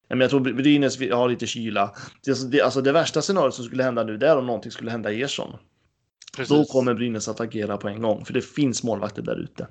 Men 0.09 0.21
jag 0.21 0.31
tror 0.31 0.41
Brynäs 0.41 1.01
har 1.13 1.29
lite 1.29 1.47
kyla. 1.47 1.95
Det, 2.51 2.61
alltså 2.61 2.81
det 2.81 2.93
värsta 2.93 3.23
scenariot 3.23 3.55
som 3.55 3.65
skulle 3.65 3.83
hända 3.83 4.05
nu, 4.05 4.17
det 4.17 4.29
är 4.29 4.39
om 4.39 4.47
någonting 4.47 4.73
skulle 4.73 4.91
hända 4.91 5.13
Ersson. 5.13 5.57
Precis. 6.37 6.49
Då 6.49 6.65
kommer 6.65 6.95
Brynäs 6.95 7.29
att 7.29 7.41
agera 7.41 7.77
på 7.77 7.89
en 7.89 8.03
gång, 8.03 8.25
för 8.25 8.33
det 8.33 8.43
finns 8.43 8.83
målvakter 8.83 9.23
där 9.23 9.37
ute. 9.37 9.67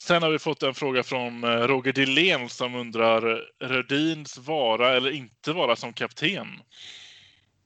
Sen 0.00 0.22
har 0.22 0.30
vi 0.30 0.38
fått 0.38 0.62
en 0.62 0.74
fråga 0.74 1.02
från 1.02 1.44
eh, 1.44 1.48
Roger 1.48 1.92
Dillén 1.92 2.48
som 2.48 2.74
undrar 2.74 3.42
Rödins 3.60 4.38
vara 4.38 4.96
eller 4.96 5.10
inte 5.10 5.52
vara 5.52 5.76
som 5.76 5.92
kapten. 5.92 6.46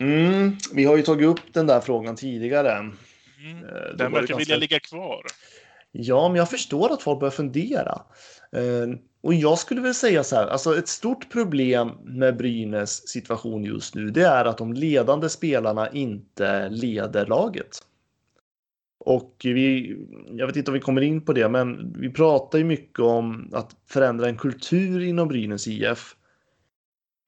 Mm, 0.03 0.57
vi 0.73 0.85
har 0.85 0.97
ju 0.97 1.03
tagit 1.03 1.29
upp 1.29 1.53
den 1.53 1.67
där 1.67 1.81
frågan 1.81 2.17
tidigare. 2.17 2.71
Mm, 2.73 2.95
eh, 3.65 3.97
den 3.97 4.13
verkar 4.13 4.13
ganska... 4.13 4.37
vilja 4.37 4.57
ligga 4.57 4.81
kvar. 4.81 5.23
Ja, 5.93 6.29
men 6.29 6.37
jag 6.37 6.51
förstår 6.51 6.93
att 6.93 7.03
folk 7.03 7.21
börjar 7.21 7.31
fundera. 7.31 8.03
Eh, 8.53 8.99
och 9.23 9.35
jag 9.35 9.59
skulle 9.59 9.81
väl 9.81 9.95
säga 9.95 10.25
så 10.25 10.37
här, 10.37 10.47
alltså 10.47 10.79
ett 10.79 10.89
stort 10.89 11.31
problem 11.31 11.91
med 12.05 12.37
Brynäs 12.37 13.09
situation 13.09 13.65
just 13.65 13.95
nu, 13.95 14.11
det 14.11 14.23
är 14.23 14.45
att 14.45 14.59
de 14.59 14.73
ledande 14.73 15.29
spelarna 15.29 15.91
inte 15.91 16.69
leder 16.69 17.27
laget. 17.27 17.79
Och 19.05 19.37
vi, 19.45 19.97
jag 20.31 20.47
vet 20.47 20.57
inte 20.57 20.71
om 20.71 20.75
vi 20.75 20.81
kommer 20.81 21.01
in 21.01 21.25
på 21.25 21.33
det, 21.33 21.49
men 21.49 21.93
vi 21.99 22.11
pratar 22.11 22.59
ju 22.59 22.65
mycket 22.65 22.99
om 22.99 23.51
att 23.53 23.77
förändra 23.87 24.29
en 24.29 24.37
kultur 24.37 25.03
inom 25.03 25.29
Brynäs 25.29 25.69
IF. 25.69 26.17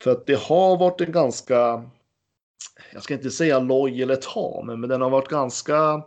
För 0.03 0.11
att 0.11 0.27
det 0.27 0.41
har 0.41 0.77
varit 0.77 1.01
en 1.01 1.13
ganska, 1.13 1.91
jag 2.93 3.03
ska 3.03 3.15
inte 3.15 3.31
säga 3.31 3.59
loj 3.59 4.03
eller 4.03 4.17
tam, 4.17 4.81
men 4.81 4.91
den 4.91 5.01
har 5.01 5.11
varit 5.11 5.29
ganska, 5.29 6.03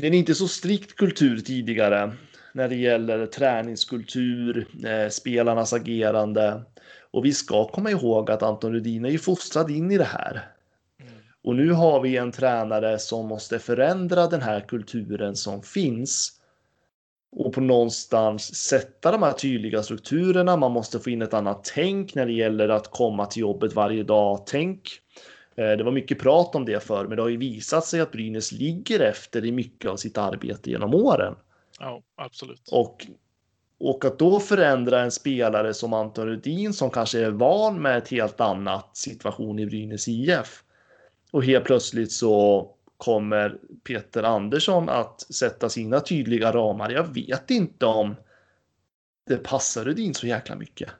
det 0.00 0.06
är 0.06 0.10
inte 0.10 0.34
så 0.34 0.48
strikt 0.48 0.96
kultur 0.96 1.40
tidigare 1.40 2.12
när 2.52 2.68
det 2.68 2.76
gäller 2.76 3.26
träningskultur, 3.26 4.66
eh, 4.86 5.08
spelarnas 5.08 5.72
agerande. 5.72 6.62
Och 7.10 7.24
vi 7.24 7.32
ska 7.32 7.68
komma 7.68 7.90
ihåg 7.90 8.30
att 8.30 8.42
Anton 8.42 8.72
Rudin 8.72 9.04
är 9.04 9.10
ju 9.10 9.18
fostrad 9.18 9.70
in 9.70 9.90
i 9.90 9.98
det 9.98 10.04
här. 10.04 10.48
Mm. 11.00 11.12
Och 11.44 11.56
nu 11.56 11.70
har 11.70 12.00
vi 12.00 12.16
en 12.16 12.32
tränare 12.32 12.98
som 12.98 13.26
måste 13.26 13.58
förändra 13.58 14.26
den 14.26 14.42
här 14.42 14.60
kulturen 14.60 15.36
som 15.36 15.62
finns 15.62 16.41
och 17.36 17.52
på 17.52 17.60
någonstans 17.60 18.54
sätta 18.54 19.12
de 19.12 19.22
här 19.22 19.32
tydliga 19.32 19.82
strukturerna. 19.82 20.56
Man 20.56 20.72
måste 20.72 20.98
få 20.98 21.10
in 21.10 21.22
ett 21.22 21.34
annat 21.34 21.64
tänk 21.74 22.14
när 22.14 22.26
det 22.26 22.32
gäller 22.32 22.68
att 22.68 22.90
komma 22.90 23.26
till 23.26 23.40
jobbet 23.40 23.74
varje 23.74 24.02
dag. 24.02 24.42
Tänk. 24.46 24.90
Eh, 25.56 25.70
det 25.70 25.84
var 25.84 25.92
mycket 25.92 26.18
prat 26.18 26.54
om 26.54 26.64
det 26.64 26.82
för, 26.82 27.06
men 27.06 27.16
det 27.16 27.22
har 27.22 27.28
ju 27.28 27.36
visat 27.36 27.86
sig 27.86 28.00
att 28.00 28.12
Brynäs 28.12 28.52
ligger 28.52 29.00
efter 29.00 29.44
i 29.44 29.52
mycket 29.52 29.90
av 29.90 29.96
sitt 29.96 30.18
arbete 30.18 30.70
genom 30.70 30.94
åren. 30.94 31.34
Ja, 31.80 32.02
absolut. 32.16 32.68
Och, 32.72 33.06
och 33.80 34.04
att 34.04 34.18
då 34.18 34.40
förändra 34.40 35.00
en 35.00 35.10
spelare 35.10 35.74
som 35.74 35.92
Anton 35.92 36.26
Rudin 36.26 36.72
som 36.72 36.90
kanske 36.90 37.20
är 37.20 37.30
van 37.30 37.82
med 37.82 37.98
ett 37.98 38.08
helt 38.08 38.40
annat 38.40 38.96
situation 38.96 39.58
i 39.58 39.66
Brynäs 39.66 40.08
IF. 40.08 40.62
Och 41.30 41.44
helt 41.44 41.64
plötsligt 41.64 42.12
så 42.12 42.68
kommer 43.02 43.58
Peter 43.84 44.22
Andersson 44.22 44.88
att 44.88 45.20
sätta 45.20 45.68
sina 45.68 46.00
tydliga 46.00 46.52
ramar. 46.52 46.90
Jag 46.90 47.14
vet 47.14 47.50
inte 47.50 47.86
om 47.86 48.16
det 49.28 49.36
passar 49.36 49.84
Rudin 49.84 50.14
så 50.14 50.26
jäkla 50.26 50.56
mycket. 50.56 50.90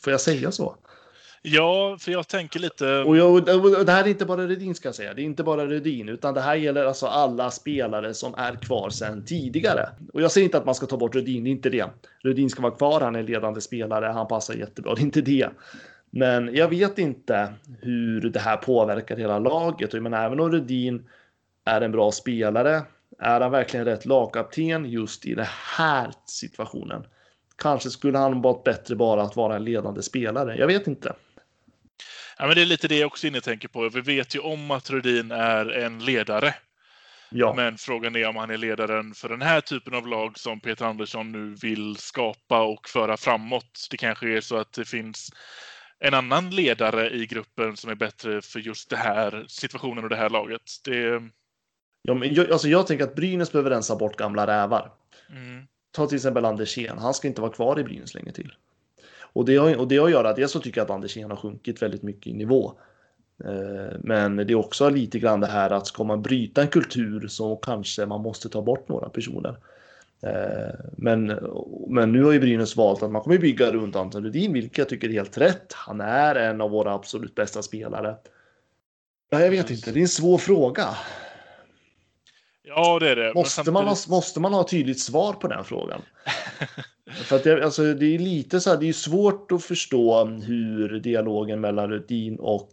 Får 0.00 0.10
jag 0.10 0.20
säga 0.20 0.52
så? 0.52 0.76
Ja, 1.42 1.96
för 2.00 2.12
jag 2.12 2.28
tänker 2.28 2.60
lite... 2.60 2.98
Och, 2.98 3.16
jag, 3.16 3.32
och 3.32 3.84
det 3.84 3.92
här 3.92 4.04
är 4.04 4.08
inte 4.08 4.24
bara 4.24 4.46
Rudin 4.46 4.74
ska 4.74 4.88
jag 4.88 4.94
säga. 4.94 5.14
Det 5.14 5.22
är 5.22 5.24
inte 5.24 5.42
bara 5.42 5.66
Rudin, 5.66 6.08
utan 6.08 6.34
det 6.34 6.40
här 6.40 6.54
gäller 6.54 6.84
alltså 6.84 7.06
alla 7.06 7.50
spelare 7.50 8.14
som 8.14 8.34
är 8.34 8.54
kvar 8.54 8.90
sedan 8.90 9.24
tidigare. 9.24 9.88
Och 10.12 10.22
jag 10.22 10.32
säger 10.32 10.44
inte 10.44 10.58
att 10.58 10.66
man 10.66 10.74
ska 10.74 10.86
ta 10.86 10.96
bort 10.96 11.14
Rudin, 11.14 11.44
det 11.44 11.50
är 11.50 11.52
inte 11.52 11.70
det. 11.70 11.86
Rudin 12.22 12.50
ska 12.50 12.62
vara 12.62 12.74
kvar, 12.74 13.00
han 13.00 13.16
är 13.16 13.22
ledande 13.22 13.60
spelare, 13.60 14.06
han 14.06 14.28
passar 14.28 14.54
jättebra, 14.54 14.94
det 14.94 15.00
är 15.00 15.02
inte 15.02 15.20
det. 15.20 15.48
Men 16.10 16.54
jag 16.54 16.68
vet 16.68 16.98
inte 16.98 17.52
hur 17.80 18.20
det 18.20 18.40
här 18.40 18.56
påverkar 18.56 19.16
hela 19.16 19.38
laget. 19.38 19.88
Och 19.88 19.96
jag 19.96 20.02
menar, 20.02 20.26
även 20.26 20.40
om 20.40 20.52
Rudin 20.52 21.04
är 21.64 21.80
en 21.80 21.92
bra 21.92 22.12
spelare, 22.12 22.82
är 23.18 23.40
han 23.40 23.50
verkligen 23.50 23.86
rätt 23.86 24.06
lagkapten 24.06 24.84
just 24.84 25.26
i 25.26 25.34
den 25.34 25.46
här 25.76 26.12
situationen? 26.26 27.06
Kanske 27.58 27.90
skulle 27.90 28.18
han 28.18 28.42
varit 28.42 28.64
bättre 28.64 28.96
bara 28.96 29.22
att 29.22 29.36
vara 29.36 29.56
en 29.56 29.64
ledande 29.64 30.02
spelare. 30.02 30.56
Jag 30.56 30.66
vet 30.66 30.86
inte. 30.86 31.14
Ja, 32.38 32.46
men 32.46 32.54
det 32.54 32.62
är 32.62 32.66
lite 32.66 32.88
det 32.88 32.98
jag 32.98 33.06
också 33.06 33.26
inne 33.26 33.40
tänker 33.40 33.68
på. 33.68 33.88
Vi 33.88 34.00
vet 34.00 34.34
ju 34.34 34.38
om 34.38 34.70
att 34.70 34.90
Rudin 34.90 35.30
är 35.30 35.66
en 35.70 36.04
ledare. 36.04 36.54
Ja. 37.30 37.54
Men 37.56 37.78
frågan 37.78 38.16
är 38.16 38.28
om 38.28 38.36
han 38.36 38.50
är 38.50 38.56
ledaren 38.56 39.14
för 39.14 39.28
den 39.28 39.42
här 39.42 39.60
typen 39.60 39.94
av 39.94 40.06
lag 40.06 40.38
som 40.38 40.60
Peter 40.60 40.84
Andersson 40.84 41.32
nu 41.32 41.54
vill 41.62 41.96
skapa 41.96 42.62
och 42.62 42.88
föra 42.88 43.16
framåt. 43.16 43.88
Det 43.90 43.96
kanske 43.96 44.36
är 44.36 44.40
så 44.40 44.56
att 44.56 44.72
det 44.72 44.84
finns 44.84 45.30
en 45.98 46.14
annan 46.14 46.50
ledare 46.50 47.10
i 47.10 47.26
gruppen 47.26 47.76
som 47.76 47.90
är 47.90 47.94
bättre 47.94 48.42
för 48.42 48.60
just 48.60 48.90
det 48.90 48.96
här 48.96 49.44
situationen 49.48 50.04
och 50.04 50.10
det 50.10 50.16
här 50.16 50.30
laget. 50.30 50.62
Det... 50.84 51.22
Ja, 52.06 52.14
men 52.14 52.34
jag, 52.34 52.50
alltså 52.50 52.68
jag 52.68 52.86
tänker 52.86 53.04
att 53.04 53.14
Brynäs 53.14 53.52
behöver 53.52 53.70
rensa 53.70 53.96
bort 53.96 54.16
gamla 54.16 54.46
rävar. 54.46 54.92
Mm. 55.30 55.66
Ta 55.92 56.06
till 56.06 56.16
exempel 56.16 56.44
Andersén. 56.44 56.98
Han 56.98 57.14
ska 57.14 57.28
inte 57.28 57.40
vara 57.40 57.52
kvar 57.52 57.80
i 57.80 57.84
Brynäs 57.84 58.14
länge 58.14 58.32
till. 58.32 58.52
Och 59.32 59.44
det, 59.44 59.56
har, 59.56 59.76
och 59.76 59.88
det 59.88 59.96
har 59.96 60.06
att 60.06 60.12
göra, 60.12 60.32
dels 60.32 60.52
så 60.52 60.60
tycker 60.60 60.80
jag 60.80 60.84
att 60.84 60.90
Andersén 60.90 61.30
har 61.30 61.36
sjunkit 61.36 61.82
väldigt 61.82 62.02
mycket 62.02 62.26
i 62.26 62.32
nivå. 62.32 62.72
Eh, 63.44 63.96
men 63.98 64.36
det 64.36 64.50
är 64.50 64.54
också 64.54 64.88
lite 64.88 65.18
grann 65.18 65.40
det 65.40 65.46
här 65.46 65.70
att 65.70 65.86
ska 65.86 66.04
man 66.04 66.22
bryta 66.22 66.62
en 66.62 66.68
kultur 66.68 67.28
så 67.28 67.56
kanske 67.56 68.06
man 68.06 68.20
måste 68.20 68.48
ta 68.48 68.62
bort 68.62 68.88
några 68.88 69.08
personer. 69.08 69.56
Eh, 70.22 70.74
men, 70.96 71.38
men 71.88 72.12
nu 72.12 72.24
har 72.24 72.32
ju 72.32 72.40
Brynäs 72.40 72.76
valt 72.76 73.02
att 73.02 73.10
man 73.10 73.22
kommer 73.22 73.38
bygga 73.38 73.72
runt 73.72 73.96
Anton 73.96 74.24
Rudin, 74.24 74.52
vilket 74.52 74.78
jag 74.78 74.88
tycker 74.88 75.08
är 75.08 75.12
helt 75.12 75.38
rätt. 75.38 75.72
Han 75.72 76.00
är 76.00 76.34
en 76.34 76.60
av 76.60 76.70
våra 76.70 76.92
absolut 76.92 77.34
bästa 77.34 77.62
spelare. 77.62 78.16
Ja, 79.30 79.40
jag 79.40 79.50
vet 79.50 79.70
inte, 79.70 79.92
det 79.92 79.98
är 79.98 80.02
en 80.02 80.08
svår 80.08 80.38
fråga. 80.38 80.88
Ja, 82.66 82.98
det 82.98 83.10
är 83.10 83.16
det. 83.16 83.34
Måste, 83.34 83.50
samtidigt... 83.50 83.72
man, 83.72 83.86
ha, 83.86 83.96
måste 84.08 84.40
man 84.40 84.54
ha 84.54 84.68
tydligt 84.68 85.00
svar 85.00 85.32
på 85.32 85.48
den 85.48 85.64
frågan? 85.64 86.02
För 87.24 87.36
att 87.36 87.44
det, 87.44 87.64
alltså, 87.64 87.94
det 87.94 88.14
är 88.14 88.18
lite 88.18 88.60
så 88.60 88.70
här, 88.70 88.76
det 88.76 88.88
är 88.88 88.92
svårt 88.92 89.52
att 89.52 89.64
förstå 89.64 90.24
hur 90.24 91.00
dialogen 91.00 91.60
mellan 91.60 91.90
Rudin 91.90 92.36
och 92.38 92.70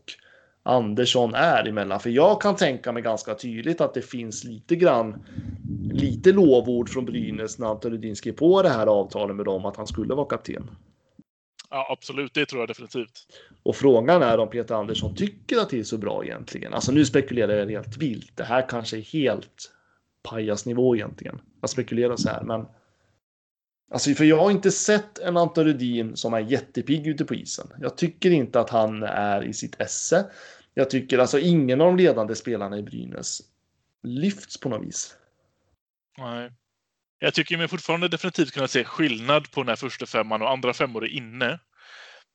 Andersson 0.63 1.35
är 1.35 1.67
emellan. 1.67 1.99
För 1.99 2.09
jag 2.09 2.41
kan 2.41 2.55
tänka 2.55 2.91
mig 2.91 3.03
ganska 3.03 3.35
tydligt 3.35 3.81
att 3.81 3.93
det 3.93 4.01
finns 4.01 4.43
lite 4.43 4.75
grann, 4.75 5.25
lite 5.93 6.31
lovord 6.31 6.89
från 6.89 7.05
Brynäs 7.05 7.59
när 7.59 7.67
Anton 7.67 7.91
Rudin 7.91 8.15
skrev 8.15 8.33
på 8.33 8.61
det 8.61 8.69
här 8.69 8.87
avtalet 8.87 9.35
med 9.35 9.45
dem 9.45 9.65
att 9.65 9.77
han 9.77 9.87
skulle 9.87 10.13
vara 10.13 10.25
kapten. 10.25 10.71
Ja, 11.69 11.87
absolut. 11.91 12.33
Det 12.33 12.45
tror 12.45 12.61
jag 12.61 12.69
definitivt. 12.69 13.27
Och 13.63 13.75
frågan 13.75 14.21
är 14.21 14.37
om 14.37 14.49
Peter 14.49 14.75
Andersson 14.75 15.15
tycker 15.15 15.57
att 15.57 15.69
det 15.69 15.79
är 15.79 15.83
så 15.83 15.97
bra 15.97 16.25
egentligen. 16.25 16.73
Alltså 16.73 16.91
nu 16.91 17.05
spekulerar 17.05 17.57
jag 17.57 17.67
helt 17.67 17.97
vilt. 17.97 18.37
Det 18.37 18.43
här 18.43 18.69
kanske 18.69 18.97
är 18.97 19.01
helt 19.01 19.71
pajasnivå 20.23 20.95
egentligen. 20.95 21.41
Jag 21.61 21.69
spekulerar 21.69 22.15
så 22.15 22.29
här, 22.29 22.43
men 22.43 22.65
Alltså, 23.91 24.13
för 24.13 24.23
jag 24.23 24.37
har 24.37 24.51
inte 24.51 24.71
sett 24.71 25.19
en 25.19 25.37
Anton 25.37 25.65
Rudin 25.65 26.17
som 26.17 26.33
är 26.33 26.39
jättepigg 26.39 27.07
ute 27.07 27.25
på 27.25 27.35
isen. 27.35 27.67
Jag 27.81 27.97
tycker 27.97 28.31
inte 28.31 28.59
att 28.59 28.69
han 28.69 29.03
är 29.03 29.43
i 29.43 29.53
sitt 29.53 29.81
esse. 29.81 30.25
Jag 30.73 30.89
tycker 30.89 31.19
alltså 31.19 31.39
ingen 31.39 31.81
av 31.81 31.87
de 31.87 31.97
ledande 31.97 32.35
spelarna 32.35 32.77
i 32.77 32.83
Brynäs 32.83 33.41
lyfts 34.03 34.59
på 34.59 34.69
något 34.69 34.87
vis. 34.87 35.15
Nej. 36.17 36.51
Jag 37.19 37.33
tycker 37.33 37.57
mig 37.57 37.67
fortfarande 37.67 38.07
definitivt 38.07 38.51
kunna 38.51 38.67
se 38.67 38.83
skillnad 38.83 39.51
på 39.51 39.63
när 39.63 39.75
första 39.75 40.05
femman 40.05 40.41
och 40.41 40.49
andra 40.49 40.73
femmor 40.73 41.05
är 41.05 41.09
inne. 41.09 41.59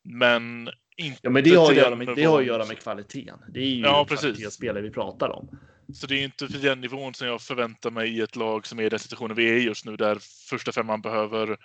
Men 0.05 0.69
inte 0.97 1.21
Ja, 1.23 1.31
men 1.31 1.45
det 1.45 1.55
har, 1.55 1.71
att 1.71 1.77
göra 1.77 1.91
den 1.91 1.99
med, 1.99 2.17
det 2.17 2.25
har 2.25 2.41
att 2.41 2.47
göra 2.47 2.67
med 2.67 2.79
kvaliteten. 2.79 3.39
Det 3.49 3.61
är 3.61 3.67
ju 3.67 3.83
ja, 3.83 4.07
precis. 4.09 4.21
kvalitetsspelare 4.21 4.83
vi 4.83 4.91
pratar 4.91 5.29
om. 5.29 5.59
Så 5.95 6.07
det 6.07 6.15
är 6.15 6.25
inte 6.25 6.49
för 6.49 6.59
den 6.59 6.81
nivån 6.81 7.15
som 7.15 7.27
jag 7.27 7.41
förväntar 7.41 7.91
mig 7.91 8.17
i 8.17 8.21
ett 8.21 8.37
lag 8.37 8.67
som 8.67 8.79
är 8.79 8.83
i 8.83 8.89
den 8.89 8.99
situationen 8.99 9.37
vi 9.37 9.51
är 9.51 9.57
i 9.57 9.63
just 9.63 9.85
nu, 9.85 9.97
där 9.97 10.19
första 10.51 10.73
femman 10.73 11.01
behöver 11.01 11.57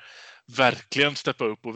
verkligen 0.57 1.15
steppa 1.15 1.45
upp 1.45 1.65
och, 1.65 1.75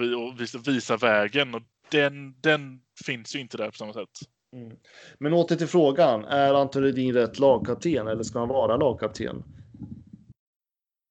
visa, 0.67 0.97
vägen. 0.97 1.55
Och 1.55 1.61
den, 1.91 2.41
den 2.41 2.79
finns 3.05 3.35
ju 3.35 3.39
inte 3.39 3.57
där 3.57 3.71
på 3.71 3.77
samma 3.77 3.93
sätt. 3.93 4.09
Mm. 4.55 4.77
Men 5.19 5.33
åter 5.33 5.55
till 5.55 5.67
frågan. 5.67 6.25
Är 6.25 6.53
Anton 6.53 6.83
Rudin 6.83 7.13
rätt 7.13 7.39
lagkapten 7.39 8.07
eller 8.07 8.23
ska 8.23 8.39
han 8.39 8.47
vara 8.47 8.77
lagkapten? 8.77 9.43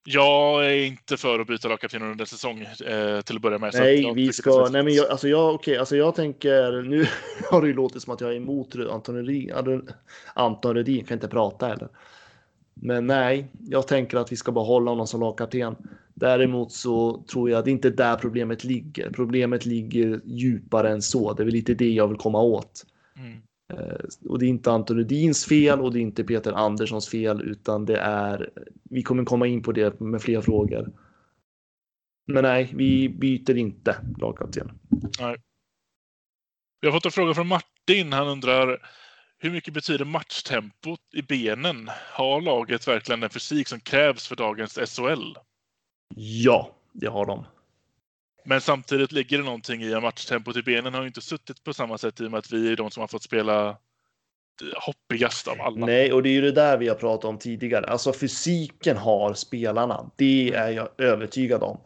Jag 0.07 0.67
är 0.67 0.85
inte 0.87 1.17
för 1.17 1.39
att 1.41 1.47
byta 1.47 1.69
lagkapten 1.69 2.03
under 2.03 2.25
säsong 2.25 2.61
eh, 2.61 3.21
till 3.21 3.37
att 3.37 3.43
börja 3.43 3.59
med. 3.59 3.71
Nej, 3.75 4.03
jag 4.03 4.15
vi 4.15 4.33
ska. 4.33 4.69
Nej, 4.73 4.83
men 4.83 4.95
jag, 4.95 5.11
alltså 5.11 5.29
jag, 5.29 5.55
okej, 5.55 5.79
alltså 5.79 5.97
jag 5.97 6.15
tänker. 6.15 6.83
Nu 6.83 7.07
har 7.51 7.61
det 7.63 7.67
ju 7.69 7.75
låtit 7.75 8.03
som 8.03 8.13
att 8.15 8.21
jag 8.21 8.33
är 8.33 8.37
emot 8.37 8.77
Anton 8.91 9.17
Rudin. 9.17 9.53
Anton- 10.35 10.75
Rudin 10.75 11.05
kan 11.05 11.15
inte 11.17 11.29
prata 11.29 11.67
heller. 11.69 11.89
Men 12.75 13.07
nej, 13.07 13.49
jag 13.69 13.89
tänker 13.89 14.19
att 14.19 14.33
vi 14.33 14.37
ska 14.37 14.53
behålla 14.53 14.91
honom 14.91 15.07
som 15.07 15.21
lagkapten. 15.21 15.77
Däremot 16.15 16.73
så 16.73 17.25
tror 17.33 17.51
jag 17.51 17.59
att 17.59 17.65
det 17.65 17.71
inte 17.71 17.89
är 17.89 17.93
där 17.93 18.17
problemet 18.17 18.65
ligger. 18.65 19.11
Problemet 19.11 19.67
ligger 19.67 20.21
djupare 20.25 20.91
än 20.91 21.03
så. 21.03 21.33
Det 21.33 21.43
är 21.43 21.45
väl 21.45 21.55
lite 21.55 21.75
det 21.75 21.91
jag 21.91 22.09
vill 22.09 22.17
komma 22.19 22.41
åt. 22.43 22.87
Mm. 23.17 23.43
Eh, 23.73 24.29
Och 24.29 24.39
det 24.39 24.47
är 24.47 24.49
inte 24.49 24.73
Anton 24.73 24.97
Rudins 24.97 25.47
fel 25.47 25.81
och 25.81 25.93
det 25.93 25.99
är 25.99 26.03
inte 26.03 26.25
Peter 26.25 26.53
Anderssons 26.53 27.09
fel, 27.09 27.43
utan 27.43 27.85
det 27.85 27.99
är. 28.01 28.51
Vi 28.83 29.03
kommer 29.03 29.25
komma 29.25 29.47
in 29.47 29.63
på 29.63 29.73
det 29.73 30.01
med 30.01 30.23
fler 30.23 30.41
frågor. 30.41 30.93
Men 32.27 32.43
nej, 32.43 32.71
vi 32.75 33.09
byter 33.09 33.57
inte 33.57 33.97
lagkapten. 34.19 34.79
Vi 36.81 36.89
har 36.89 36.93
fått 36.93 37.05
en 37.05 37.13
fråga 37.13 37.35
från 37.35 37.47
Martin. 37.47 38.13
Han 38.13 38.29
undrar 38.29 38.91
hur 39.39 39.51
mycket 39.51 39.75
betyder 39.75 40.05
matchtempot 40.05 41.01
i 41.15 41.23
benen? 41.23 41.91
Har 42.13 42.41
laget 42.41 42.89
verkligen 42.89 43.21
den 43.21 43.31
fysik 43.31 43.69
som 43.69 43.81
krävs 43.81 44.29
för 44.29 44.37
dagens 44.37 44.79
SHL? 44.97 45.35
Ja, 46.17 46.75
det 46.93 47.07
har 47.07 47.27
de. 47.27 47.45
Men 48.45 48.61
samtidigt 48.61 49.13
ligger 49.13 49.39
det 49.39 49.45
någonting 49.45 49.83
i 49.83 49.95
att 49.95 50.03
matchtempot 50.03 50.57
i 50.57 50.63
benen 50.63 50.95
har 50.95 51.01
ju 51.01 51.07
inte 51.07 51.21
suttit 51.21 51.65
på 51.65 51.75
samma 51.75 51.99
sätt 51.99 52.21
i 52.21 52.27
och 52.27 52.31
med 52.31 52.39
att 52.39 52.53
vi 52.53 52.73
är 52.73 52.77
de 52.77 52.91
som 52.91 53.01
har 53.01 53.09
fått 53.09 53.23
spela 53.23 53.77
hoppigast 54.77 55.49
av 55.49 55.61
alla. 55.61 55.87
Nej, 55.87 56.13
och 56.13 56.23
det 56.23 56.29
är 56.29 56.33
ju 56.33 56.41
det 56.41 56.53
där 56.53 56.79
vi 56.79 56.89
har 56.89 56.95
pratat 56.95 57.25
om 57.25 57.39
tidigare. 57.39 57.87
Alltså 57.87 58.13
fysiken 58.13 58.97
har 58.97 59.35
spelarna. 59.35 60.11
Det 60.17 60.55
är 60.55 60.69
jag 60.69 60.89
övertygad 60.99 61.63
om. 61.63 61.81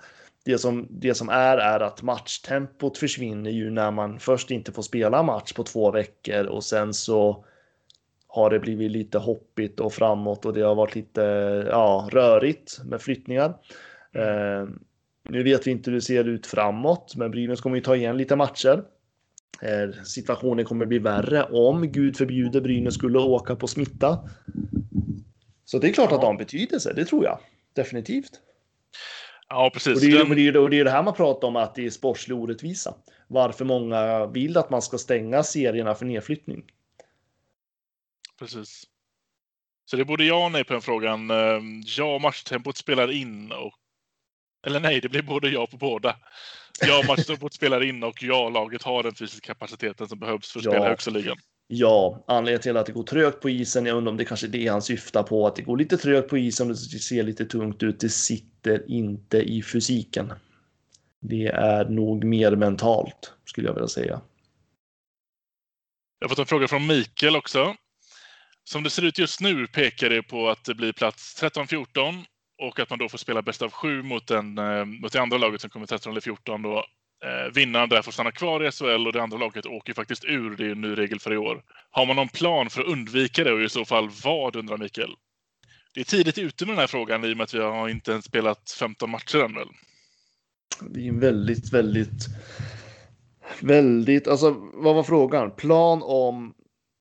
Det 0.44 0.59
som, 0.59 0.86
det 0.90 1.14
som 1.14 1.28
är 1.28 1.59
är 1.59 1.80
att 1.80 2.02
matchtempot 2.02 2.98
försvinner 2.98 3.50
ju 3.50 3.70
när 3.70 3.90
man 3.90 4.18
först 4.18 4.50
inte 4.50 4.72
får 4.72 4.82
spela 4.82 5.22
match 5.22 5.52
på 5.52 5.64
två 5.64 5.90
veckor 5.90 6.46
och 6.46 6.64
sen 6.64 6.94
så 6.94 7.44
har 8.26 8.50
det 8.50 8.59
blivit 8.59 8.90
lite 8.90 9.18
hoppigt 9.18 9.80
och 9.80 9.92
framåt 9.92 10.44
och 10.44 10.54
det 10.54 10.61
har 10.62 10.74
varit 10.74 10.94
lite 10.94 11.22
ja, 11.70 12.09
rörigt 12.12 12.78
med 12.84 13.02
flyttningar. 13.02 13.54
Eh, 14.12 14.66
nu 15.29 15.43
vet 15.43 15.66
vi 15.66 15.70
inte 15.70 15.91
hur 15.91 15.95
det 15.95 16.03
ser 16.03 16.24
ut 16.24 16.47
framåt, 16.47 17.14
men 17.16 17.31
Brynäs 17.31 17.61
kommer 17.61 17.76
ju 17.76 17.83
ta 17.83 17.97
igen 17.97 18.16
lite 18.16 18.37
matcher. 18.37 18.85
Eh, 19.62 20.03
situationen 20.05 20.64
kommer 20.64 20.87
bli 20.87 20.99
värre 20.99 21.43
om 21.43 21.93
Gud 21.93 22.16
förbjuder 22.16 22.61
Brynäs 22.61 22.95
skulle 22.95 23.18
åka 23.18 23.57
på 23.57 23.66
smitta. 23.66 24.29
Så 25.64 25.79
det 25.79 25.89
är 25.89 25.93
klart 25.93 26.12
att 26.12 26.20
det 26.20 26.26
har 26.26 26.33
en 26.33 26.39
betydelse, 26.39 26.93
det 26.93 27.05
tror 27.05 27.24
jag. 27.24 27.39
Definitivt. 27.74 28.31
Ja, 29.49 29.66
Och 29.66 29.72
precis. 29.72 30.01
det, 30.01 30.07
är, 30.07 30.31
och, 30.31 30.37
det 30.37 30.49
är, 30.49 30.57
och 30.57 30.70
det 30.70 30.81
är 30.81 30.85
det 30.85 30.91
här 30.91 31.03
man 31.03 31.14
pratar 31.14 31.49
om 31.49 31.57
att 31.57 31.74
det 31.74 31.87
är 31.87 31.91
sportslig 31.91 32.37
orättvisa. 32.37 32.95
Varför 33.29 33.64
många 33.64 34.26
vill 34.26 34.57
att 34.57 34.70
man 34.70 34.83
ska 34.83 34.99
stänga 34.99 35.43
serierna 35.43 35.95
för 35.95 36.05
nedflyttning. 36.07 36.64
Precis. 38.39 38.85
Så 39.85 39.97
det 39.97 40.03
är 40.03 40.05
både 40.05 40.24
ja 40.24 40.45
och 40.45 40.53
nej 40.53 40.64
på 40.64 40.72
den 40.72 40.83
frågan. 40.83 41.31
Eh, 41.31 41.61
Ja, 41.99 42.18
matchtempot 42.18 42.76
spelar 42.76 43.11
in 43.12 43.53
och... 43.53 43.74
Eller 44.66 44.80
nej, 44.80 45.00
det 45.00 45.09
blir 45.09 45.22
både 45.22 45.48
ja 45.48 45.66
på 45.66 45.76
båda. 45.76 46.16
Ja, 46.80 47.02
matchtempot 47.09 47.54
spelar 47.54 47.82
in 47.82 48.02
och 48.02 48.22
ja, 48.22 48.48
laget 48.48 48.82
har 48.82 49.02
den 49.02 49.14
fysiska 49.14 49.46
kapaciteten 49.46 50.09
som 50.09 50.18
behövs 50.18 50.52
för 50.52 50.59
att 50.59 50.64
Ja. 50.64 50.70
spela 50.70 50.88
högsta 50.88 51.11
ligan. 51.11 51.36
Ja, 51.66 52.24
anledningen 52.26 52.62
till 52.62 52.76
att 52.76 52.86
det 52.86 52.92
går 52.92 53.02
trögt 53.02 53.40
på 53.40 53.50
isen, 53.50 53.86
jag 53.86 53.96
undrar 53.96 54.11
om 54.11 54.16
det 54.16 54.24
kanske 54.24 54.46
är 54.46 54.48
det 54.48 54.68
han 54.68 54.82
syftar 54.82 55.22
på, 55.22 55.46
att 55.46 55.56
det 55.56 55.62
går 55.62 55.76
lite 55.76 55.96
trögt 55.96 56.28
på 56.30 56.38
isen 56.38 56.70
och 56.70 56.76
det 56.92 56.98
ser 56.98 57.22
lite 57.22 57.44
tungt 57.44 57.82
ut, 57.82 58.00
det 58.00 58.09
sitter 58.09 58.90
inte 58.90 59.38
i 59.38 59.62
fysiken. 59.62 60.32
Det 61.20 61.46
är 61.46 61.84
nog 61.84 62.24
mer 62.24 62.56
mentalt, 62.56 63.32
skulle 63.44 63.66
jag 63.66 63.74
vilja 63.74 63.88
säga. 63.88 64.20
Jag 66.18 66.24
har 66.24 66.28
fått 66.28 66.38
en 66.38 66.46
fråga 66.46 66.68
från 66.68 66.86
Mikael 66.86 67.36
också. 67.36 67.76
Som 68.64 68.82
det 68.82 68.90
ser 68.90 69.04
ut 69.04 69.18
just 69.18 69.40
nu 69.40 69.66
pekar 69.66 70.11
det 70.11 70.22
på 70.22 70.48
att 70.48 70.64
det 70.64 70.74
blir 70.74 70.92
plats 70.92 71.42
13-14 71.42 72.24
och 72.59 72.80
att 72.80 72.90
man 72.90 72.98
då 72.98 73.09
får 73.09 73.18
spela 73.18 73.42
bäst 73.42 73.62
av 73.62 73.70
sju 73.70 74.02
mot, 74.02 74.26
den, 74.26 74.59
eh, 74.59 74.84
mot 74.84 75.12
det 75.12 75.20
andra 75.20 75.38
laget 75.38 75.61
som 75.61 75.70
kommer 75.70 75.86
13 75.86 76.11
eller 76.11 76.20
14 76.20 76.62
då. 76.62 76.84
Eh, 77.24 77.52
vinnaren 77.54 77.88
där 77.88 78.02
får 78.02 78.12
stanna 78.12 78.32
kvar 78.32 78.64
i 78.64 78.70
SHL 78.70 79.06
och 79.06 79.12
det 79.12 79.22
andra 79.22 79.38
laget 79.38 79.66
åker 79.66 79.94
faktiskt 79.94 80.24
ur. 80.24 80.56
Det 80.56 80.66
är 80.66 80.70
en 80.70 80.80
ny 80.80 80.94
regel 80.94 81.20
för 81.20 81.32
i 81.32 81.36
år. 81.36 81.62
Har 81.90 82.06
man 82.06 82.16
någon 82.16 82.28
plan 82.28 82.70
för 82.70 82.80
att 82.80 82.86
undvika 82.86 83.44
det 83.44 83.52
och 83.52 83.62
i 83.62 83.68
så 83.68 83.84
fall 83.84 84.11
vad, 84.24 84.56
undrar 84.56 84.76
Mikael? 84.76 85.14
Det 85.94 86.00
är 86.00 86.04
tidigt 86.04 86.38
ute 86.38 86.66
med 86.66 86.72
den 86.72 86.80
här 86.80 86.86
frågan 86.86 87.24
i 87.24 87.32
och 87.32 87.36
med 87.36 87.44
att 87.44 87.54
vi 87.54 87.59
har 87.59 87.88
inte 87.88 88.11
ens 88.12 88.24
spelat 88.24 88.70
15 88.70 89.11
matcher 89.11 89.38
än 89.38 89.54
väl? 89.54 89.68
Det 90.80 91.00
är 91.00 91.09
en 91.09 91.20
väldigt, 91.20 91.72
väldigt, 91.72 92.26
väldigt, 93.61 94.28
alltså 94.28 94.50
vad 94.74 94.94
var 94.94 95.02
frågan? 95.02 95.50
Plan 95.50 96.02
om 96.02 96.54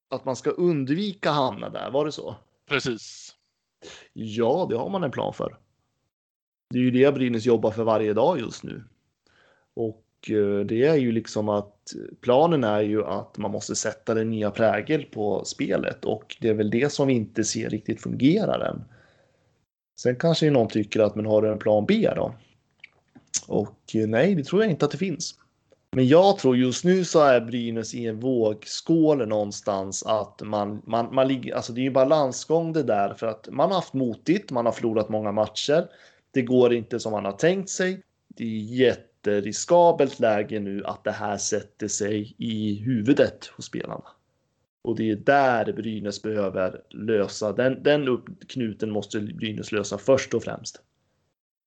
att 0.10 0.26
man 0.26 0.36
ska 0.36 0.50
undvika 0.50 1.32
hamna 1.32 1.70
där, 1.70 1.92
var 1.92 2.06
det 2.06 2.12
så? 2.12 2.36
Precis. 2.70 3.27
Ja, 4.14 4.68
det 4.70 4.78
har 4.78 4.90
man 4.90 5.04
en 5.04 5.12
plan 5.12 5.34
för. 5.34 5.58
Det 6.70 6.80
är 6.80 6.84
ju 6.84 6.92
det 6.92 7.14
Brynäs 7.14 7.46
jobbar 7.46 7.72
för 7.72 7.84
varje 7.84 8.14
dag 8.14 8.40
just 8.40 8.64
nu. 8.64 8.84
Och 9.74 10.04
eh, 10.30 10.66
det 10.66 10.86
är 10.86 10.96
ju 10.96 11.12
liksom 11.12 11.50
att 11.50 11.94
planen 12.22 12.64
är 12.64 12.82
ju 12.82 13.06
att 13.06 13.38
man 13.38 13.52
måste 13.52 13.76
sätta 13.76 14.14
den 14.14 14.30
nya 14.30 14.52
prägel 14.52 15.06
på 15.06 15.46
spelet 15.46 16.06
och 16.06 16.38
det 16.42 16.50
är 16.50 16.54
väl 16.54 16.70
det 16.70 16.92
som 16.92 17.08
vi 17.08 17.14
inte 17.14 17.44
ser 17.44 17.70
riktigt 17.70 18.02
fungerar 18.02 18.60
än. 18.60 18.84
Sen 20.00 20.16
kanske 20.16 20.52
någon 20.52 20.68
tycker 20.68 21.00
att 21.00 21.16
man 21.16 21.26
har 21.26 21.44
en 21.44 21.60
plan 21.60 21.86
B 21.86 22.10
då. 22.16 22.34
Och 23.48 23.96
eh, 23.96 24.08
nej, 24.08 24.36
det 24.36 24.44
tror 24.44 24.62
jag 24.62 24.72
inte 24.72 24.86
att 24.86 24.92
det 24.92 24.98
finns. 24.98 25.40
Men 25.96 26.08
jag 26.08 26.38
tror 26.38 26.58
just 26.58 26.84
nu 26.84 27.06
så 27.06 27.20
är 27.20 27.42
Brynäs 27.42 27.94
i 27.94 28.06
en 28.06 28.20
vågskål 28.20 29.28
någonstans 29.28 30.04
att 30.04 30.42
man, 30.42 30.82
man, 30.86 31.16
man 31.16 31.28
ligger, 31.28 31.56
alltså 31.56 31.74
det 31.74 31.82
är 31.82 31.84
ju 31.84 31.92
balansgång 31.92 32.74
det 32.74 32.84
där 32.84 33.14
för 33.14 33.28
att 33.28 33.50
man 33.52 33.70
har 33.70 33.76
haft 33.76 33.94
motigt, 33.94 34.52
man 34.52 34.66
har 34.66 34.74
förlorat 34.74 35.10
många 35.10 35.32
matcher. 35.32 35.88
Det 36.32 36.42
går 36.42 36.74
inte 36.74 37.00
som 37.00 37.12
man 37.12 37.26
har 37.26 37.32
tänkt 37.32 37.70
sig. 37.70 38.04
Det 38.28 38.44
är 38.44 38.60
jätteriskabelt 38.60 40.20
läge 40.20 40.60
nu 40.60 40.86
att 40.86 41.04
det 41.04 41.12
här 41.12 41.38
sätter 41.38 41.88
sig 41.88 42.36
i 42.38 42.76
huvudet 42.76 43.46
hos 43.46 43.66
spelarna. 43.66 44.08
Och 44.82 44.96
det 44.96 45.12
är 45.12 45.16
där 45.16 45.74
Brynäs 45.74 46.22
behöver 46.22 46.82
lösa. 46.90 47.54
Den, 47.54 47.84
den 47.84 48.22
knuten 48.48 48.92
måste 48.92 49.20
Brynäs 49.20 49.72
lösa 49.72 49.98
först 49.98 50.34
och 50.34 50.44
främst. 50.44 50.82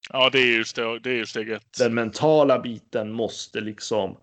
Ja, 0.09 0.31
det 0.31 0.39
är 0.39 0.57
ju 0.57 0.65
steg, 0.65 1.03
det 1.03 1.11
är 1.11 1.15
ju 1.15 1.27
steg 1.27 1.51
ett. 1.51 1.79
Den 1.79 1.95
mentala 1.95 2.59
biten 2.59 3.13
måste 3.13 3.61
liksom. 3.61 4.17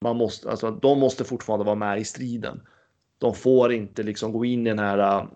Man 0.00 0.16
måste, 0.16 0.50
alltså, 0.50 0.70
de 0.70 0.98
måste 0.98 1.24
fortfarande 1.24 1.64
vara 1.64 1.76
med 1.76 2.00
i 2.00 2.04
striden. 2.04 2.60
De 3.18 3.34
får 3.34 3.72
inte 3.72 4.02
liksom 4.02 4.32
gå 4.32 4.44
in 4.44 4.66
i 4.66 4.70
den 4.70 4.78
här. 4.78 4.98
Äh, 4.98 5.26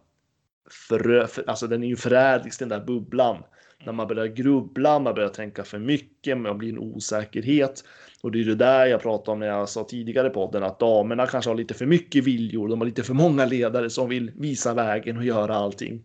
för, 0.89 1.27
för, 1.27 1.51
alltså 1.51 1.67
den 1.67 1.83
är 1.83 1.87
ju 1.87 1.97
förrädisk 1.97 2.59
den 2.59 2.69
där 2.69 2.81
bubblan. 2.81 3.43
När 3.85 3.93
man 3.93 4.09
börjar 4.09 4.27
grubbla, 4.27 4.99
man 4.99 5.15
börjar 5.15 5.29
tänka 5.29 5.65
för 5.65 5.79
mycket, 5.79 6.39
man 6.39 6.59
blir 6.59 6.69
en 6.69 6.79
osäkerhet. 6.79 7.85
Och 8.23 8.33
det 8.33 8.41
är 8.41 8.45
det 8.45 8.55
där 8.55 8.87
jag 8.87 9.03
pratade 9.03 9.31
om 9.31 9.39
när 9.39 9.47
jag 9.47 9.69
sa 9.69 9.85
tidigare 9.85 10.27
i 10.27 10.31
podden 10.31 10.63
att 10.63 10.79
damerna 10.79 11.27
kanske 11.27 11.51
har 11.51 11.57
lite 11.57 11.75
för 11.75 11.87
mycket 11.87 12.25
viljor. 12.25 12.69
De 12.69 12.81
har 12.81 12.87
lite 12.87 13.03
för 13.03 13.15
många 13.15 13.45
ledare 13.45 13.91
som 13.91 14.09
vill 14.09 14.31
visa 14.35 14.75
vägen 14.75 15.17
och 15.17 15.25
göra 15.25 15.57
allting. 15.57 16.05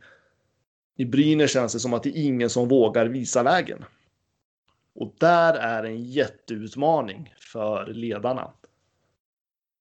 I 1.01 1.05
Brynäs 1.05 1.53
känns 1.53 1.73
det 1.73 1.79
som 1.79 1.93
att 1.93 2.03
det 2.03 2.09
är 2.09 2.25
ingen 2.25 2.49
som 2.49 2.67
vågar 2.67 3.05
visa 3.05 3.43
vägen. 3.43 3.85
Och 4.95 5.15
där 5.19 5.53
är 5.53 5.83
en 5.83 6.03
jätteutmaning 6.03 7.33
för 7.37 7.87
ledarna. 7.87 8.51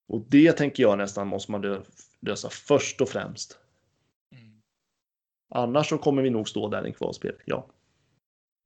Och 0.08 0.20
det 0.28 0.52
tänker 0.52 0.82
jag 0.82 0.98
nästan 0.98 1.28
måste 1.28 1.52
man 1.52 1.84
lösa 2.20 2.50
först 2.50 3.00
och 3.00 3.08
främst. 3.08 3.58
Annars 5.50 5.88
så 5.88 5.98
kommer 5.98 6.22
vi 6.22 6.30
nog 6.30 6.48
stå 6.48 6.68
där 6.68 6.86
i 6.86 6.92
kvalspel, 6.92 7.34
ja. 7.44 7.66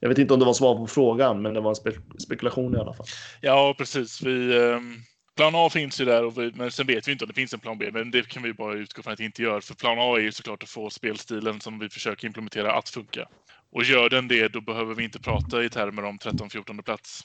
Jag 0.00 0.08
vet 0.08 0.18
inte 0.18 0.34
om 0.34 0.40
det 0.40 0.46
var 0.46 0.54
svar 0.54 0.76
på 0.76 0.86
frågan, 0.86 1.42
men 1.42 1.54
det 1.54 1.60
var 1.60 1.70
en 1.70 1.76
spe 1.76 1.92
spekulation 2.18 2.74
i 2.74 2.78
alla 2.78 2.94
fall. 2.94 3.06
Ja, 3.40 3.74
precis. 3.78 4.22
Vi, 4.22 4.58
ehm, 4.58 4.94
plan 5.36 5.54
A 5.54 5.70
finns 5.70 6.00
ju 6.00 6.04
där, 6.04 6.24
och 6.24 6.38
vi, 6.38 6.52
men 6.54 6.70
sen 6.70 6.86
vet 6.86 7.08
vi 7.08 7.12
inte 7.12 7.24
om 7.24 7.28
det 7.28 7.34
finns 7.34 7.54
en 7.54 7.60
plan 7.60 7.78
B. 7.78 7.90
Men 7.92 8.10
det 8.10 8.28
kan 8.28 8.42
vi 8.42 8.52
bara 8.52 8.74
utgå 8.74 9.02
från 9.02 9.12
att 9.12 9.18
det 9.18 9.24
inte 9.24 9.42
gör. 9.42 9.60
För 9.60 9.74
plan 9.74 9.98
A 9.98 10.16
är 10.16 10.22
ju 10.22 10.32
såklart 10.32 10.62
att 10.62 10.68
få 10.68 10.90
spelstilen 10.90 11.60
som 11.60 11.78
vi 11.78 11.88
försöker 11.88 12.26
implementera 12.26 12.72
att 12.72 12.88
funka. 12.88 13.28
Och 13.72 13.84
gör 13.84 14.08
den 14.08 14.28
det, 14.28 14.48
då 14.48 14.60
behöver 14.60 14.94
vi 14.94 15.04
inte 15.04 15.18
prata 15.18 15.64
i 15.64 15.68
termer 15.68 16.04
om 16.04 16.18
13-14 16.18 16.82
plats. 16.82 17.22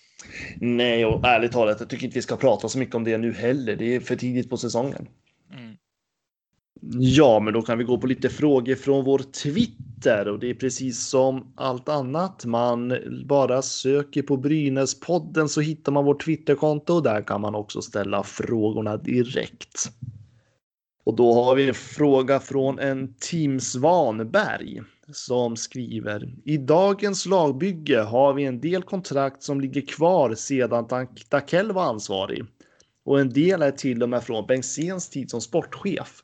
Nej, 0.62 1.06
och 1.06 1.26
ärligt 1.26 1.52
talat, 1.52 1.80
jag 1.80 1.90
tycker 1.90 2.06
inte 2.06 2.16
vi 2.16 2.22
ska 2.22 2.38
prata 2.38 2.70
så 2.70 2.78
mycket 2.80 2.96
om 2.96 3.04
det 3.04 3.18
nu 3.18 3.34
heller. 3.34 3.76
Det 3.76 3.96
är 3.96 4.00
för 4.00 4.16
tidigt 4.16 4.50
på 4.50 4.58
säsongen. 4.58 5.08
Mm. 5.54 5.78
Ja, 6.92 7.40
men 7.40 7.54
då 7.54 7.62
kan 7.62 7.78
vi 7.78 7.84
gå 7.84 7.98
på 7.98 8.08
lite 8.08 8.30
frågor 8.30 8.76
från 8.76 9.06
vår 9.06 9.20
Twitter 9.20 10.28
och 10.28 10.40
det 10.40 10.50
är 10.50 10.54
precis 10.54 11.08
som 11.08 11.54
allt 11.56 11.90
annat. 11.90 12.46
Man 12.46 12.94
bara 13.26 13.62
söker 13.62 14.22
på 14.22 14.38
Brynäspodden 14.38 15.50
så 15.50 15.62
hittar 15.62 15.92
man 15.92 16.06
vårt 16.06 16.26
Twitterkonto 16.26 16.94
och 16.94 17.04
där 17.04 17.22
kan 17.22 17.42
man 17.42 17.56
också 17.56 17.82
ställa 17.82 18.24
frågorna 18.24 18.98
direkt. 18.98 19.92
Och 21.04 21.16
då 21.16 21.34
har 21.34 21.56
vi 21.56 21.68
en 21.68 21.74
fråga 21.74 22.40
från 22.40 22.80
en 22.80 23.14
Team 23.14 23.60
Svanberg 23.60 24.82
som 25.12 25.56
skriver 25.56 26.34
i 26.46 26.58
dagens 26.58 27.26
lagbygge 27.26 28.00
har 28.00 28.34
vi 28.34 28.46
en 28.46 28.62
del 28.62 28.84
kontrakt 28.84 29.44
som 29.44 29.62
ligger 29.62 29.82
kvar 29.82 30.36
sedan 30.36 30.88
Dakell 31.30 31.72
var 31.72 31.84
ansvarig 31.84 32.46
och 33.06 33.20
en 33.20 33.30
del 33.30 33.62
är 33.62 33.72
till 33.72 34.04
och 34.04 34.10
med 34.10 34.24
från 34.24 34.48
Bengtzéns 34.48 35.10
tid 35.10 35.30
som 35.30 35.42
sportchef. 35.42 36.24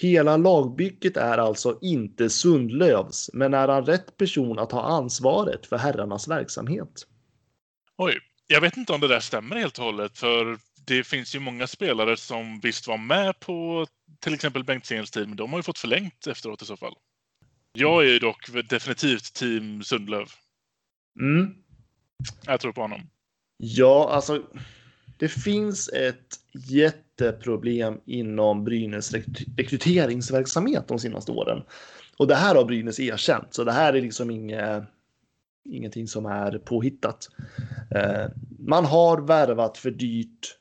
Hela 0.00 0.36
lagbygget 0.36 1.16
är 1.16 1.38
alltså 1.38 1.78
inte 1.82 2.30
Sundlövs, 2.30 3.30
men 3.32 3.54
är 3.54 3.68
han 3.68 3.86
rätt 3.86 4.16
person 4.16 4.58
att 4.58 4.72
ha 4.72 4.82
ansvaret 4.82 5.66
för 5.66 5.76
herrarnas 5.76 6.28
verksamhet? 6.28 7.06
Oj, 7.96 8.18
jag 8.46 8.60
vet 8.60 8.76
inte 8.76 8.92
om 8.92 9.00
det 9.00 9.08
där 9.08 9.20
stämmer 9.20 9.56
helt 9.56 9.78
och 9.78 9.84
hållet, 9.84 10.18
för 10.18 10.58
det 10.86 11.04
finns 11.04 11.34
ju 11.34 11.40
många 11.40 11.66
spelare 11.66 12.16
som 12.16 12.60
visst 12.60 12.86
var 12.86 12.98
med 12.98 13.40
på 13.40 13.86
till 14.20 14.34
exempel 14.34 14.64
Bengtzéns 14.64 15.10
tid, 15.10 15.28
men 15.28 15.36
de 15.36 15.50
har 15.50 15.58
ju 15.58 15.62
fått 15.62 15.78
förlängt 15.78 16.26
efteråt 16.26 16.62
i 16.62 16.66
så 16.66 16.76
fall. 16.76 16.94
Jag 17.72 18.02
är 18.02 18.08
ju 18.08 18.18
dock 18.18 18.68
definitivt 18.68 19.34
team 19.34 19.82
Sundlöv. 19.82 20.28
Mm. 21.20 21.54
Jag 22.46 22.60
tror 22.60 22.72
på 22.72 22.80
honom. 22.80 23.10
Ja, 23.56 24.10
alltså. 24.10 24.42
Det 25.18 25.28
finns 25.28 25.88
ett 25.88 26.36
jätteproblem 26.52 28.00
inom 28.04 28.64
Brynäs 28.64 29.12
rekryteringsverksamhet 29.56 30.88
de 30.88 30.98
senaste 30.98 31.32
åren. 31.32 31.62
Och 32.16 32.26
det 32.26 32.34
här 32.34 32.54
har 32.54 32.64
Brynäs 32.64 33.00
erkänt, 33.00 33.54
så 33.54 33.64
det 33.64 33.72
här 33.72 33.92
är 33.92 34.02
liksom 34.02 34.30
inget, 34.30 34.84
ingenting 35.64 36.08
som 36.08 36.26
är 36.26 36.58
påhittat. 36.58 37.28
Eh, 37.94 38.26
man 38.58 38.84
har 38.84 39.20
värvat 39.20 39.78
för 39.78 39.90
dyrt 39.90 40.58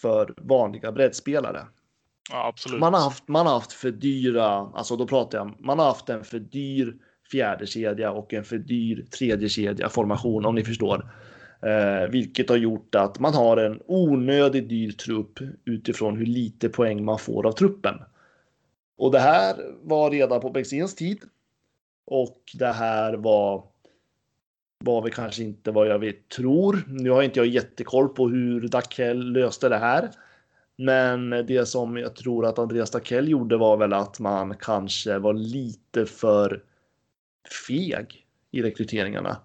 för 0.00 0.34
vanliga 0.36 0.92
breddspelare. 0.92 1.66
Ja. 2.30 2.54
Man 2.78 2.94
har 2.94 3.00
haft, 3.00 3.28
man 3.28 3.46
har 3.46 3.54
haft 3.54 3.72
för 3.72 3.90
dyra, 3.90 4.46
alltså 4.50 4.96
då 4.96 5.06
pratar 5.06 5.38
jag, 5.38 5.54
man 5.60 5.78
har 5.78 5.86
haft 5.86 6.08
en 6.08 6.24
för 6.24 6.38
dyr 6.38 6.94
fjärde 7.30 7.66
kedja 7.66 8.10
och 8.10 8.34
en 8.34 8.44
för 8.44 8.58
dyr 8.58 9.06
tredje 9.18 9.48
kedja 9.48 9.88
formation 9.88 10.46
om 10.46 10.54
ni 10.54 10.64
förstår. 10.64 11.10
Eh, 11.62 12.10
vilket 12.10 12.48
har 12.48 12.56
gjort 12.56 12.94
att 12.94 13.18
man 13.18 13.34
har 13.34 13.56
en 13.56 13.82
onödigt 13.86 14.68
dyr 14.68 14.92
trupp 14.92 15.38
utifrån 15.64 16.16
hur 16.16 16.26
lite 16.26 16.68
poäng 16.68 17.04
man 17.04 17.18
får 17.18 17.46
av 17.46 17.52
truppen. 17.52 17.94
Och 18.96 19.12
det 19.12 19.18
här 19.18 19.56
var 19.82 20.10
redan 20.10 20.40
på 20.40 20.50
Bexins 20.50 20.94
tid. 20.94 21.18
Och 22.06 22.42
det 22.54 22.72
här 22.72 23.14
var 23.14 23.64
var 24.84 25.02
vi 25.02 25.10
kanske 25.10 25.42
inte 25.42 25.70
vad 25.70 25.86
jag 25.86 25.98
vet, 25.98 26.28
tror. 26.28 26.84
Nu 26.86 27.10
har 27.10 27.22
inte 27.22 27.40
jag 27.40 27.46
jättekoll 27.46 28.08
på 28.08 28.28
hur 28.28 28.68
Dackell 28.68 29.32
löste 29.32 29.68
det 29.68 29.78
här. 29.78 30.10
Men 30.76 31.30
det 31.30 31.68
som 31.68 31.96
jag 31.96 32.16
tror 32.16 32.46
att 32.46 32.58
Andreas 32.58 32.90
Dackell 32.90 33.28
gjorde 33.28 33.56
var 33.56 33.76
väl 33.76 33.92
att 33.92 34.18
man 34.20 34.54
kanske 34.56 35.18
var 35.18 35.34
lite 35.34 36.06
för 36.06 36.62
feg 37.68 38.26
i 38.50 38.62
rekryteringarna. 38.62 39.36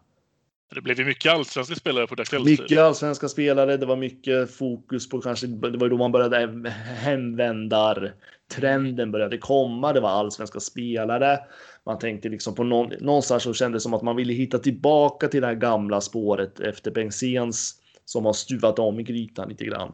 Det 0.73 0.81
blev 0.81 0.99
ju 0.99 1.05
mycket 1.05 1.31
allsvenska 1.31 1.75
spelare 1.75 2.07
på 2.07 2.15
Dakells 2.15 2.45
Mycket 2.45 2.79
allsvenska 2.79 3.29
spelare. 3.29 3.77
Det 3.77 3.85
var 3.85 3.95
mycket 3.95 4.55
fokus 4.55 5.09
på 5.09 5.21
kanske. 5.21 5.47
Det 5.47 5.77
var 5.77 5.89
då 5.89 5.97
man 5.97 6.11
började 6.11 6.69
hemvändar. 6.69 8.13
Trenden 8.55 9.11
började 9.11 9.37
komma. 9.37 9.93
Det 9.93 9.99
var 9.99 10.09
allsvenska 10.09 10.59
spelare. 10.59 11.39
Man 11.85 11.99
tänkte 11.99 12.29
liksom 12.29 12.55
på 12.55 12.63
någon, 12.63 12.93
någonstans 12.99 13.43
så 13.43 13.53
kändes 13.53 13.81
det 13.81 13.83
som 13.83 13.93
att 13.93 14.01
man 14.01 14.15
ville 14.15 14.33
hitta 14.33 14.59
tillbaka 14.59 15.27
till 15.27 15.41
det 15.41 15.47
här 15.47 15.53
gamla 15.53 16.01
spåret 16.01 16.59
efter 16.59 16.91
Bengtzéns 16.91 17.71
som 18.05 18.25
har 18.25 18.33
stuvat 18.33 18.79
om 18.79 18.99
i 18.99 19.03
grytan 19.03 19.49
lite 19.49 19.65
grann. 19.65 19.93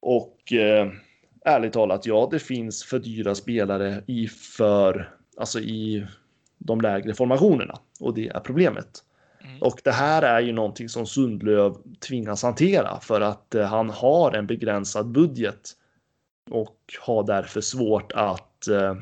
Och 0.00 0.52
eh, 0.52 0.92
ärligt 1.44 1.72
talat, 1.72 2.06
ja, 2.06 2.28
det 2.30 2.38
finns 2.38 2.84
för 2.84 2.98
dyra 2.98 3.34
spelare 3.34 4.02
i 4.06 4.28
för 4.28 5.14
alltså 5.36 5.60
i 5.60 6.06
de 6.58 6.80
lägre 6.80 7.14
formationerna 7.14 7.78
och 8.00 8.14
det 8.14 8.28
är 8.28 8.40
problemet. 8.40 9.04
Mm. 9.44 9.62
Och 9.62 9.80
det 9.84 9.92
här 9.92 10.22
är 10.22 10.40
ju 10.40 10.52
någonting 10.52 10.88
som 10.88 11.06
Sundlöv 11.06 11.76
tvingas 12.08 12.42
hantera 12.42 13.00
för 13.00 13.20
att 13.20 13.54
eh, 13.54 13.64
han 13.64 13.90
har 13.90 14.32
en 14.32 14.46
begränsad 14.46 15.06
budget 15.06 15.76
och 16.50 16.76
har 17.00 17.22
därför 17.26 17.60
svårt 17.60 18.12
att 18.12 18.68
eh, 18.68 18.94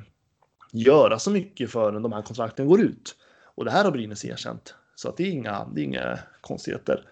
göra 0.73 1.19
så 1.19 1.31
mycket 1.31 1.71
förrän 1.71 2.03
de 2.03 2.13
här 2.13 2.23
kontrakten 2.23 2.67
går 2.67 2.81
ut. 2.81 3.17
Och 3.45 3.65
det 3.65 3.71
här 3.71 3.85
har 3.85 3.91
Brynäs 3.91 4.25
erkänt. 4.25 4.75
Så 4.95 5.09
att 5.09 5.17
det 5.17 5.23
är 5.23 5.31
inga, 5.31 5.69
det 5.75 5.81
är 5.81 5.85
inga 5.85 6.19
konstigheter. 6.41 7.05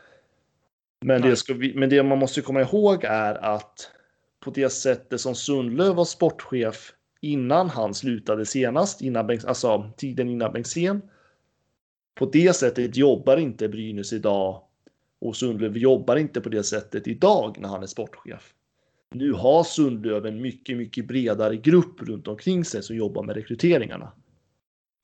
Men 1.01 1.23
det, 1.23 1.37
ska 1.37 1.55
vi, 1.55 1.75
men 1.75 1.89
det 1.89 2.03
man 2.03 2.19
måste 2.19 2.41
komma 2.41 2.61
ihåg 2.61 3.05
är 3.05 3.35
att 3.35 3.91
på 4.41 4.51
det 4.51 4.71
sättet 4.71 5.21
som 5.21 5.35
Sundlöv 5.35 5.95
var 5.95 6.05
sportchef 6.05 6.93
innan 7.21 7.71
han 7.71 7.95
slutade 7.95 8.47
senast, 8.47 9.01
innan, 9.01 9.31
alltså 9.47 9.91
tiden 9.97 10.29
innan 10.29 10.53
Bengtzén. 10.53 11.03
På 12.19 12.27
det 12.27 12.57
sättet 12.57 12.97
jobbar 12.97 13.37
inte 13.37 13.69
Brynäs 13.69 14.13
idag 14.13 14.63
och 15.21 15.37
Sundlöv 15.37 15.77
jobbar 15.77 16.17
inte 16.17 16.41
på 16.41 16.49
det 16.49 16.63
sättet 16.63 17.09
idag 17.09 17.57
när 17.61 17.69
han 17.69 17.83
är 17.83 17.87
sportchef. 17.87 18.55
Nu 19.15 19.33
har 19.33 19.65
Sundlöv 19.65 20.27
en 20.27 20.43
mycket, 20.43 20.77
mycket 20.77 21.07
bredare 21.07 21.57
grupp 21.57 22.03
runt 22.03 22.29
omkring 22.29 22.65
sig 22.65 22.83
som 22.83 22.97
jobbar 22.97 23.23
med 23.23 23.37
rekryteringarna. 23.37 24.13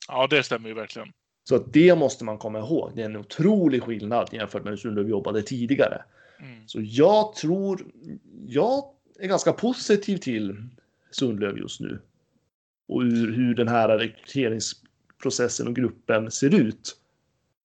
Ja, 0.08 0.26
det 0.26 0.42
stämmer 0.42 0.68
ju 0.68 0.74
verkligen. 0.74 1.12
Så 1.44 1.56
att 1.56 1.72
det 1.72 1.94
måste 1.94 2.24
man 2.24 2.38
komma 2.38 2.58
ihåg. 2.58 2.92
Det 2.94 3.02
är 3.02 3.06
en 3.06 3.16
otrolig 3.16 3.82
skillnad 3.82 4.28
jämfört 4.32 4.64
med 4.64 4.70
hur 4.70 4.76
Sundlöv 4.76 5.08
jobbade 5.08 5.42
tidigare. 5.42 6.04
Mm. 6.40 6.68
Så 6.68 6.80
jag 6.82 7.34
tror, 7.34 7.86
jag 8.46 8.84
är 9.18 9.28
ganska 9.28 9.52
positiv 9.52 10.16
till 10.16 10.56
Sundlöv 11.10 11.58
just 11.58 11.80
nu. 11.80 12.00
Och 12.88 13.02
hur, 13.02 13.32
hur 13.32 13.54
den 13.54 13.68
här 13.68 13.98
rekryteringsprocessen 13.98 15.68
och 15.68 15.76
gruppen 15.76 16.30
ser 16.30 16.54
ut. 16.54 17.01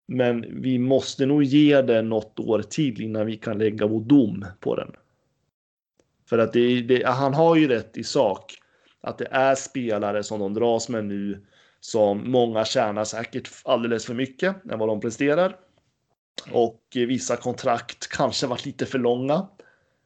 Men 0.08 0.62
vi 0.62 0.80
måste 0.80 1.26
nog 1.26 1.44
ge 1.44 1.82
det 1.82 2.02
något 2.02 2.40
år 2.40 2.62
till 2.62 3.02
innan 3.02 3.26
vi 3.26 3.38
kan 3.38 3.58
lägga 3.58 3.88
vår 3.88 4.02
dom 4.02 4.46
på 4.60 4.76
den. 4.76 4.92
För 6.30 6.38
att 6.38 6.54
det, 6.54 6.82
det, 6.82 7.08
han 7.08 7.34
har 7.34 7.56
ju 7.56 7.68
rätt 7.68 7.98
i 7.98 8.04
sak 8.04 8.54
att 9.02 9.18
det 9.18 9.28
är 9.32 9.56
spelare 9.56 10.24
som 10.24 10.40
de 10.40 10.54
dras 10.54 10.90
med 10.90 11.06
nu 11.06 11.46
som 11.80 12.32
många 12.32 12.66
tjänar 12.66 13.04
säkert 13.04 13.50
alldeles 13.64 14.06
för 14.06 14.14
mycket 14.14 14.72
än 14.72 14.80
vad 14.80 14.90
de 14.90 15.00
presterar. 15.00 15.56
Och 16.52 16.82
vissa 16.94 17.36
kontrakt 17.36 18.08
kanske 18.08 18.48
varit 18.48 18.66
lite 18.66 18.86
för 18.86 19.00
långa 19.00 19.48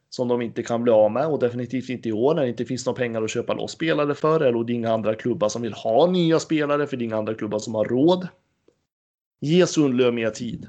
som 0.10 0.28
de 0.28 0.42
inte 0.42 0.64
kan 0.64 0.84
bli 0.84 0.92
av 0.92 1.12
med 1.12 1.28
och 1.28 1.40
definitivt 1.40 1.90
inte 1.90 2.10
i 2.10 2.12
år 2.12 2.36
när 2.36 2.42
det 2.42 2.50
inte 2.50 2.66
finns 2.66 2.86
några 2.86 2.98
pengar 2.98 3.22
att 3.22 3.32
köpa 3.32 3.54
loss 3.54 3.72
spelare 3.72 4.16
för 4.16 4.40
eller 4.40 4.64
det 4.64 4.74
är 4.74 4.76
inga 4.76 4.94
andra 4.94 5.16
klubbar 5.16 5.50
som 5.50 5.62
vill 5.62 5.74
ha 5.74 6.12
nya 6.12 6.40
spelare 6.40 6.88
för 6.88 6.98
det 6.98 7.04
är 7.04 7.06
inga 7.06 7.18
andra 7.18 7.34
klubbar 7.34 7.60
som 7.60 7.76
har 7.76 7.86
råd. 7.86 8.28
Ge 9.44 9.68
Sundlöv 9.68 10.14
mer 10.14 10.30
tid. 10.30 10.68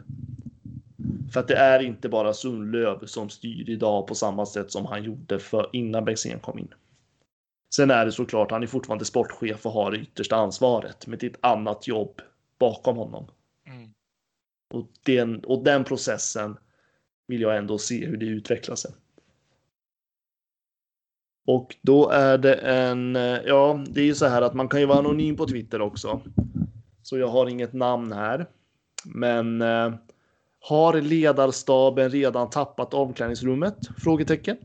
För 1.32 1.40
att 1.40 1.48
det 1.48 1.56
är 1.56 1.82
inte 1.82 2.08
bara 2.08 2.34
Sundlöv 2.34 3.06
som 3.06 3.28
styr 3.28 3.70
idag 3.70 4.06
på 4.06 4.14
samma 4.14 4.46
sätt 4.46 4.72
som 4.72 4.86
han 4.86 5.04
gjorde 5.04 5.38
för 5.38 5.70
innan 5.72 6.04
Bengtzén 6.04 6.40
kom 6.40 6.58
in. 6.58 6.74
Sen 7.74 7.90
är 7.90 8.04
det 8.04 8.12
såklart, 8.12 8.50
han 8.50 8.62
är 8.62 8.66
fortfarande 8.66 9.04
sportchef 9.04 9.66
och 9.66 9.72
har 9.72 9.90
det 9.90 9.98
yttersta 9.98 10.36
ansvaret, 10.36 11.06
men 11.06 11.18
det 11.18 11.26
är 11.26 11.30
ett 11.30 11.36
annat 11.40 11.86
jobb 11.86 12.20
bakom 12.58 12.96
honom. 12.96 13.26
Mm. 13.66 13.90
Och, 14.74 14.88
den, 15.04 15.44
och 15.44 15.64
den 15.64 15.84
processen 15.84 16.56
vill 17.26 17.40
jag 17.40 17.56
ändå 17.56 17.78
se 17.78 18.06
hur 18.06 18.16
det 18.16 18.26
utvecklar 18.26 18.76
sig. 18.76 18.90
Och 21.46 21.76
då 21.82 22.08
är 22.08 22.38
det 22.38 22.54
en, 22.54 23.14
ja, 23.46 23.84
det 23.88 24.00
är 24.00 24.04
ju 24.04 24.14
så 24.14 24.26
här 24.26 24.42
att 24.42 24.54
man 24.54 24.68
kan 24.68 24.80
ju 24.80 24.86
vara 24.86 24.98
anonym 24.98 25.36
på 25.36 25.46
Twitter 25.46 25.80
också. 25.80 26.20
Så 27.02 27.18
jag 27.18 27.28
har 27.28 27.48
inget 27.48 27.72
namn 27.72 28.12
här. 28.12 28.46
Men 29.04 29.62
eh, 29.62 29.92
har 30.60 31.00
ledarstaben 31.00 32.10
redan 32.10 32.50
tappat 32.50 32.94
omklädningsrummet? 32.94 33.76
Frågetecken. 33.98 34.56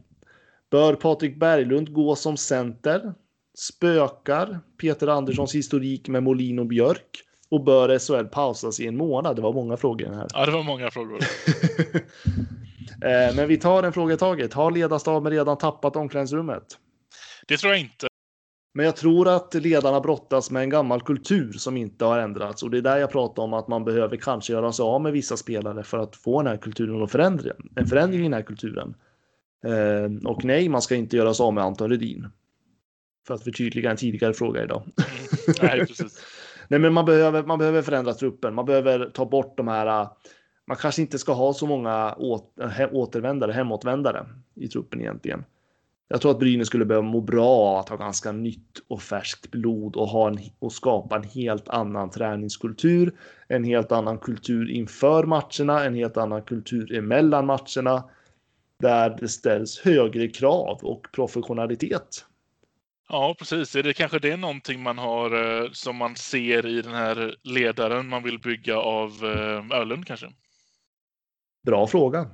Bör 0.70 0.94
Patrik 0.94 1.36
Berglund 1.40 1.94
gå 1.94 2.16
som 2.16 2.38
center? 2.38 3.14
Spökar 3.58 4.60
Peter 4.82 5.08
Anderssons 5.08 5.56
historik 5.56 6.08
med 6.08 6.24
Molin 6.24 6.60
och 6.60 6.66
Björk? 6.66 7.24
Och 7.50 7.64
bör 7.64 8.00
SHL 8.00 8.28
pausas 8.28 8.80
i 8.80 8.88
en 8.88 8.98
månad? 8.98 9.36
Det 9.36 9.42
var 9.42 9.54
många 9.54 9.78
frågor 9.78 10.14
här. 10.14 10.28
Ja, 10.34 10.46
det 10.46 10.52
var 10.52 10.64
många 10.64 10.92
frågor. 10.92 11.20
Eh, 13.02 13.36
Men 13.36 13.48
vi 13.48 13.58
tar 13.58 13.84
en 13.84 13.94
fråga 13.94 14.14
i 14.14 14.18
taget. 14.18 14.54
Har 14.54 14.72
ledarstaben 14.72 15.32
redan 15.32 15.58
tappat 15.58 15.96
omklädningsrummet? 15.96 16.64
Det 17.48 17.58
tror 17.58 17.72
jag 17.72 17.82
inte. 17.82 18.08
Men 18.78 18.86
jag 18.86 18.96
tror 18.96 19.28
att 19.28 19.54
ledarna 19.54 20.00
brottas 20.00 20.52
med 20.52 20.64
en 20.64 20.70
gammal 20.70 21.02
kultur 21.02 21.52
som 21.52 21.78
inte 21.78 22.06
har 22.06 22.20
ändrats 22.20 22.64
och 22.64 22.70
det 22.70 22.78
är 22.78 22.82
där 22.82 22.98
jag 22.98 23.12
pratar 23.12 23.44
om 23.44 23.54
att 23.54 23.68
man 23.68 23.86
behöver 23.86 24.18
kanske 24.18 24.54
göra 24.54 24.72
sig 24.72 24.84
av 24.84 25.02
med 25.02 25.14
vissa 25.14 25.38
spelare 25.38 25.84
för 25.84 25.98
att 25.98 26.16
få 26.16 26.42
den 26.42 26.52
här 26.52 26.58
kulturen 26.58 27.02
och 27.02 27.12
förändra 27.12 27.52
en 27.76 27.88
förändring 27.88 28.20
i 28.20 28.24
den 28.24 28.34
här 28.34 28.42
kulturen. 28.42 28.96
Eh, 29.66 30.30
och 30.30 30.46
nej, 30.46 30.70
man 30.70 30.82
ska 30.82 30.96
inte 30.96 31.18
göra 31.18 31.34
sig 31.34 31.44
av 31.44 31.54
med 31.54 31.64
Anton 31.64 31.90
Rudin. 31.90 32.28
För 33.28 33.34
att 33.34 33.44
förtydliga 33.44 33.92
en 33.92 33.98
tidigare 33.98 34.34
fråga 34.34 34.64
idag. 34.64 34.84
Nej, 35.62 35.80
precis. 35.80 36.26
Nej, 36.68 36.80
men 36.80 36.94
man 36.94 37.06
behöver, 37.06 37.44
man 37.44 37.60
behöver 37.60 37.82
förändra 37.82 38.14
truppen. 38.14 38.56
Man 38.56 38.66
behöver 38.66 39.10
ta 39.14 39.26
bort 39.26 39.58
de 39.58 39.68
här. 39.68 40.02
äh, 40.02 40.10
Man 40.68 40.78
kanske 40.78 41.02
inte 41.02 41.20
ska 41.20 41.34
ha 41.34 41.54
så 41.54 41.68
många 41.68 42.16
återvändare, 42.92 43.52
hemåtvändare 43.52 44.26
i 44.56 44.68
truppen 44.68 45.02
egentligen. 45.02 45.44
Jag 46.10 46.22
tror 46.22 46.32
att 46.32 46.40
Brynäs 46.40 46.68
skulle 46.68 46.86
behöva 46.86 47.08
må 47.08 47.22
bra 47.22 47.80
att 47.80 47.90
ha 47.90 47.98
ganska 47.98 48.32
nytt 48.32 48.80
och 48.88 49.02
färskt 49.02 49.52
blod 49.52 49.96
och, 49.96 50.08
ha 50.08 50.28
en, 50.28 50.40
och 50.60 50.74
skapa 50.74 51.16
en 51.16 51.24
helt 51.24 51.70
annan 51.70 52.10
träningskultur, 52.10 53.16
en 53.48 53.64
helt 53.64 53.92
annan 53.92 54.18
kultur 54.18 54.72
inför 54.72 55.24
matcherna, 55.24 55.86
en 55.86 55.96
helt 55.96 56.18
annan 56.18 56.42
kultur 56.42 56.94
emellan 56.98 57.46
matcherna 57.46 58.04
där 58.80 59.18
det 59.20 59.28
ställs 59.28 59.80
högre 59.80 60.28
krav 60.28 60.80
och 60.82 61.08
professionalitet. 61.12 62.26
Ja, 63.10 63.36
precis. 63.40 63.76
Är 63.76 63.84
det 63.84 63.94
kanske 63.94 64.20
det 64.20 64.32
är 64.32 64.38
någonting 64.38 64.84
man 64.84 64.98
har 64.98 65.62
eh, 65.64 65.72
som 65.72 65.96
man 65.96 66.16
ser 66.16 66.66
i 66.66 66.82
den 66.82 66.94
här 66.94 67.36
ledaren 67.44 68.08
man 68.08 68.24
vill 68.24 68.40
bygga 68.40 68.78
av 68.78 69.10
eh, 69.24 69.80
Öhlund 69.80 70.08
kanske? 70.08 70.28
Bra 71.66 71.88
fråga. 71.88 72.30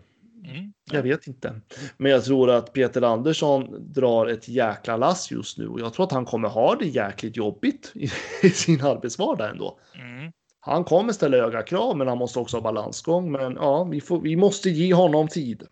Mm. 0.45 0.73
Jag 0.91 1.03
vet 1.03 1.27
inte. 1.27 1.61
Men 1.97 2.11
jag 2.11 2.23
tror 2.25 2.49
att 2.49 2.73
Peter 2.73 3.01
Andersson 3.01 3.93
drar 3.93 4.27
ett 4.27 4.47
jäkla 4.47 4.97
lass 4.97 5.31
just 5.31 5.57
nu 5.57 5.67
och 5.67 5.79
jag 5.79 5.93
tror 5.93 6.05
att 6.05 6.11
han 6.11 6.25
kommer 6.25 6.49
ha 6.49 6.75
det 6.75 6.85
jäkligt 6.85 7.37
jobbigt 7.37 7.91
i, 7.95 8.09
i 8.43 8.49
sin 8.49 8.81
arbetsvardag 8.85 9.49
ändå. 9.49 9.79
Mm. 9.95 10.31
Han 10.59 10.83
kommer 10.83 11.13
ställa 11.13 11.37
höga 11.37 11.61
krav, 11.63 11.97
men 11.97 12.07
han 12.07 12.17
måste 12.17 12.39
också 12.39 12.57
ha 12.57 12.61
balansgång. 12.61 13.31
Men 13.31 13.55
ja, 13.55 13.83
vi, 13.83 14.01
får, 14.01 14.21
vi 14.21 14.35
måste 14.35 14.69
ge 14.69 14.93
honom 14.93 15.27
tid. 15.27 15.63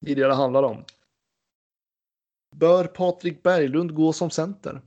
Det 0.00 0.12
är 0.12 0.16
det 0.16 0.26
det 0.26 0.34
handlar 0.34 0.62
om. 0.62 0.84
Bör 2.56 2.84
Patrik 2.84 3.42
Berglund 3.42 3.94
gå 3.94 4.12
som 4.12 4.30
center? 4.30 4.80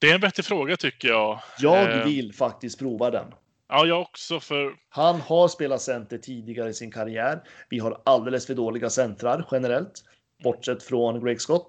Det 0.00 0.10
är 0.10 0.14
en 0.14 0.20
vettig 0.20 0.44
fråga 0.44 0.76
tycker 0.76 1.08
jag. 1.08 1.40
Jag 1.58 1.98
Eh, 1.98 2.04
vill 2.04 2.34
faktiskt 2.34 2.78
prova 2.78 3.10
den. 3.10 3.26
Ja, 3.70 3.86
jag 3.86 4.00
också. 4.00 4.40
För 4.40 4.74
Han 4.88 5.20
har 5.20 5.48
spelat 5.48 5.82
center 5.82 6.18
tidigare 6.18 6.70
i 6.70 6.74
sin 6.74 6.90
karriär. 6.90 7.42
Vi 7.68 7.78
har 7.78 8.02
alldeles 8.04 8.46
för 8.46 8.54
dåliga 8.54 8.90
centrar 8.90 9.48
generellt, 9.52 10.04
bortsett 10.44 10.82
från 10.82 11.24
Greg 11.24 11.40
Scott. 11.40 11.68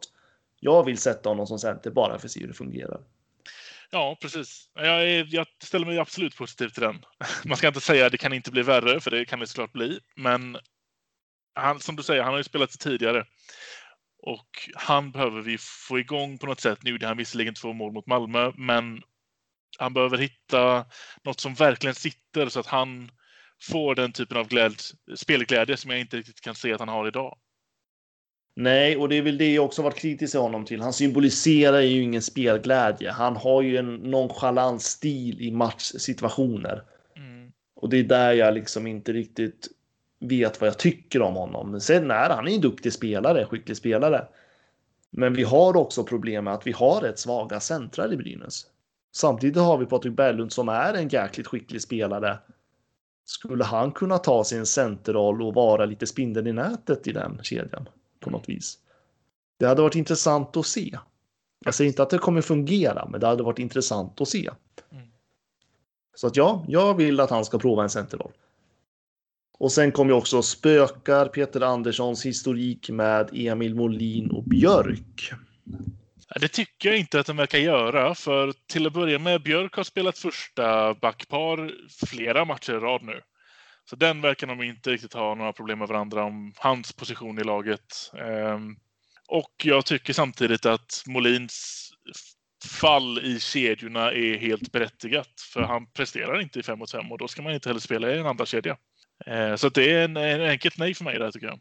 Jag 0.60 0.86
vill 0.86 0.98
sätta 0.98 1.30
honom 1.30 1.48
som 1.48 1.60
center 1.60 1.92
bara 1.92 2.20
för 2.20 2.28
att 2.28 2.32
se 2.32 2.40
hur 2.40 2.48
det 2.48 2.54
fungerar. 2.54 3.02
ja, 3.92 4.18
precis. 4.22 4.70
Jag, 4.76 5.10
är, 5.10 5.28
jag 5.30 5.48
ställer 5.64 5.86
mig 5.86 6.00
absolut 6.00 6.38
positiv 6.38 6.70
till 6.70 6.84
den. 6.84 7.06
Man 7.46 7.58
ska 7.58 7.68
inte 7.68 7.82
säga 7.82 8.06
att 8.06 8.12
det 8.12 8.18
kan 8.18 8.34
inte 8.34 8.52
bli 8.52 8.62
värre, 8.62 9.00
för 9.00 9.12
det 9.12 9.26
kan 9.26 9.40
det 9.40 9.48
såklart 9.48 9.74
bli. 9.74 10.00
Men 10.16 10.58
han, 11.56 11.80
som 11.80 11.96
du 11.96 12.04
säger, 12.04 12.24
han 12.24 12.34
har 12.34 12.40
ju 12.40 12.44
spelat 12.44 12.80
tidigare. 12.80 13.26
Och 14.24 14.70
han 14.76 15.12
behöver 15.12 15.42
vi 15.42 15.58
få 15.60 16.00
igång 16.00 16.38
på 16.38 16.46
något 16.46 16.60
sätt. 16.60 16.84
Nu 16.84 16.92
gjorde 16.92 17.08
han 17.08 17.18
visserligen 17.18 17.54
två 17.54 17.74
mål 17.74 17.92
mot 17.92 18.08
Malmö, 18.08 18.52
men 18.56 19.02
han 19.82 19.94
behöver 19.94 20.18
hitta 20.18 20.86
något 21.24 21.40
som 21.40 21.54
verkligen 21.54 21.96
sitter 21.96 22.50
så 22.50 22.60
att 22.60 22.68
han 22.68 23.12
får 23.62 23.96
den 23.96 24.12
typen 24.12 24.38
av 24.38 24.48
glädje, 24.48 24.78
spelglädje 25.16 25.78
som 25.78 25.92
jag 25.92 26.00
inte 26.00 26.18
riktigt 26.18 26.42
kan 26.42 26.56
se 26.56 26.74
att 26.74 26.80
han 26.80 26.90
har 26.90 27.08
idag. 27.08 27.38
Nej, 28.56 28.98
och 28.98 29.10
det 29.10 29.16
är 29.16 29.22
väl 29.22 29.38
det 29.38 29.54
jag 29.54 29.66
också 29.66 29.82
varit 29.82 29.98
kritisk 29.98 30.34
till 30.34 30.40
honom 30.40 30.66
till. 30.66 30.82
Han 30.82 30.94
symboliserar 30.94 31.80
ju 31.80 32.02
ingen 32.02 32.22
spelglädje. 32.22 33.12
Han 33.12 33.36
har 33.36 33.62
ju 33.62 33.78
en 33.78 33.96
nonchalant 33.96 34.82
stil 34.82 35.42
i 35.42 35.52
matchsituationer. 35.52 36.84
Mm. 37.16 37.52
Och 37.76 37.90
det 37.90 38.00
är 38.00 38.04
där 38.04 38.34
jag 38.34 38.54
liksom 38.54 38.88
inte 38.88 39.14
riktigt 39.14 39.68
vet 40.20 40.62
vad 40.62 40.68
jag 40.68 40.80
tycker 40.80 41.22
om 41.22 41.34
honom. 41.34 41.72
Men 41.72 41.82
sen 41.82 42.12
är 42.12 42.30
han 42.30 42.48
en 42.48 42.62
duktig 42.62 42.94
spelare, 42.94 43.46
skicklig 43.46 43.78
spelare. 43.78 44.28
Men 45.10 45.34
vi 45.34 45.44
har 45.44 45.78
också 45.78 46.04
problem 46.04 46.44
med 46.44 46.54
att 46.54 46.68
vi 46.68 46.72
har 46.72 47.02
rätt 47.02 47.20
svaga 47.20 47.60
centrar 47.60 48.14
i 48.14 48.18
Brynäs. 48.18 48.66
Samtidigt 49.12 49.58
har 49.58 49.78
vi 49.78 49.86
Patrik 49.86 50.14
Berglund 50.14 50.54
som 50.54 50.70
är 50.70 50.94
en 50.94 51.08
jäkligt 51.08 51.48
skicklig 51.48 51.82
spelare. 51.82 52.40
Skulle 53.26 53.64
han 53.64 53.92
kunna 53.92 54.18
ta 54.18 54.44
sin 54.44 54.66
centerroll 54.66 55.42
och 55.42 55.54
vara 55.54 55.86
lite 55.86 56.08
spindeln 56.08 56.48
i 56.48 56.54
nätet 56.54 57.08
i 57.08 57.12
den 57.12 57.40
kedjan 57.44 57.90
på 58.20 58.30
något 58.30 58.50
vis? 58.50 58.78
Det 59.58 59.66
hade 59.66 59.82
varit 59.82 59.96
intressant 59.96 60.58
att 60.58 60.66
se. 60.66 60.98
Jag 61.66 61.74
säger 61.74 61.88
inte 61.88 62.04
att 62.04 62.10
det 62.10 62.18
kommer 62.18 62.42
fungera, 62.42 63.08
men 63.12 63.20
det 63.20 63.28
hade 63.28 63.44
varit 63.44 63.60
intressant 63.60 64.22
att 64.22 64.28
se. 64.28 64.50
Mm. 64.92 65.08
Så 66.16 66.28
att 66.28 66.36
ja, 66.36 66.66
jag 66.68 66.94
vill 66.98 67.20
att 67.20 67.30
han 67.30 67.46
ska 67.46 67.60
prova 67.60 67.84
en 67.84 67.90
centerroll. 67.90 68.32
Och 69.58 69.72
sen 69.72 69.92
kommer 69.92 70.12
ju 70.12 70.18
också 70.18 70.42
spökar 70.42 71.26
Peter 71.26 71.62
Anderssons 71.62 72.26
historik 72.26 72.90
med 72.90 73.30
Emil 73.34 73.76
Molin 73.76 74.32
och 74.32 74.44
Björk. 74.44 75.34
Det 76.40 76.48
tycker 76.48 76.90
jag 76.90 76.98
inte 76.98 77.20
att 77.20 77.26
den 77.26 77.38
verkar 77.38 77.58
göra, 77.58 78.16
för 78.16 78.54
till 78.68 78.88
att 78.88 78.94
börja 78.94 79.20
med, 79.20 79.44
Björk 79.44 79.76
har 79.76 79.84
spelat 79.84 80.18
första 80.18 80.94
backpar 80.94 81.72
flera 82.06 82.46
matcher 82.46 82.74
i 82.74 82.80
rad 82.80 83.04
nu. 83.04 83.22
Så 83.90 83.96
den 83.96 84.22
verkar 84.22 84.48
de 84.48 84.64
inte 84.64 84.90
riktigt 84.90 85.14
ha 85.14 85.36
några 85.36 85.54
problem 85.54 85.80
med 85.80 85.88
varandra 85.88 86.24
om 86.24 86.54
hans 86.58 86.94
position 86.94 87.40
i 87.40 87.44
laget. 87.44 88.12
Ehm, 88.18 88.76
och 89.28 89.52
jag 89.64 89.86
tycker 89.86 90.14
samtidigt 90.14 90.66
att 90.66 91.04
Molins 91.08 91.90
fall 92.66 93.20
i 93.20 93.40
kedjorna 93.40 94.12
är 94.12 94.38
helt 94.38 94.72
berättigat, 94.72 95.42
för 95.54 95.62
han 95.62 95.92
presterar 95.92 96.42
inte 96.42 96.60
i 96.60 96.64
5 96.64 96.80
mot 96.80 96.92
5 96.92 97.12
och 97.12 97.18
då 97.18 97.28
ska 97.28 97.42
man 97.42 97.54
inte 97.54 97.70
heller 97.70 97.80
spela 97.80 98.12
i 98.12 98.20
en 98.20 98.26
andra 98.26 98.46
kedja. 98.46 98.78
Ehm, 99.26 99.58
så 99.58 99.70
det 99.70 99.92
är 99.92 100.04
en, 100.04 100.18
en 100.18 100.42
enkelt 100.42 100.78
nej 100.78 100.94
för 100.94 101.04
mig 101.04 101.20
där 101.20 101.32
tycker 101.32 101.48
jag. 101.48 101.60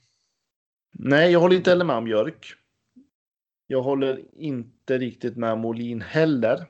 Nej, 0.93 1.33
jag 1.33 1.41
håller 1.41 1.57
inte 1.57 1.71
heller 1.71 1.85
med 1.85 1.97
om 1.97 2.05
Björk. 2.05 2.55
Jag 3.71 3.83
håller 3.83 4.21
inte 4.37 4.99
riktigt 4.99 5.37
med 5.37 5.59
Molin 5.59 6.01
heller. 6.01 6.67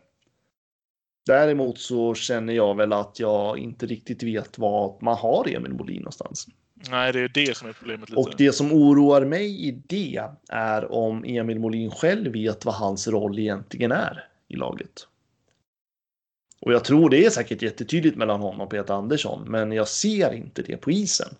Däremot 1.26 1.78
så 1.78 2.14
känner 2.14 2.52
jag 2.52 2.76
väl 2.76 2.92
att 2.92 3.20
jag 3.20 3.58
inte 3.58 3.86
riktigt 3.86 4.22
vet 4.22 4.58
vad 4.58 5.02
man 5.02 5.16
har 5.16 5.48
Emil 5.48 5.72
Molin 5.72 5.96
någonstans. 5.96 6.46
Nej, 6.90 7.12
det 7.12 7.20
är 7.20 7.28
det 7.28 7.56
som 7.56 7.68
är 7.68 7.72
problemet 7.72 8.08
lite. 8.08 8.20
Och 8.20 8.34
det 8.38 8.52
som 8.52 8.72
oroar 8.72 9.24
mig 9.24 9.68
i 9.68 9.70
det 9.86 10.22
är 10.48 10.92
om 10.92 11.24
Emil 11.24 11.60
Molin 11.60 11.90
själv 11.90 12.32
vet 12.32 12.64
vad 12.64 12.74
hans 12.74 13.08
roll 13.08 13.38
egentligen 13.38 13.92
är 13.92 14.24
i 14.48 14.56
laget. 14.56 15.06
Och 16.60 16.72
jag 16.72 16.84
tror 16.84 17.10
det 17.10 17.26
är 17.26 17.30
säkert 17.30 17.62
jättetydligt 17.62 18.16
mellan 18.16 18.40
honom 18.40 18.60
och 18.60 18.70
Peter 18.70 18.94
Andersson, 18.94 19.50
men 19.50 19.72
jag 19.72 19.88
ser 19.88 20.32
inte 20.32 20.62
det 20.62 20.76
på 20.76 20.90
isen. 20.90 21.34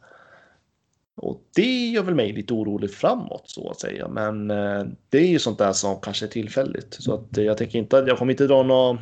Och 1.22 1.42
det 1.54 1.90
gör 1.90 2.02
väl 2.02 2.14
mig 2.14 2.32
lite 2.32 2.54
orolig 2.54 2.90
framåt 2.90 3.50
så 3.50 3.70
att 3.70 3.80
säga, 3.80 4.08
men 4.08 4.50
eh, 4.50 4.84
det 5.08 5.18
är 5.18 5.26
ju 5.26 5.38
sånt 5.38 5.58
där 5.58 5.72
som 5.72 6.00
kanske 6.00 6.26
är 6.26 6.30
tillfälligt. 6.30 6.94
Så 6.94 7.14
att 7.14 7.38
eh, 7.38 7.44
jag 7.44 7.58
tänker 7.58 7.78
inte 7.78 7.98
att 7.98 8.08
jag 8.08 8.18
kommer 8.18 8.32
inte 8.32 8.46
dra 8.46 8.62
några 8.62 8.98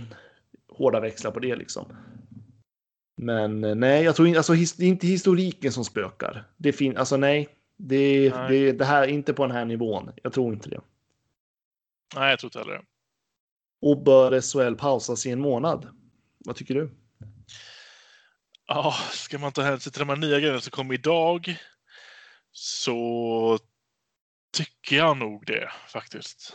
hårda 0.68 1.00
växlar 1.00 1.30
på 1.30 1.40
det 1.40 1.56
liksom. 1.56 1.84
Men 3.16 3.64
eh, 3.64 3.74
nej, 3.74 4.04
jag 4.04 4.16
tror 4.16 4.28
inte, 4.28 4.38
alltså 4.38 4.52
det 4.52 4.84
är 4.84 4.88
inte 4.88 5.06
historiken 5.06 5.72
som 5.72 5.84
spökar. 5.84 6.44
Det 6.56 6.72
fin, 6.72 6.96
alltså 6.96 7.16
nej, 7.16 7.48
det, 7.76 8.34
Nej. 8.34 8.50
det, 8.50 8.72
det 8.72 8.84
här 8.84 9.06
inte 9.06 9.34
på 9.34 9.46
den 9.46 9.56
här 9.56 9.64
nivån. 9.64 10.10
Jag 10.22 10.32
tror 10.32 10.54
inte 10.54 10.70
det. 10.70 10.80
Nej, 12.14 12.30
jag 12.30 12.38
tror 12.38 12.48
inte 12.48 12.58
heller 12.58 12.72
det. 12.72 12.84
Och 13.80 14.02
bör 14.02 14.40
SHL 14.40 14.74
pausas 14.74 15.26
i 15.26 15.30
en 15.30 15.40
månad? 15.40 15.88
Vad 16.38 16.56
tycker 16.56 16.74
du? 16.74 16.90
Ja, 18.66 18.94
ska 19.12 19.38
man 19.38 19.52
ta 19.52 19.62
hänsyn 19.62 19.92
till 19.92 20.00
de 20.00 20.08
här 20.08 20.16
nya 20.16 20.40
grejerna 20.40 20.60
som 20.60 20.70
kom 20.70 20.92
idag 20.92 21.58
så 22.60 23.58
tycker 24.52 24.96
jag 24.96 25.16
nog 25.16 25.46
det 25.46 25.70
faktiskt. 25.88 26.54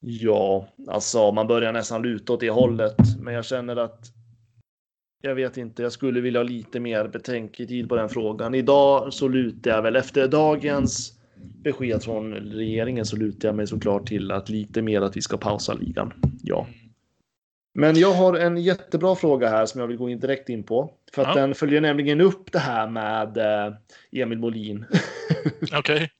Ja, 0.00 0.68
alltså 0.88 1.32
man 1.32 1.46
börjar 1.46 1.72
nästan 1.72 2.02
luta 2.02 2.32
åt 2.32 2.40
det 2.40 2.50
hållet, 2.50 2.96
men 3.20 3.34
jag 3.34 3.44
känner 3.44 3.76
att 3.76 4.00
jag 5.22 5.34
vet 5.34 5.56
inte, 5.56 5.82
jag 5.82 5.92
skulle 5.92 6.20
vilja 6.20 6.40
ha 6.40 6.44
lite 6.44 6.80
mer 6.80 7.08
betänketid 7.08 7.88
på 7.88 7.96
den 7.96 8.08
frågan. 8.08 8.54
Idag 8.54 9.12
så 9.12 9.28
lutar 9.28 9.70
jag 9.70 9.82
väl 9.82 9.96
efter 9.96 10.28
dagens 10.28 11.12
besked 11.36 12.02
från 12.02 12.34
regeringen 12.34 13.06
så 13.06 13.16
lutar 13.16 13.48
jag 13.48 13.56
mig 13.56 13.66
såklart 13.66 14.06
till 14.06 14.30
att 14.30 14.48
lite 14.48 14.82
mer 14.82 15.00
att 15.00 15.16
vi 15.16 15.22
ska 15.22 15.36
pausa 15.36 15.74
ligan. 15.74 16.12
Ja. 16.42 16.66
Men 17.80 17.98
jag 17.98 18.12
har 18.12 18.34
en 18.34 18.56
jättebra 18.56 19.14
fråga 19.14 19.48
här 19.48 19.66
som 19.66 19.80
jag 19.80 19.88
vill 19.88 19.96
gå 19.96 20.08
in 20.10 20.20
direkt 20.20 20.48
in 20.48 20.62
på. 20.62 20.90
För 21.12 21.22
att 21.22 21.28
Ja. 21.36 21.40
den 21.40 21.54
följer 21.54 21.80
nämligen 21.80 22.20
upp 22.20 22.52
det 22.52 22.58
här 22.58 22.88
med 22.88 23.36
eh, 23.36 23.74
Emil 24.22 24.38
Molin. 24.38 24.84
Okej. 25.78 26.10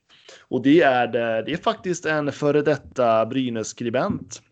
Och 0.40 0.62
det 0.62 0.80
är, 0.82 1.06
det, 1.06 1.42
det 1.42 1.52
är 1.52 1.56
faktiskt 1.56 2.06
en 2.06 2.32
före 2.32 2.62
detta 2.62 3.26
Brynäs-skribent 3.26 4.42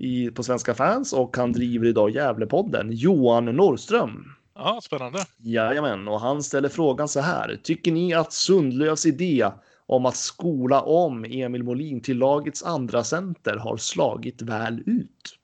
i, 0.00 0.30
på 0.30 0.42
Svenska 0.42 0.74
fans 0.74 1.12
och 1.12 1.36
han 1.36 1.52
driver 1.52 1.86
idag 1.86 2.10
Gävlepodden. 2.10 2.88
Johan 2.92 3.44
Norrström. 3.44 4.24
Ja, 4.54 4.80
spännande. 4.82 5.18
Jajamän, 5.38 6.08
och 6.08 6.20
han 6.20 6.42
ställer 6.42 6.68
frågan 6.68 7.08
så 7.08 7.20
här. 7.20 7.58
Tycker 7.62 7.92
ni 7.92 8.14
att 8.14 8.32
Sundlövs 8.32 9.06
idé 9.06 9.50
om 9.86 10.06
att 10.06 10.16
skola 10.16 10.82
om 10.82 11.24
Emil 11.24 11.62
Molin 11.62 12.00
till 12.00 12.18
lagets 12.18 12.62
andra 12.62 13.04
center 13.04 13.56
har 13.56 13.76
slagit 13.76 14.42
väl 14.42 14.82
ut? 14.86 15.38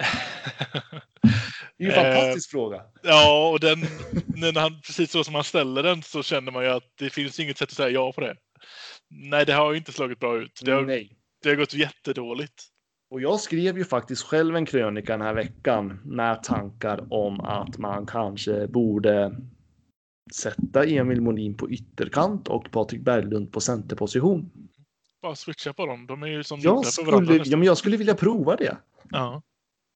Det 1.78 1.84
är 1.84 1.88
ju 1.88 1.92
en 1.92 2.04
fantastisk 2.04 2.50
fråga. 2.50 2.82
Ja, 3.02 3.50
och 3.50 3.60
den, 3.60 3.80
när 4.26 4.60
han, 4.60 4.80
precis 4.80 5.10
så 5.10 5.24
som 5.24 5.34
han 5.34 5.44
ställer 5.44 5.82
den 5.82 6.02
så 6.02 6.22
känner 6.22 6.52
man 6.52 6.64
ju 6.64 6.70
att 6.70 6.92
det 6.98 7.10
finns 7.10 7.40
inget 7.40 7.58
sätt 7.58 7.68
att 7.68 7.76
säga 7.76 7.90
ja 7.90 8.12
på 8.12 8.20
det. 8.20 8.36
Nej, 9.08 9.46
det 9.46 9.52
har 9.52 9.72
ju 9.72 9.78
inte 9.78 9.92
slagit 9.92 10.18
bra 10.18 10.36
ut. 10.36 10.60
Det 10.64 10.72
har, 10.72 10.82
Nej. 10.82 11.16
det 11.42 11.48
har 11.48 11.56
gått 11.56 11.74
jättedåligt. 11.74 12.62
Och 13.10 13.20
jag 13.20 13.40
skrev 13.40 13.78
ju 13.78 13.84
faktiskt 13.84 14.22
själv 14.22 14.56
en 14.56 14.66
krönika 14.66 15.12
den 15.12 15.26
här 15.26 15.34
veckan 15.34 16.00
med 16.04 16.42
tankar 16.42 17.12
om 17.12 17.40
att 17.40 17.78
man 17.78 18.06
kanske 18.06 18.66
borde 18.66 19.36
sätta 20.34 20.84
Emil 20.84 21.20
Molin 21.20 21.56
på 21.56 21.70
ytterkant 21.70 22.48
och 22.48 22.70
Patrik 22.70 23.00
Berglund 23.00 23.52
på 23.52 23.60
centerposition. 23.60 24.50
Bara 25.22 25.34
switcha 25.36 25.72
på 25.72 25.86
dem. 25.86 26.06
De 26.06 26.22
är 26.22 26.26
ju 26.26 26.44
som 26.44 26.60
Jag 26.60 26.86
skulle, 26.86 27.42
ja, 27.44 27.56
men 27.56 27.66
jag 27.66 27.78
skulle 27.78 27.96
vilja 27.96 28.14
prova 28.14 28.56
det. 28.56 28.76
Ja. 29.10 29.42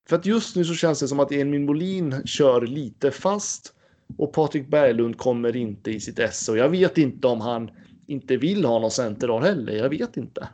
För 0.09 0.17
att 0.17 0.27
just 0.27 0.57
nu 0.57 0.65
så 0.65 0.75
känns 0.75 1.01
det 1.01 1.09
som 1.09 1.21
att 1.21 1.33
Emil 1.33 1.61
Molin 1.61 2.23
kör 2.27 2.61
lite 2.61 3.11
fast 3.11 3.75
och 4.19 4.33
Patrik 4.33 4.69
Berglund 4.69 5.19
kommer 5.19 5.57
inte 5.57 5.91
i 5.91 6.01
sitt 6.01 6.19
esse. 6.19 6.53
Och 6.53 6.59
jag 6.59 6.69
vet 6.69 6.99
inte 6.99 7.27
om 7.27 7.41
han 7.41 7.71
inte 8.07 8.37
vill 8.37 8.65
ha 8.65 8.79
någon 8.79 8.91
centerroll 8.91 9.43
heller. 9.43 9.73
Jag 9.73 9.89
vet 9.89 10.17
inte. 10.17 10.49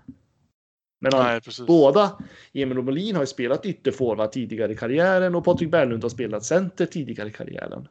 Men 1.00 1.12
han, 1.12 1.24
Nej, 1.24 1.40
båda, 1.66 2.18
Emil 2.52 2.78
och 2.78 2.84
Molin 2.84 3.14
har 3.14 3.22
ju 3.22 3.26
spelat 3.26 3.66
ytterforward 3.66 4.32
tidigare 4.32 4.72
i 4.72 4.76
karriären 4.76 5.34
och 5.34 5.44
Patrik 5.44 5.70
Berglund 5.70 6.02
har 6.02 6.10
spelat 6.10 6.44
center 6.44 6.86
tidigare 6.86 7.28
i 7.28 7.32
karriären. 7.32 7.88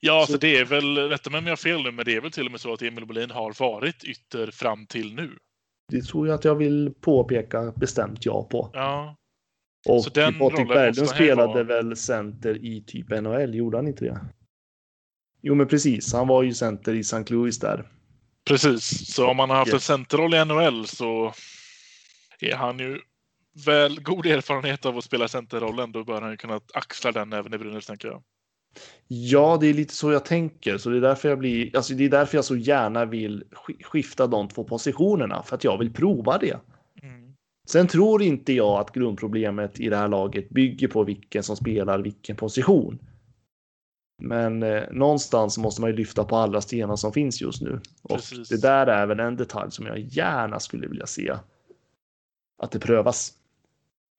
Ja, 0.00 0.24
Så- 0.26 0.32
så 0.32 0.38
det 0.38 0.56
är 0.56 0.64
väl, 0.64 0.96
rätta 0.98 1.30
mig 1.30 1.38
om 1.38 1.44
jag 1.44 1.52
har 1.52 1.56
fel 1.56 1.82
nu, 1.82 1.90
men 1.92 2.04
det 2.04 2.16
är 2.16 2.20
väl 2.20 2.30
till 2.32 2.46
och 2.46 2.52
med 2.52 2.60
så 2.60 2.72
att 2.72 2.82
Emil 2.82 3.06
Bolin 3.06 3.30
har 3.30 3.54
varit 3.60 4.04
ytter 4.04 4.50
fram 4.50 4.86
till 4.86 5.14
nu. 5.14 5.30
Det 5.92 6.02
tror 6.02 6.28
jag 6.28 6.34
att 6.34 6.44
jag 6.44 6.54
vill 6.54 6.92
påpeka 7.00 7.72
bestämt 7.76 8.26
ja 8.26 8.44
på. 8.50 8.70
Ja, 8.72 9.16
Och 9.88 10.04
Så 10.04 10.10
den 10.10 10.38
Patrik 10.38 10.68
Berglund 10.68 10.98
han 10.98 11.06
spelade 11.16 11.46
vara. 11.48 11.62
väl 11.62 11.96
center 11.96 12.64
i 12.64 12.84
typ 12.86 13.10
NHL, 13.10 13.54
gjorde 13.54 13.76
han 13.78 13.88
inte 13.88 14.04
det? 14.04 14.20
Jo, 15.42 15.54
men 15.54 15.68
precis. 15.68 16.12
Han 16.12 16.28
var 16.28 16.42
ju 16.42 16.54
center 16.54 16.94
i 16.94 17.00
St. 17.00 17.24
Louis 17.28 17.58
där. 17.58 17.88
precis. 18.48 19.14
Så 19.14 19.26
om 19.30 19.36
man 19.36 19.50
har 19.50 19.56
haft 19.56 19.72
en 19.72 19.80
centerroll 19.80 20.34
i 20.34 20.44
NHL 20.44 20.86
så 20.86 21.32
är 22.40 22.54
han 22.54 22.78
ju 22.78 22.98
väl 23.66 24.00
god 24.02 24.26
erfarenhet 24.26 24.86
av 24.86 24.98
att 24.98 25.04
spela 25.04 25.28
centerrollen. 25.28 25.92
Då 25.92 26.04
bör 26.04 26.20
han 26.22 26.30
ju 26.30 26.36
kunna 26.36 26.60
axla 26.74 27.12
den 27.12 27.32
även 27.32 27.54
i 27.54 27.58
Brynäs, 27.58 27.86
tänker 27.86 28.08
jag. 28.08 28.22
Ja, 29.08 29.58
det 29.60 29.66
är 29.66 29.74
lite 29.74 29.94
så 29.94 30.12
jag 30.12 30.24
tänker, 30.24 30.78
så 30.78 30.90
det 30.90 30.96
är 30.96 31.00
därför 31.00 31.28
jag 31.28 31.38
blir. 31.38 31.76
Alltså, 31.76 31.94
det 31.94 32.04
är 32.04 32.08
därför 32.08 32.38
jag 32.38 32.44
så 32.44 32.56
gärna 32.56 33.04
vill 33.04 33.44
sk- 33.50 33.82
skifta 33.82 34.26
de 34.26 34.48
två 34.48 34.64
positionerna 34.64 35.42
för 35.42 35.56
att 35.56 35.64
jag 35.64 35.78
vill 35.78 35.92
prova 35.92 36.38
det. 36.38 36.58
Sen 37.70 37.88
tror 37.88 38.22
inte 38.22 38.52
jag 38.52 38.80
att 38.80 38.92
grundproblemet 38.92 39.80
i 39.80 39.88
det 39.88 39.96
här 39.96 40.08
laget 40.08 40.48
bygger 40.48 40.88
på 40.88 41.04
vilken 41.04 41.42
som 41.42 41.56
spelar 41.56 41.98
vilken 41.98 42.36
position. 42.36 42.98
Men 44.22 44.62
eh, 44.62 44.82
någonstans 44.90 45.58
måste 45.58 45.80
man 45.80 45.90
ju 45.90 45.96
lyfta 45.96 46.24
på 46.24 46.36
alla 46.36 46.60
stenar 46.60 46.96
som 46.96 47.12
finns 47.12 47.40
just 47.40 47.62
nu. 47.62 47.80
Och 48.02 48.16
Precis. 48.16 48.48
det 48.48 48.60
där 48.60 48.86
är 48.86 49.06
väl 49.06 49.20
en 49.20 49.36
detalj 49.36 49.70
som 49.70 49.86
jag 49.86 49.98
gärna 49.98 50.60
skulle 50.60 50.86
vilja 50.86 51.06
se 51.06 51.34
att 52.62 52.70
det 52.70 52.80
prövas. 52.80 53.32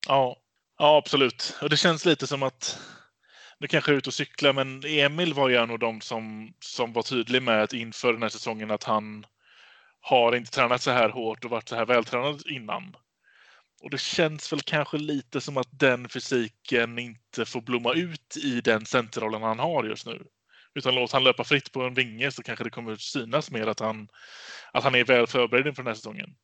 Ja, 0.08 0.36
ja, 0.78 0.98
absolut. 0.98 1.58
Och 1.62 1.70
det 1.70 1.78
känns 1.78 2.06
lite 2.06 2.28
som 2.28 2.44
att 2.44 2.80
nu 3.60 3.68
kanske 3.68 3.92
jag 3.92 3.96
är 3.96 3.98
ute 3.98 4.10
och 4.10 4.14
cyklar, 4.14 4.54
men 4.54 4.84
Emil 4.86 5.34
var 5.34 5.50
ju 5.50 5.56
en 5.56 5.72
av 5.72 5.80
de 5.80 6.02
som, 6.02 6.54
som 6.60 6.94
var 6.94 7.02
tydlig 7.02 7.44
med 7.44 7.64
att 7.64 7.74
inför 7.74 8.14
den 8.14 8.22
här 8.22 8.30
säsongen 8.30 8.72
att 8.72 8.84
han 8.84 9.26
har 10.02 10.36
inte 10.36 10.52
tränat 10.52 10.82
så 10.82 10.92
här 10.92 11.10
hårt 11.10 11.46
och 11.46 11.52
varit 11.52 11.70
så 11.70 11.76
här 11.76 11.86
vältränad 11.86 12.42
innan. 12.46 12.96
Och 13.82 13.90
det 13.90 14.00
känns 14.00 14.54
väl 14.54 14.62
kanske 14.62 14.98
lite 14.98 15.42
som 15.42 15.58
att 15.58 15.80
den 15.80 16.10
fysiken 16.10 17.00
inte 17.00 17.46
får 17.46 17.62
blomma 17.62 17.94
ut 17.94 18.38
i 18.44 18.62
den 18.62 18.86
centerrollen 18.86 19.42
han 19.42 19.60
har 19.60 19.84
just 19.84 20.06
nu. 20.06 20.24
Utan 20.76 20.96
låt 20.96 21.12
han 21.12 21.24
löpa 21.24 21.44
fritt 21.44 21.72
på 21.72 21.82
en 21.82 21.94
vinge 21.94 22.32
så 22.32 22.44
kanske 22.44 22.64
det 22.64 22.70
kommer 22.70 22.96
synas 22.96 23.52
mer 23.52 23.68
att 23.68 23.80
han, 23.80 24.08
att 24.74 24.84
han 24.84 24.96
är 24.96 25.06
väl 25.06 25.28
förberedd 25.28 25.68
inför 25.68 25.84
den 25.84 25.88
här 25.88 25.96
säsongen. 25.96 26.36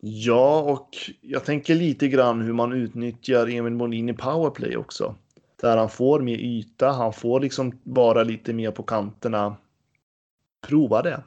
Ja, 0.00 0.60
och 0.60 0.96
jag 1.20 1.44
tänker 1.44 1.74
lite 1.74 2.08
grann 2.08 2.40
hur 2.40 2.52
man 2.52 2.72
utnyttjar 2.72 3.46
Emil 3.46 3.72
Molin 3.72 4.08
i 4.08 4.12
powerplay 4.14 4.76
också. 4.76 5.16
Där 5.60 5.76
han 5.76 5.90
får 5.90 6.20
mer 6.20 6.38
yta, 6.38 6.92
han 6.92 7.12
får 7.12 7.40
liksom 7.40 7.80
vara 7.84 8.22
lite 8.22 8.52
mer 8.52 8.70
på 8.70 8.82
kanterna. 8.82 9.56
Prova 10.66 11.02
det. 11.02 11.22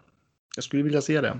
Jag 0.55 0.63
skulle 0.63 0.83
vilja 0.83 1.01
se 1.01 1.21
det. 1.21 1.39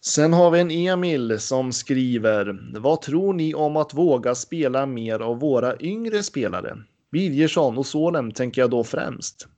Sen 0.00 0.32
har 0.32 0.50
vi 0.50 0.60
en 0.60 0.70
Emil 0.70 1.40
som 1.40 1.72
skriver. 1.72 2.58
Vad 2.78 3.02
tror 3.02 3.32
ni 3.32 3.54
om 3.54 3.76
att 3.76 3.94
våga 3.94 4.34
spela 4.34 4.86
mer 4.86 5.20
av 5.20 5.40
våra 5.40 5.80
yngre 5.80 6.22
spelare? 6.22 6.76
Birgersson 7.12 7.78
och 7.78 7.86
Solem 7.86 8.32
tänker 8.32 8.60
jag 8.60 8.70
då 8.70 8.84
främst. 8.84 9.48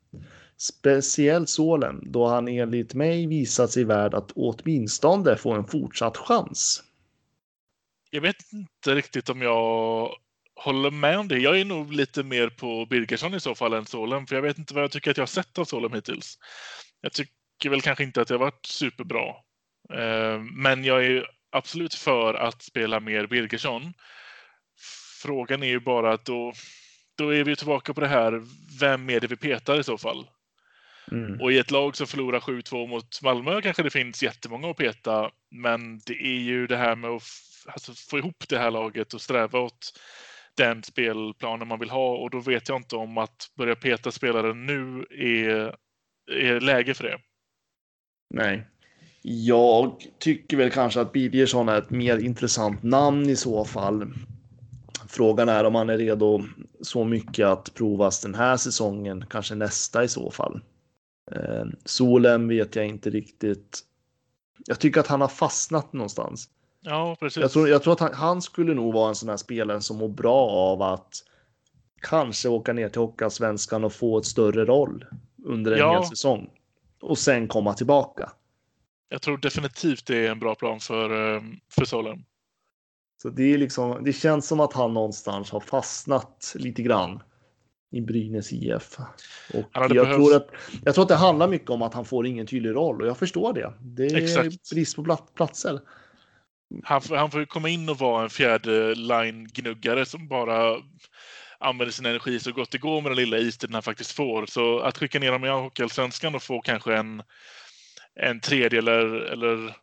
Speciellt 0.57 1.49
Solem 1.49 2.11
då 2.11 2.27
han 2.27 2.47
enligt 2.47 2.93
mig 2.93 3.27
visat 3.27 3.71
sig 3.71 3.83
värd 3.83 4.13
att 4.13 4.31
åtminstone 4.35 5.35
få 5.35 5.51
en 5.53 5.67
fortsatt 5.67 6.17
chans. 6.17 6.83
Jag 8.09 8.21
vet 8.21 8.53
inte 8.53 8.95
riktigt 8.95 9.29
om 9.29 9.41
jag 9.41 10.09
håller 10.55 10.91
med 10.91 11.19
om 11.19 11.27
det. 11.27 11.39
Jag 11.39 11.59
är 11.59 11.65
nog 11.65 11.93
lite 11.93 12.23
mer 12.23 12.49
på 12.49 12.85
Birgersson 12.85 13.33
i 13.33 13.39
så 13.39 13.55
fall 13.55 13.73
än 13.73 13.85
Solem, 13.85 14.27
för 14.27 14.35
jag 14.35 14.43
vet 14.43 14.57
inte 14.57 14.73
vad 14.73 14.83
jag 14.83 14.91
tycker 14.91 15.11
att 15.11 15.17
jag 15.17 15.21
har 15.21 15.27
sett 15.27 15.57
av 15.57 15.65
Solem 15.65 15.93
hittills. 15.93 16.37
Jag 17.01 17.13
tycker 17.13 17.69
väl 17.69 17.81
kanske 17.81 18.03
inte 18.03 18.21
att 18.21 18.27
det 18.27 18.33
har 18.33 18.39
varit 18.39 18.65
superbra. 18.65 19.35
Eh, 19.93 20.39
Men 20.41 20.83
jag 20.83 21.05
är 21.05 21.25
absolut 21.51 21.93
för 21.93 22.33
att 22.33 22.61
spela 22.61 22.99
mer 22.99 23.27
Birgersson. 23.27 23.93
Frågan 25.21 25.63
är 25.63 25.67
ju 25.67 25.79
bara 25.79 26.13
att 26.13 26.25
då, 26.25 26.53
då 27.17 27.33
är 27.33 27.43
vi 27.43 27.55
tillbaka 27.55 27.93
på 27.93 28.01
det 28.01 28.07
här, 28.07 28.43
vem 28.79 29.09
är 29.09 29.19
det 29.19 29.27
vi 29.27 29.35
petar 29.35 29.79
i 29.79 29.83
så 29.83 29.97
fall? 29.97 30.27
Mm. 31.11 31.41
Och 31.41 31.51
i 31.51 31.57
ett 31.57 31.71
lag 31.71 31.95
som 31.95 32.07
förlorar 32.07 32.39
7-2 32.39 32.87
mot 32.87 33.21
Malmö 33.21 33.61
kanske 33.61 33.83
det 33.83 33.89
finns 33.89 34.23
jättemånga 34.23 34.69
att 34.69 34.77
peta. 34.77 35.31
Men 35.51 35.99
det 35.99 36.13
är 36.13 36.39
ju 36.39 36.67
det 36.67 36.77
här 36.77 36.95
med 36.95 37.09
att 37.09 37.23
alltså, 37.67 37.93
få 37.93 38.17
ihop 38.17 38.43
det 38.49 38.57
här 38.57 38.71
laget 38.71 39.13
och 39.13 39.21
sträva 39.21 39.59
åt 39.59 39.99
den 40.57 40.83
spelplanen 40.83 41.67
man 41.67 41.79
vill 41.79 41.89
ha. 41.89 42.17
Och 42.17 42.29
då 42.29 42.39
vet 42.39 42.69
jag 42.69 42.77
inte 42.77 42.95
om 42.95 43.17
att 43.17 43.51
börja 43.57 43.75
peta 43.75 44.11
spelare 44.11 44.53
nu 44.53 45.05
är, 45.09 45.75
är 46.31 46.59
läge 46.59 46.93
för 46.93 47.03
det. 47.03 47.19
Nej. 48.33 48.67
Jag 49.21 49.95
tycker 50.19 50.57
väl 50.57 50.71
kanske 50.71 51.01
att 51.01 51.11
Birgersson 51.11 51.69
är 51.69 51.77
ett 51.77 51.89
mer 51.89 52.17
intressant 52.17 52.83
namn 52.83 53.29
i 53.29 53.35
så 53.35 53.65
fall. 53.65 54.13
Frågan 55.07 55.49
är 55.49 55.63
om 55.63 55.75
han 55.75 55.89
är 55.89 55.97
redo 55.97 56.43
så 56.81 57.03
mycket 57.03 57.47
att 57.47 57.73
provas 57.73 58.21
den 58.21 58.35
här 58.35 58.57
säsongen, 58.57 59.25
kanske 59.29 59.55
nästa 59.55 60.03
i 60.03 60.07
så 60.07 60.31
fall. 60.31 60.61
Eh, 61.31 61.65
Solen 61.85 62.47
vet 62.47 62.75
jag 62.75 62.87
inte 62.87 63.09
riktigt. 63.09 63.79
Jag 64.67 64.79
tycker 64.79 64.99
att 64.99 65.07
han 65.07 65.21
har 65.21 65.27
fastnat 65.27 65.93
någonstans. 65.93 66.49
Ja, 66.81 67.17
precis. 67.19 67.41
Jag 67.41 67.51
tror, 67.51 67.69
jag 67.69 67.83
tror 67.83 67.93
att 67.93 67.99
han, 67.99 68.13
han 68.13 68.41
skulle 68.41 68.73
nog 68.73 68.93
vara 68.93 69.09
en 69.09 69.15
sån 69.15 69.29
här 69.29 69.37
spelare 69.37 69.81
som 69.81 69.97
mår 69.97 70.07
bra 70.09 70.49
av 70.49 70.81
att 70.81 71.13
kanske 72.01 72.49
åka 72.49 72.73
ner 72.73 72.89
till 72.89 73.01
Hockeyallsvenskan 73.01 73.83
och 73.83 73.93
få 73.93 74.17
ett 74.17 74.25
större 74.25 74.65
roll 74.65 75.05
under 75.45 75.71
en 75.71 75.77
Ja. 75.79 75.93
hel 75.93 76.05
säsong. 76.09 76.49
Och 77.01 77.17
sen 77.17 77.47
komma 77.47 77.73
tillbaka. 77.73 78.31
Jag 79.09 79.21
tror 79.21 79.37
definitivt 79.37 80.05
det 80.05 80.25
är 80.27 80.31
en 80.31 80.39
bra 80.39 80.55
plan 80.55 80.79
för, 80.79 81.35
eh, 81.35 81.41
för 81.71 81.85
Solem. 81.85 82.19
Så 83.21 83.29
det 83.29 83.53
är 83.53 83.57
liksom, 83.57 84.03
det 84.03 84.13
känns 84.13 84.47
som 84.47 84.59
att 84.59 84.73
han 84.73 84.93
någonstans 84.93 85.51
har 85.51 85.59
fastnat 85.59 86.53
lite 86.55 86.81
grann 86.81 87.23
i 87.91 88.01
Brynäs 88.01 88.53
IF. 88.53 88.97
Och 89.53 89.63
jag, 89.73 89.89
tror 90.13 90.35
att, 90.35 90.47
jag 90.85 90.93
tror 90.95 91.01
att 91.03 91.09
det 91.09 91.15
handlar 91.15 91.47
mycket 91.47 91.69
om 91.69 91.81
att 91.81 91.93
han 91.93 92.05
får 92.05 92.25
ingen 92.27 92.47
tydlig 92.47 92.69
roll 92.69 93.01
och 93.01 93.07
jag 93.07 93.17
förstår 93.17 93.53
det. 93.53 93.73
Det 93.79 94.05
är 94.05 94.17
Exakt. 94.23 94.69
brist 94.69 94.95
på 94.95 95.03
plat- 95.03 95.33
platser. 95.35 95.79
Han, 96.83 97.01
får- 97.01 97.15
han 97.15 97.31
får 97.31 97.39
ju 97.39 97.45
komma 97.45 97.69
in 97.69 97.89
och 97.89 97.97
vara 97.97 98.23
en 98.23 98.29
fjärde 98.29 98.95
line-gnuggare 98.95 100.05
som 100.05 100.27
bara 100.27 100.77
använder 101.59 101.91
sin 101.91 102.05
energi 102.05 102.39
så 102.39 102.51
gott 102.51 102.71
det 102.71 102.77
går 102.77 103.01
med 103.01 103.11
den 103.11 103.17
lilla 103.17 103.37
istiden 103.37 103.73
han 103.73 103.83
faktiskt 103.83 104.11
får. 104.11 104.45
Så 104.45 104.79
att 104.79 104.97
skicka 104.97 105.19
ner 105.19 105.31
honom 105.31 105.45
i 105.45 105.49
Hockeyallsvenskan 105.63 106.35
och 106.35 106.43
få 106.43 106.61
kanske 106.61 106.95
en, 106.95 107.23
en 108.15 108.39
tredje 108.39 108.79
eller, 108.79 109.05
eller 109.05 109.77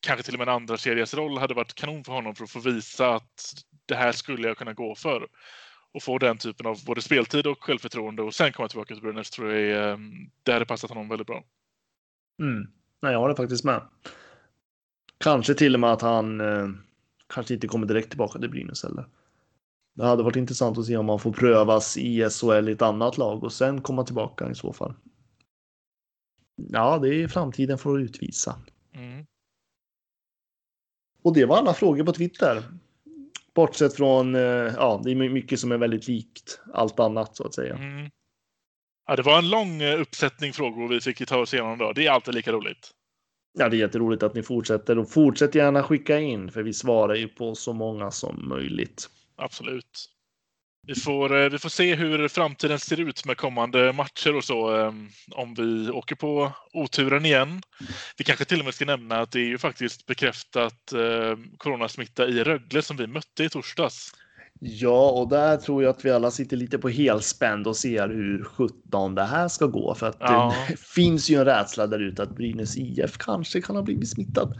kanske 0.00 0.22
till 0.22 0.34
och 0.34 0.38
med 0.38 0.48
en 0.48 0.54
andra 0.54 0.76
roll 0.76 1.38
hade 1.38 1.54
varit 1.54 1.74
kanon 1.74 2.04
för 2.04 2.12
honom 2.12 2.34
för 2.34 2.44
att 2.44 2.50
få 2.50 2.60
visa 2.60 3.14
att 3.14 3.54
det 3.86 3.94
här 3.94 4.12
skulle 4.12 4.48
jag 4.48 4.56
kunna 4.56 4.72
gå 4.72 4.94
för. 4.94 5.28
Och 5.94 6.02
få 6.02 6.18
den 6.18 6.38
typen 6.38 6.66
av 6.66 6.84
både 6.86 7.02
speltid 7.02 7.46
och 7.46 7.64
självförtroende 7.64 8.22
och 8.22 8.34
sen 8.34 8.52
komma 8.52 8.68
tillbaka 8.68 8.94
till 8.94 9.02
Brynäs 9.02 9.30
tror 9.30 9.52
jag 9.52 9.62
är, 9.62 9.92
ehm, 9.92 10.12
det 10.42 10.52
hade 10.52 10.66
passat 10.66 10.90
honom 10.90 11.08
väldigt 11.08 11.26
bra. 11.26 11.44
Mm. 12.42 12.66
Nej, 13.02 13.12
jag 13.12 13.18
har 13.18 13.28
det 13.28 13.36
faktiskt 13.36 13.64
med. 13.64 13.80
Kanske 15.18 15.54
till 15.54 15.74
och 15.74 15.80
med 15.80 15.92
att 15.92 16.02
han 16.02 16.40
eh, 16.40 16.68
kanske 17.26 17.54
inte 17.54 17.68
kommer 17.68 17.86
direkt 17.86 18.08
tillbaka 18.08 18.38
till 18.38 18.50
Brynäs 18.50 18.82
heller. 18.82 19.06
Det 19.94 20.06
hade 20.06 20.22
varit 20.22 20.36
intressant 20.36 20.78
att 20.78 20.86
se 20.86 20.96
om 20.96 21.08
han 21.08 21.18
får 21.18 21.32
prövas 21.32 21.96
i 21.96 22.30
SHL 22.30 22.68
i 22.68 22.72
ett 22.72 22.82
annat 22.82 23.18
lag 23.18 23.44
och 23.44 23.52
sen 23.52 23.80
komma 23.80 24.04
tillbaka 24.04 24.50
i 24.50 24.54
så 24.54 24.72
fall. 24.72 24.94
Ja, 26.56 26.98
det 26.98 27.08
är 27.08 27.28
framtiden 27.28 27.78
får 27.78 28.00
utvisa. 28.00 28.60
Mm. 28.94 29.26
Och 31.22 31.34
det 31.34 31.44
var 31.44 31.56
alla 31.56 31.74
frågor 31.74 32.04
på 32.04 32.12
Twitter. 32.12 32.62
Bortsett 33.54 33.94
från, 33.94 34.34
eh, 34.34 34.40
ja, 34.40 35.00
det 35.04 35.10
är 35.10 35.14
mycket 35.14 35.60
som 35.60 35.72
är 35.72 35.78
väldigt 35.78 36.08
likt 36.08 36.60
allt 36.74 37.00
annat 37.00 37.36
så 37.36 37.46
att 37.46 37.54
säga. 37.54 37.74
Mm. 37.74 38.10
Ja, 39.06 39.16
det 39.16 39.22
var 39.22 39.38
en 39.38 39.50
lång 39.50 39.82
eh, 39.82 40.00
uppsättning 40.00 40.52
frågor 40.52 40.88
vi 40.88 41.00
fick 41.00 41.26
ta 41.28 41.38
oss 41.38 41.54
igenom 41.54 41.78
då. 41.78 41.92
Det 41.92 42.06
är 42.06 42.10
alltid 42.10 42.34
lika 42.34 42.52
roligt. 42.52 42.90
Ja, 43.58 43.68
det 43.68 43.76
är 43.76 43.78
jätteroligt 43.78 44.22
att 44.22 44.34
ni 44.34 44.42
fortsätter 44.42 44.98
och 44.98 45.10
fortsätt 45.10 45.54
gärna 45.54 45.82
skicka 45.82 46.18
in 46.18 46.50
för 46.50 46.62
vi 46.62 46.72
svarar 46.72 47.14
ju 47.14 47.28
på 47.28 47.54
så 47.54 47.72
många 47.72 48.10
som 48.10 48.48
möjligt. 48.48 49.10
Absolut. 49.36 50.15
Vi 50.86 50.94
får, 50.94 51.36
eh, 51.42 51.48
vi 51.50 51.58
får 51.58 51.68
se 51.68 51.94
hur 51.94 52.28
framtiden 52.28 52.78
ser 52.78 53.00
ut 53.00 53.24
med 53.24 53.36
kommande 53.36 53.92
matcher 53.92 54.36
och 54.36 54.44
så. 54.44 54.76
eh, 54.80 54.92
Om 55.30 55.54
vi 55.54 55.90
åker 55.90 56.16
på 56.16 56.52
oturen 56.72 57.24
igen. 57.26 57.62
Vi 58.16 58.24
kanske 58.24 58.44
till 58.44 58.58
och 58.58 58.64
med 58.64 58.74
ska 58.74 58.84
nämna 58.84 59.20
att 59.20 59.30
det 59.32 59.40
är 59.40 59.44
ju 59.46 59.58
faktiskt 59.58 60.06
bekräftat 60.06 60.92
eh, 60.92 61.38
coronasmitta 61.58 62.26
i 62.26 62.44
Rögle 62.44 62.82
som 62.82 62.96
vi 62.96 63.06
mötte 63.06 63.44
i 63.44 63.48
torsdags. 63.48 64.12
Ja, 64.60 65.10
och 65.10 65.28
där 65.28 65.56
tror 65.56 65.82
jag 65.82 65.90
att 65.90 66.04
vi 66.04 66.10
alla 66.10 66.30
sitter 66.30 66.56
lite 66.56 66.78
på 66.78 66.88
helspänn 66.88 67.66
och 67.66 67.76
ser 67.76 68.08
hur 68.08 68.44
17 68.44 69.14
det 69.14 69.24
här 69.24 69.48
ska 69.48 69.66
gå. 69.66 69.94
För 69.94 70.06
att 70.08 70.16
Ja. 70.20 70.54
det 70.68 70.76
finns 70.94 71.30
ju 71.30 71.38
en 71.38 71.44
rädsla 71.44 71.86
där 71.86 71.98
ute 71.98 72.22
att 72.22 72.36
Brynäs 72.36 72.76
IF 72.76 73.18
kanske 73.18 73.60
kan 73.60 73.76
ha 73.76 73.82
blivit 73.82 74.10
smittad. 74.10 74.58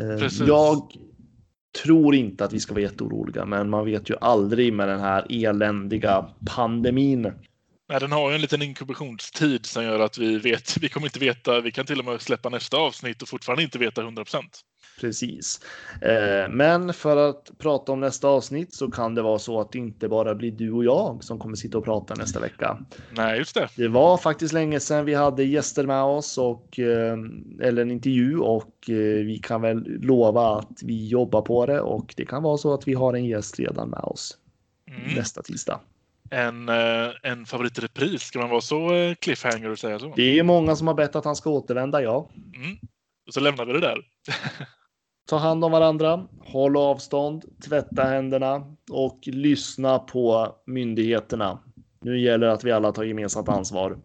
Eh, 0.00 0.18
Precis. 0.18 0.48
Jag 0.48 0.92
tror 1.84 2.14
inte 2.14 2.44
att 2.44 2.52
vi 2.52 2.60
ska 2.60 2.74
vara 2.74 2.82
jätteoroliga, 2.82 3.44
men 3.44 3.70
man 3.70 3.84
vet 3.84 4.10
ju 4.10 4.16
aldrig 4.20 4.72
med 4.72 4.88
den 4.88 5.00
här 5.00 5.26
eländiga 5.30 6.26
pandemin. 6.46 7.32
Nej, 7.88 8.00
den 8.00 8.12
har 8.12 8.30
ju 8.30 8.34
en 8.34 8.40
liten 8.40 8.62
inkubationstid 8.62 9.66
som 9.66 9.84
gör 9.84 10.00
att 10.00 10.18
vi 10.18 10.38
vet, 10.38 10.76
vi 10.80 10.88
kommer 10.88 11.06
inte 11.06 11.18
veta, 11.18 11.60
vi 11.60 11.72
kan 11.72 11.86
till 11.86 11.98
och 11.98 12.04
med 12.04 12.20
släppa 12.20 12.48
nästa 12.48 12.76
avsnitt 12.76 13.22
och 13.22 13.28
fortfarande 13.28 13.62
inte 13.62 13.78
veta 13.78 14.02
100 14.02 14.24
procent. 14.24 14.60
Precis. 15.02 15.60
Eh, 16.00 16.48
Men 16.50 16.92
för 16.94 17.16
att 17.30 17.50
prata 17.58 17.92
om 17.92 18.00
nästa 18.00 18.28
avsnitt 18.28 18.74
så 18.74 18.90
kan 18.90 19.14
det 19.14 19.22
vara 19.22 19.38
så 19.38 19.60
att 19.60 19.72
det 19.72 19.78
inte 19.78 20.08
bara 20.08 20.34
blir 20.34 20.50
du 20.52 20.72
och 20.72 20.84
jag 20.84 21.24
som 21.24 21.38
kommer 21.38 21.56
sitta 21.56 21.78
och 21.78 21.84
prata 21.84 22.14
nästa 22.14 22.40
vecka. 22.40 22.78
Nej, 23.10 23.38
just 23.38 23.54
det. 23.54 23.68
Det 23.76 23.88
var 23.88 24.16
faktiskt 24.16 24.52
länge 24.54 24.80
sedan 24.80 25.04
vi 25.04 25.14
hade 25.14 25.44
gäster 25.44 25.86
med 25.86 26.02
oss 26.02 26.38
och 26.38 26.78
eh, 26.78 27.16
eller 27.60 27.82
en 27.82 27.90
intervju 27.90 28.38
och 28.38 28.90
eh, 28.90 29.24
vi 29.26 29.40
kan 29.42 29.60
väl 29.62 29.84
lova 30.00 30.58
att 30.58 30.82
vi 30.82 31.08
jobbar 31.08 31.42
på 31.42 31.66
det 31.66 31.80
och 31.80 32.14
det 32.16 32.24
kan 32.24 32.42
vara 32.42 32.56
så 32.58 32.74
att 32.74 32.88
vi 32.88 32.94
har 32.94 33.14
en 33.14 33.24
gäst 33.24 33.58
redan 33.58 33.88
med 33.90 34.00
oss 34.00 34.38
Mm. 34.88 35.14
nästa 35.16 35.42
tisdag. 35.42 35.80
En, 36.30 36.68
en 37.22 37.46
favorit 37.46 37.78
i 37.78 37.80
repris, 37.80 38.22
ska 38.22 38.38
man 38.38 38.50
vara 38.50 38.60
så 38.60 38.88
cliffhanger 39.20 39.70
och 39.70 39.78
säga 39.78 39.98
så? 39.98 40.12
Det 40.16 40.38
är 40.38 40.42
många 40.42 40.76
som 40.76 40.86
har 40.86 40.94
bett 40.94 41.16
att 41.16 41.24
han 41.24 41.36
ska 41.36 41.50
återvända, 41.50 42.02
ja. 42.02 42.28
Mm. 42.56 42.76
Och 43.26 43.34
så 43.34 43.40
lämnar 43.40 43.64
vi 43.64 43.72
det 43.72 43.80
där. 43.80 43.96
Ta 45.28 45.36
hand 45.36 45.64
om 45.64 45.72
varandra, 45.72 46.26
håll 46.46 46.76
avstånd, 46.76 47.44
tvätta 47.68 48.02
händerna 48.04 48.62
och 48.90 49.18
lyssna 49.22 49.98
på 49.98 50.54
myndigheterna. 50.66 51.58
Nu 52.00 52.20
gäller 52.20 52.46
det 52.46 52.52
att 52.52 52.64
vi 52.64 52.72
alla 52.72 52.92
tar 52.92 53.02
gemensamt 53.04 53.48
ansvar. 53.48 53.98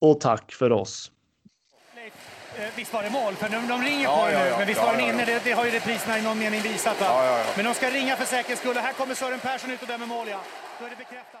Och 0.00 0.20
tack 0.20 0.52
för 0.52 0.72
oss. 0.72 1.10
Eh, 2.58 2.62
Visst 2.76 2.92
var 2.92 3.02
det 3.02 3.10
mål? 3.10 3.34
För 3.34 3.48
de, 3.48 3.68
de 3.68 3.82
ringer 3.82 4.02
Ja, 4.04 4.16
på 4.26 4.32
ja, 4.32 4.38
nu. 4.38 4.46
ja. 4.48 4.58
Men 4.58 4.66
visst 4.66 4.80
Ja, 4.80 4.86
var 4.86 4.92
den 4.96 5.02
ja, 5.06 5.12
inne? 5.12 5.20
ja. 5.20 5.26
Det, 5.26 5.40
det 5.44 5.52
har 5.52 5.64
ju 5.64 5.70
repriserna 5.70 6.18
i 6.18 6.22
någon 6.22 6.38
mening 6.38 6.60
visat. 6.60 7.00
Va? 7.00 7.06
Ja, 7.06 7.24
ja, 7.24 7.38
ja. 7.38 7.44
Men 7.56 7.64
de 7.64 7.74
ska 7.74 7.90
ringa 7.90 8.16
för 8.16 8.24
säkerhets 8.24 8.60
skull. 8.60 8.76
Och 8.76 8.82
Här 8.82 8.92
kommer 8.92 9.14
Sören 9.14 9.38
Persson 9.40 9.70
ut 9.70 9.82
och 9.82 9.88
dömer 9.88 10.06
mål. 10.06 10.26
Ja. 10.30 10.40
Då 10.80 10.86
är 10.86 10.90
det 10.90 10.96
bekräftat. 10.96 11.35